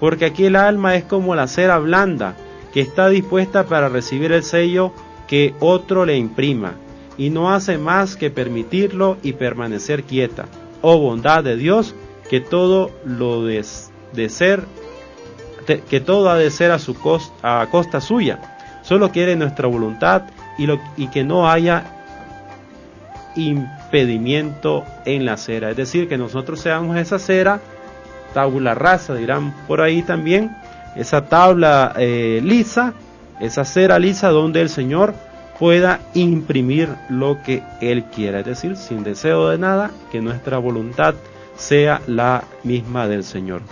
Porque 0.00 0.24
aquí 0.24 0.46
el 0.46 0.56
alma 0.56 0.96
es 0.96 1.04
como 1.04 1.34
la 1.34 1.46
cera 1.46 1.78
blanda 1.78 2.36
que 2.72 2.80
está 2.80 3.10
dispuesta 3.10 3.66
para 3.66 3.90
recibir 3.90 4.32
el 4.32 4.42
sello 4.42 4.94
que 5.28 5.54
otro 5.60 6.06
le 6.06 6.16
imprima 6.16 6.76
y 7.18 7.28
no 7.28 7.52
hace 7.52 7.76
más 7.76 8.16
que 8.16 8.30
permitirlo 8.30 9.18
y 9.22 9.34
permanecer 9.34 10.04
quieta 10.04 10.46
oh 10.82 10.98
bondad 10.98 11.42
de 11.42 11.56
Dios, 11.56 11.94
que 12.28 12.40
todo 12.40 12.90
lo 13.06 13.44
de, 13.44 13.62
ser, 13.62 14.64
que 15.88 16.00
todo 16.00 16.28
ha 16.28 16.36
de 16.36 16.50
ser 16.50 16.72
a, 16.72 16.78
su 16.78 16.94
costa, 16.94 17.62
a 17.62 17.66
costa 17.70 18.00
suya. 18.00 18.58
Solo 18.82 19.10
quiere 19.10 19.36
nuestra 19.36 19.68
voluntad 19.68 20.24
y, 20.58 20.66
y 20.96 21.06
que 21.08 21.24
no 21.24 21.48
haya 21.48 21.84
impedimento 23.36 24.84
en 25.06 25.24
la 25.24 25.36
cera. 25.36 25.70
Es 25.70 25.76
decir, 25.76 26.08
que 26.08 26.18
nosotros 26.18 26.60
seamos 26.60 26.96
esa 26.96 27.18
cera, 27.18 27.60
tabla 28.32 28.74
rasa, 28.74 29.14
dirán 29.14 29.54
por 29.66 29.80
ahí 29.80 30.02
también, 30.02 30.56
esa 30.96 31.26
tabla 31.26 31.94
eh, 31.96 32.40
lisa, 32.42 32.94
esa 33.40 33.64
cera 33.64 33.98
lisa 33.98 34.28
donde 34.28 34.60
el 34.60 34.68
Señor 34.68 35.14
pueda 35.58 36.00
imprimir 36.14 36.88
lo 37.08 37.42
que 37.42 37.62
Él 37.80 38.04
quiera, 38.04 38.40
es 38.40 38.46
decir, 38.46 38.76
sin 38.76 39.04
deseo 39.04 39.48
de 39.48 39.58
nada, 39.58 39.90
que 40.10 40.20
nuestra 40.20 40.58
voluntad 40.58 41.14
sea 41.56 42.00
la 42.06 42.44
misma 42.64 43.06
del 43.06 43.24
Señor. 43.24 43.62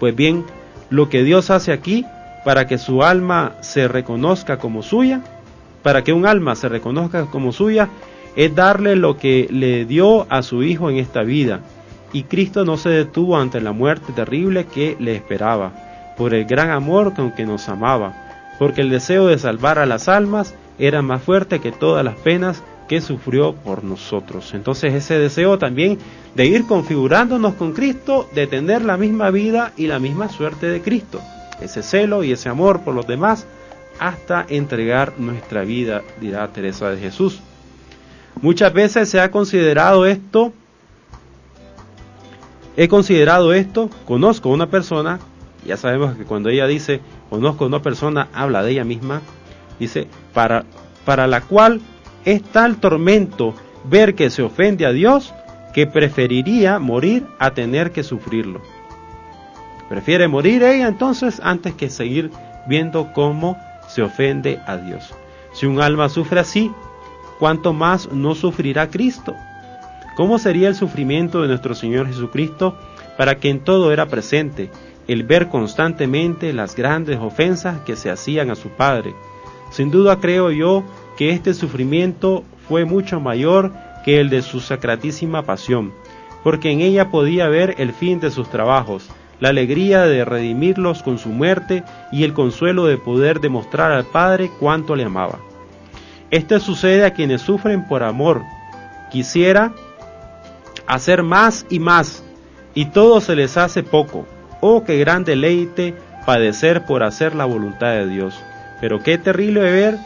Pues 0.00 0.14
bien, 0.14 0.44
lo 0.90 1.08
que 1.08 1.22
Dios 1.22 1.50
hace 1.50 1.72
aquí 1.72 2.06
para 2.44 2.66
que 2.66 2.78
su 2.78 3.02
alma 3.02 3.56
se 3.60 3.88
reconozca 3.88 4.58
como 4.58 4.82
suya, 4.82 5.20
para 5.82 6.04
que 6.04 6.12
un 6.12 6.26
alma 6.26 6.54
se 6.54 6.68
reconozca 6.68 7.26
como 7.26 7.52
suya, 7.52 7.88
es 8.36 8.54
darle 8.54 8.96
lo 8.96 9.16
que 9.16 9.48
le 9.50 9.84
dio 9.84 10.26
a 10.30 10.42
su 10.42 10.62
Hijo 10.62 10.90
en 10.90 10.98
esta 10.98 11.22
vida. 11.22 11.60
Y 12.16 12.22
Cristo 12.22 12.64
no 12.64 12.78
se 12.78 12.88
detuvo 12.88 13.36
ante 13.36 13.60
la 13.60 13.72
muerte 13.72 14.10
terrible 14.14 14.64
que 14.64 14.96
le 14.98 15.14
esperaba, 15.14 16.14
por 16.16 16.32
el 16.32 16.46
gran 16.46 16.70
amor 16.70 17.12
con 17.12 17.30
que 17.30 17.44
nos 17.44 17.68
amaba, 17.68 18.54
porque 18.58 18.80
el 18.80 18.88
deseo 18.88 19.26
de 19.26 19.38
salvar 19.38 19.78
a 19.78 19.84
las 19.84 20.08
almas 20.08 20.54
era 20.78 21.02
más 21.02 21.22
fuerte 21.22 21.60
que 21.60 21.72
todas 21.72 22.02
las 22.02 22.16
penas 22.16 22.62
que 22.88 23.02
sufrió 23.02 23.52
por 23.52 23.84
nosotros. 23.84 24.54
Entonces 24.54 24.94
ese 24.94 25.18
deseo 25.18 25.58
también 25.58 25.98
de 26.34 26.46
ir 26.46 26.64
configurándonos 26.64 27.52
con 27.52 27.74
Cristo, 27.74 28.30
de 28.34 28.46
tener 28.46 28.82
la 28.82 28.96
misma 28.96 29.28
vida 29.30 29.74
y 29.76 29.86
la 29.86 29.98
misma 29.98 30.30
suerte 30.30 30.68
de 30.68 30.80
Cristo. 30.80 31.20
Ese 31.60 31.82
celo 31.82 32.24
y 32.24 32.32
ese 32.32 32.48
amor 32.48 32.80
por 32.80 32.94
los 32.94 33.06
demás 33.06 33.46
hasta 33.98 34.46
entregar 34.48 35.12
nuestra 35.18 35.64
vida, 35.64 36.00
dirá 36.18 36.48
Teresa 36.48 36.88
de 36.88 36.96
Jesús. 36.96 37.42
Muchas 38.40 38.72
veces 38.72 39.10
se 39.10 39.20
ha 39.20 39.30
considerado 39.30 40.06
esto, 40.06 40.54
he 42.76 42.88
considerado 42.88 43.52
esto, 43.52 43.90
conozco 44.04 44.50
a 44.50 44.52
una 44.52 44.68
persona, 44.68 45.18
ya 45.64 45.76
sabemos 45.76 46.16
que 46.16 46.24
cuando 46.24 46.48
ella 46.48 46.66
dice 46.66 47.00
conozco 47.30 47.64
a 47.64 47.68
una 47.68 47.82
persona, 47.82 48.28
habla 48.32 48.62
de 48.62 48.72
ella 48.72 48.84
misma, 48.84 49.22
dice, 49.78 50.08
para, 50.32 50.64
para 51.04 51.26
la 51.26 51.40
cual 51.40 51.80
es 52.24 52.42
tal 52.42 52.76
tormento 52.76 53.54
ver 53.84 54.14
que 54.14 54.30
se 54.30 54.42
ofende 54.42 54.86
a 54.86 54.92
Dios 54.92 55.34
que 55.72 55.86
preferiría 55.86 56.78
morir 56.78 57.26
a 57.38 57.50
tener 57.52 57.92
que 57.92 58.02
sufrirlo. 58.02 58.60
Prefiere 59.88 60.26
morir 60.26 60.62
ella 60.62 60.88
entonces 60.88 61.40
antes 61.42 61.74
que 61.74 61.90
seguir 61.90 62.30
viendo 62.66 63.12
cómo 63.12 63.56
se 63.88 64.02
ofende 64.02 64.60
a 64.66 64.76
Dios. 64.76 65.14
Si 65.52 65.66
un 65.66 65.80
alma 65.80 66.08
sufre 66.08 66.40
así, 66.40 66.72
¿cuánto 67.38 67.72
más 67.72 68.10
no 68.12 68.34
sufrirá 68.34 68.90
Cristo? 68.90 69.34
¿Cómo 70.16 70.38
sería 70.38 70.68
el 70.68 70.74
sufrimiento 70.74 71.42
de 71.42 71.48
nuestro 71.48 71.74
Señor 71.74 72.06
Jesucristo 72.06 72.74
para 73.18 73.34
que 73.34 73.50
en 73.50 73.60
todo 73.60 73.92
era 73.92 74.06
presente 74.06 74.70
el 75.08 75.24
ver 75.24 75.48
constantemente 75.48 76.54
las 76.54 76.74
grandes 76.74 77.18
ofensas 77.18 77.80
que 77.80 77.96
se 77.96 78.10
hacían 78.10 78.50
a 78.50 78.54
su 78.54 78.70
Padre? 78.70 79.14
Sin 79.70 79.90
duda 79.90 80.18
creo 80.18 80.50
yo 80.50 80.84
que 81.18 81.30
este 81.30 81.52
sufrimiento 81.52 82.44
fue 82.66 82.86
mucho 82.86 83.20
mayor 83.20 83.72
que 84.06 84.18
el 84.18 84.30
de 84.30 84.40
su 84.40 84.60
sacratísima 84.60 85.42
pasión, 85.42 85.92
porque 86.42 86.70
en 86.70 86.80
ella 86.80 87.10
podía 87.10 87.48
ver 87.48 87.74
el 87.76 87.92
fin 87.92 88.18
de 88.18 88.30
sus 88.30 88.48
trabajos, 88.48 89.10
la 89.38 89.50
alegría 89.50 90.06
de 90.06 90.24
redimirlos 90.24 91.02
con 91.02 91.18
su 91.18 91.28
muerte 91.28 91.84
y 92.10 92.24
el 92.24 92.32
consuelo 92.32 92.86
de 92.86 92.96
poder 92.96 93.40
demostrar 93.40 93.92
al 93.92 94.06
Padre 94.06 94.50
cuánto 94.58 94.96
le 94.96 95.04
amaba. 95.04 95.40
Esto 96.30 96.58
sucede 96.58 97.04
a 97.04 97.12
quienes 97.12 97.42
sufren 97.42 97.86
por 97.86 98.02
amor. 98.02 98.42
Quisiera 99.10 99.74
hacer 100.86 101.22
más 101.22 101.66
y 101.70 101.78
más, 101.78 102.22
y 102.74 102.86
todo 102.86 103.20
se 103.20 103.36
les 103.36 103.56
hace 103.56 103.82
poco. 103.82 104.26
Oh, 104.60 104.84
qué 104.84 104.98
gran 104.98 105.24
deleite 105.24 105.94
padecer 106.24 106.84
por 106.84 107.02
hacer 107.02 107.34
la 107.34 107.44
voluntad 107.44 107.92
de 107.92 108.08
Dios. 108.08 108.38
Pero 108.80 109.02
qué 109.02 109.16
terrible 109.18 109.60
ver 109.60 109.96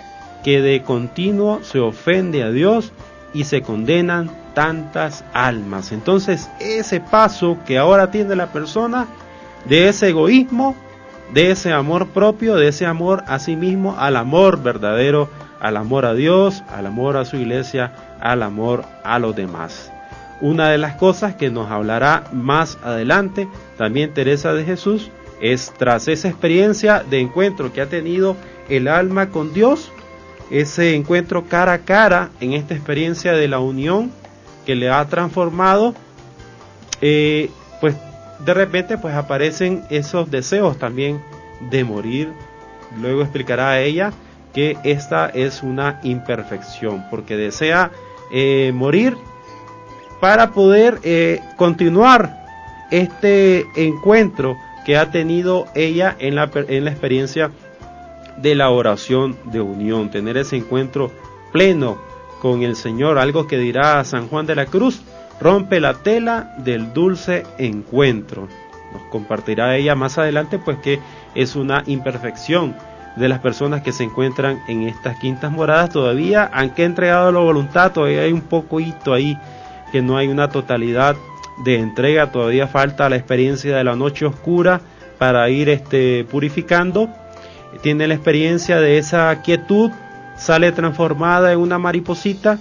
que 0.44 0.60
de 0.60 0.82
continuo 0.82 1.60
se 1.62 1.80
ofende 1.80 2.42
a 2.42 2.50
Dios 2.50 2.92
y 3.32 3.44
se 3.44 3.62
condenan 3.62 4.30
tantas 4.54 5.24
almas. 5.32 5.92
Entonces, 5.92 6.50
ese 6.60 7.00
paso 7.00 7.58
que 7.66 7.78
ahora 7.78 8.10
tiene 8.10 8.36
la 8.36 8.52
persona 8.52 9.06
de 9.68 9.88
ese 9.88 10.08
egoísmo, 10.08 10.74
de 11.32 11.50
ese 11.52 11.72
amor 11.72 12.08
propio, 12.08 12.56
de 12.56 12.68
ese 12.68 12.86
amor 12.86 13.22
a 13.26 13.38
sí 13.38 13.56
mismo, 13.56 13.96
al 13.98 14.16
amor 14.16 14.62
verdadero, 14.62 15.28
al 15.60 15.76
amor 15.76 16.06
a 16.06 16.14
Dios, 16.14 16.62
al 16.74 16.86
amor 16.86 17.16
a 17.16 17.24
su 17.24 17.36
iglesia, 17.36 17.92
al 18.20 18.42
amor 18.42 18.84
a 19.04 19.18
los 19.18 19.36
demás. 19.36 19.92
Una 20.40 20.70
de 20.70 20.78
las 20.78 20.94
cosas 20.96 21.34
que 21.34 21.50
nos 21.50 21.70
hablará 21.70 22.24
más 22.32 22.78
adelante 22.82 23.46
también 23.76 24.14
Teresa 24.14 24.54
de 24.54 24.64
Jesús 24.64 25.10
es 25.40 25.72
tras 25.76 26.08
esa 26.08 26.28
experiencia 26.28 27.02
de 27.08 27.20
encuentro 27.20 27.72
que 27.72 27.80
ha 27.80 27.86
tenido 27.86 28.36
el 28.68 28.88
alma 28.88 29.30
con 29.30 29.52
Dios, 29.52 29.90
ese 30.50 30.94
encuentro 30.94 31.44
cara 31.44 31.72
a 31.72 31.78
cara 31.80 32.30
en 32.40 32.52
esta 32.54 32.74
experiencia 32.74 33.32
de 33.32 33.48
la 33.48 33.58
unión 33.58 34.10
que 34.64 34.74
le 34.74 34.90
ha 34.90 35.04
transformado, 35.06 35.94
eh, 37.00 37.50
pues 37.80 37.96
de 38.44 38.54
repente 38.54 38.98
pues 38.98 39.14
aparecen 39.14 39.84
esos 39.90 40.30
deseos 40.30 40.78
también 40.78 41.22
de 41.70 41.84
morir. 41.84 42.32
Luego 43.00 43.22
explicará 43.22 43.70
a 43.70 43.80
ella 43.80 44.12
que 44.52 44.76
esta 44.84 45.28
es 45.28 45.62
una 45.62 46.00
imperfección, 46.02 47.04
porque 47.10 47.36
desea 47.36 47.90
eh, 48.32 48.72
morir 48.74 49.16
para 50.20 50.50
poder 50.50 50.98
eh, 51.02 51.40
continuar 51.56 52.44
este 52.90 53.66
encuentro 53.76 54.56
que 54.84 54.96
ha 54.96 55.10
tenido 55.10 55.66
ella 55.74 56.16
en 56.18 56.34
la, 56.34 56.50
en 56.54 56.84
la 56.84 56.90
experiencia 56.90 57.50
de 58.36 58.54
la 58.54 58.70
oración 58.70 59.36
de 59.44 59.60
unión, 59.60 60.10
tener 60.10 60.36
ese 60.36 60.56
encuentro 60.56 61.10
pleno 61.52 61.98
con 62.40 62.62
el 62.62 62.76
Señor, 62.76 63.18
algo 63.18 63.46
que 63.46 63.58
dirá 63.58 64.02
San 64.04 64.28
Juan 64.28 64.46
de 64.46 64.54
la 64.54 64.66
Cruz, 64.66 65.02
rompe 65.40 65.80
la 65.80 65.94
tela 65.94 66.54
del 66.58 66.92
dulce 66.92 67.44
encuentro. 67.58 68.48
Nos 68.92 69.02
compartirá 69.10 69.76
ella 69.76 69.94
más 69.94 70.18
adelante, 70.18 70.58
pues 70.58 70.78
que 70.78 71.00
es 71.34 71.54
una 71.54 71.82
imperfección 71.86 72.74
de 73.16 73.28
las 73.28 73.40
personas 73.40 73.82
que 73.82 73.92
se 73.92 74.04
encuentran 74.04 74.62
en 74.68 74.82
estas 74.82 75.18
quintas 75.18 75.52
moradas 75.52 75.90
todavía, 75.90 76.48
aunque 76.52 76.84
entregado 76.84 77.30
la 77.30 77.40
voluntad, 77.40 77.92
todavía 77.92 78.22
hay 78.22 78.32
un 78.32 78.42
poquito 78.42 79.12
ahí 79.12 79.36
que 79.90 80.02
no 80.02 80.16
hay 80.16 80.28
una 80.28 80.48
totalidad 80.48 81.16
de 81.64 81.76
entrega, 81.76 82.32
todavía 82.32 82.66
falta 82.66 83.08
la 83.08 83.16
experiencia 83.16 83.76
de 83.76 83.84
la 83.84 83.96
noche 83.96 84.26
oscura 84.26 84.80
para 85.18 85.48
ir 85.50 85.68
este, 85.68 86.24
purificando. 86.24 87.10
Tiene 87.82 88.08
la 88.08 88.14
experiencia 88.14 88.80
de 88.80 88.98
esa 88.98 89.42
quietud, 89.42 89.90
sale 90.36 90.72
transformada 90.72 91.52
en 91.52 91.58
una 91.58 91.78
mariposita, 91.78 92.58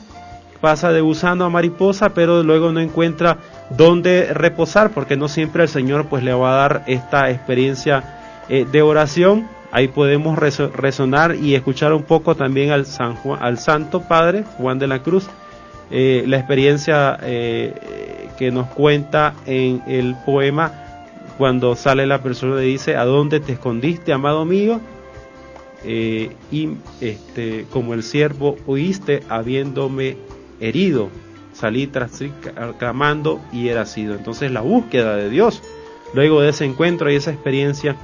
pasa 0.62 0.92
de 0.92 1.02
gusano 1.02 1.46
a 1.46 1.50
mariposa, 1.50 2.10
pero 2.10 2.44
luego 2.44 2.72
no 2.72 2.80
encuentra 2.80 3.38
dónde 3.70 4.34
reposar, 4.34 4.92
porque 4.92 5.16
no 5.16 5.28
siempre 5.28 5.64
el 5.64 5.70
Señor 5.70 6.08
pues 6.08 6.24
le 6.24 6.34
va 6.34 6.54
a 6.54 6.58
dar 6.58 6.84
esta 6.88 7.30
experiencia 7.30 8.44
eh, 8.50 8.66
de 8.70 8.82
oración. 8.82 9.48
Ahí 9.72 9.88
podemos 9.88 10.38
resonar 10.38 11.36
y 11.36 11.54
escuchar 11.54 11.94
un 11.94 12.04
poco 12.04 12.36
también 12.36 12.72
al, 12.72 12.88
San 12.88 13.16
al 13.40 13.60
Santo 13.60 14.02
Padre 14.02 14.44
Juan 14.58 14.80
de 14.80 14.88
la 14.88 15.04
Cruz, 15.04 15.30
eh, 15.92 16.24
la 16.28 16.38
experiencia 16.38 17.18
eh, 17.24 18.30
que 18.38 18.52
nos 18.52 18.68
cuenta 18.68 19.34
en 19.46 19.82
el 19.88 20.16
poema 20.26 21.06
cuando 21.38 21.76
sale 21.76 22.06
la 22.06 22.22
persona 22.22 22.62
y 22.62 22.68
dice, 22.68 22.96
¿a 22.96 23.06
dónde 23.06 23.40
te 23.40 23.54
escondiste, 23.54 24.14
amado 24.14 24.46
mío? 24.46 24.80
Eh, 25.84 26.36
y 26.52 26.72
este, 27.00 27.66
como 27.72 27.94
el 27.94 28.04
siervo 28.04 28.58
oíste 28.68 29.24
habiéndome 29.30 30.18
herido, 30.60 31.10
salí 31.54 31.88
tras 31.88 32.22
clamando 32.78 33.42
y 33.52 33.70
era 33.70 33.86
sido. 33.86 34.14
Entonces 34.14 34.52
la 34.52 34.62
búsqueda 34.62 35.16
de 35.16 35.30
Dios, 35.30 35.64
luego 36.14 36.42
de 36.42 36.50
ese 36.50 36.66
encuentro 36.66 37.10
y 37.12 37.16
esa 37.16 37.32
experiencia, 37.32 37.96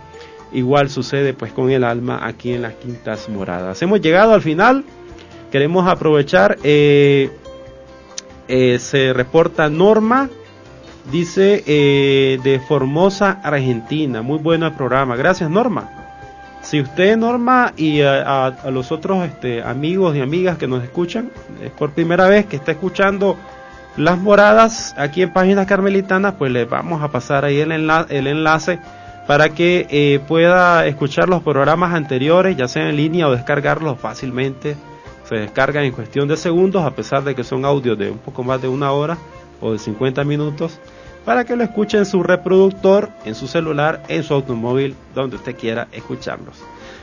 igual 0.54 0.90
sucede 0.90 1.34
pues 1.34 1.52
con 1.52 1.70
el 1.70 1.84
alma 1.84 2.26
aquí 2.26 2.54
en 2.54 2.64
las 2.64 2.74
quintas 2.76 3.30
moradas. 3.30 3.82
Hemos 3.82 4.02
llegado 4.02 4.34
al 4.34 4.42
final, 4.42 4.86
queremos 5.52 5.88
aprovechar 5.88 6.58
eh, 8.48 8.80
se 8.80 9.14
reporta 9.14 9.70
Norma, 9.70 10.30
dice 11.12 11.64
eh, 11.66 12.40
de 12.44 12.60
Formosa, 12.60 13.40
Argentina. 13.44 14.22
Muy 14.22 14.40
bueno 14.40 14.68
el 14.68 14.74
programa. 14.74 15.16
Gracias, 15.16 15.50
Norma. 15.50 15.90
Si 16.62 16.82
usted, 16.82 17.16
Norma, 17.16 17.74
y 17.78 18.02
a, 18.02 18.56
los 18.72 18.92
otros 18.92 19.26
este, 19.26 19.62
amigos 19.62 20.16
y 20.16 20.22
amigas 20.22 20.58
que 20.58 20.68
nos 20.68 20.84
escuchan, 20.84 21.30
es 21.64 21.72
por 21.72 21.92
primera 21.92 22.28
vez 22.28 22.48
que 22.48 22.56
está 22.56 22.72
escuchando 22.72 23.38
las 23.98 24.18
moradas 24.18 24.96
aquí 24.98 25.22
en 25.22 25.32
Páginas 25.32 25.68
Carmelitanas, 25.68 26.34
pues 26.38 26.52
le 26.52 26.66
vamos 26.66 27.04
a 27.04 27.10
pasar 27.10 27.46
ahí 27.46 27.60
el, 27.60 27.72
el 27.72 28.28
enlace 28.28 28.80
para 29.28 29.50
que 29.50 29.88
eh, 29.90 30.20
pueda 30.28 30.86
escuchar 30.86 31.30
los 31.30 31.44
programas 31.44 31.94
anteriores, 31.94 32.58
ya 32.58 32.68
sea 32.68 32.90
en 32.90 32.96
línea 32.96 33.28
o 33.28 33.32
descargarlos 33.32 34.00
fácilmente 34.00 34.76
se 35.28 35.36
descargan 35.36 35.84
en 35.86 35.92
cuestión 35.92 36.28
de 36.28 36.38
segundos, 36.38 36.84
a 36.84 36.92
pesar 36.92 37.24
de 37.24 37.36
que 37.36 37.44
son 37.44 37.66
audios 37.66 37.98
de 37.98 38.12
un 38.12 38.20
poco 38.20 38.44
más 38.44 38.62
de 38.62 38.68
una 38.68 38.92
hora 38.92 39.18
o 39.62 39.72
de 39.72 39.80
50 39.80 40.24
minutos, 40.24 40.80
para 41.26 41.44
que 41.44 41.56
lo 41.56 41.64
escuche 41.64 41.98
en 41.98 42.06
su 42.06 42.22
reproductor, 42.22 43.10
en 43.26 43.34
su 43.34 43.48
celular, 43.48 44.04
en 44.08 44.24
su 44.24 44.34
automóvil, 44.34 44.96
donde 45.16 45.38
usted 45.38 45.56
quiera 45.56 45.88
escucharlos. 45.92 46.56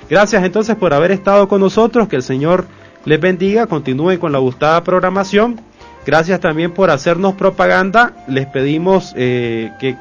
Gracias 0.08 0.44
entonces 0.44 0.76
por 0.76 0.94
haber 0.94 1.10
estado 1.10 1.48
con 1.48 1.60
nosotros, 1.60 2.08
que 2.08 2.16
el 2.16 2.22
Señor 2.22 2.66
les 3.04 3.20
bendiga, 3.20 3.66
continúen 3.66 4.18
con 4.18 4.30
la 4.30 4.38
gustada 4.38 4.84
programación. 4.84 5.60
Gracias 6.06 6.40
también 6.40 6.72
por 6.72 6.90
hacernos 6.90 7.34
propaganda. 7.34 8.12
Les 8.28 8.46
pedimos 8.46 9.12
eh, 9.16 9.72
que 9.80 9.96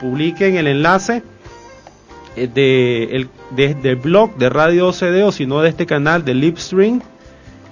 publiquen 0.00 0.56
el 0.56 0.66
enlace 0.68 1.22
eh, 2.36 2.48
de, 2.52 3.04
el, 3.04 3.28
del 3.82 3.96
blog 3.96 4.36
de 4.36 4.48
Radio 4.48 4.88
OCD 4.88 5.24
o 5.24 5.32
si 5.32 5.46
no 5.46 5.60
de 5.62 5.70
este 5.70 5.86
canal 5.86 6.24
de 6.24 6.34
Lipstream 6.34 7.00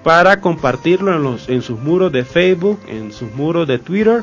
para 0.05 0.41
compartirlo 0.41 1.17
en, 1.17 1.23
los, 1.23 1.49
en 1.49 1.63
sus 1.63 1.81
muros 1.81 2.13
de 2.13 2.25
Facebook, 2.25 2.79
en 2.87 3.11
sus 3.11 3.33
muros 3.33 3.67
de 3.67 3.79
Twitter, 3.79 4.23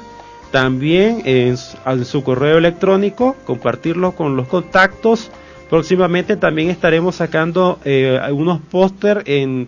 también 0.52 1.24
en, 1.26 1.58
su 1.58 2.24
correo 2.24 2.58
electrónico, 2.58 3.36
compartirlo 3.46 4.12
con 4.12 4.36
los 4.36 4.48
contactos. 4.48 5.32
Próximamente 5.70 6.36
también 6.38 6.70
estaremos 6.70 7.16
sacando 7.16 7.80
eh, 7.84 8.20
algunos 8.22 8.60
póster 8.60 9.24
en, 9.26 9.68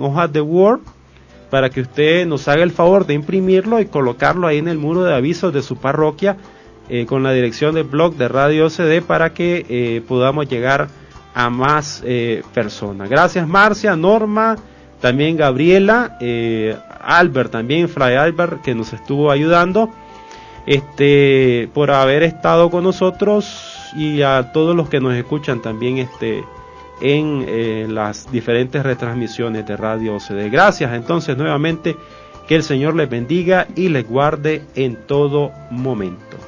hojas 0.00 0.32
de 0.32 0.40
Word 0.40 0.80
para 1.50 1.70
que 1.70 1.80
usted 1.80 2.26
nos 2.26 2.46
haga 2.46 2.62
el 2.62 2.70
favor 2.70 3.06
de 3.06 3.14
imprimirlo 3.14 3.80
y 3.80 3.86
colocarlo 3.86 4.46
ahí 4.46 4.58
en 4.58 4.68
el 4.68 4.78
muro 4.78 5.02
de 5.02 5.14
avisos 5.14 5.52
de 5.52 5.62
su 5.62 5.76
parroquia 5.76 6.36
eh, 6.90 7.06
con 7.06 7.22
la 7.22 7.32
dirección 7.32 7.74
del 7.74 7.84
blog 7.84 8.14
de 8.16 8.28
Radio 8.28 8.68
CD 8.68 9.00
para 9.00 9.32
que 9.32 9.64
eh, 9.68 10.02
podamos 10.06 10.46
llegar 10.48 10.88
a 11.34 11.50
más 11.50 12.02
personas. 12.52 13.08
Gracias 13.08 13.46
Marcia, 13.46 13.94
Norma, 13.94 14.56
también 15.00 15.36
Gabriela, 15.36 16.16
eh, 16.20 16.76
Albert, 17.00 17.52
también 17.52 17.88
Fray 17.88 18.16
Albert, 18.16 18.62
que 18.62 18.74
nos 18.74 18.92
estuvo 18.92 19.30
ayudando, 19.30 19.90
este, 20.66 21.68
por 21.72 21.90
haber 21.90 22.22
estado 22.22 22.70
con 22.70 22.84
nosotros 22.84 23.90
y 23.96 24.22
a 24.22 24.52
todos 24.52 24.76
los 24.76 24.88
que 24.88 25.00
nos 25.00 25.14
escuchan 25.14 25.62
también, 25.62 25.98
este, 25.98 26.44
en 27.00 27.44
eh, 27.46 27.86
las 27.88 28.30
diferentes 28.30 28.82
retransmisiones 28.82 29.66
de 29.66 29.76
Radio 29.76 30.16
OCD. 30.16 30.50
Gracias 30.50 30.92
entonces 30.92 31.36
nuevamente, 31.36 31.96
que 32.48 32.56
el 32.56 32.62
Señor 32.62 32.96
les 32.96 33.08
bendiga 33.08 33.66
y 33.76 33.90
les 33.90 34.08
guarde 34.08 34.62
en 34.74 34.96
todo 35.06 35.52
momento. 35.70 36.47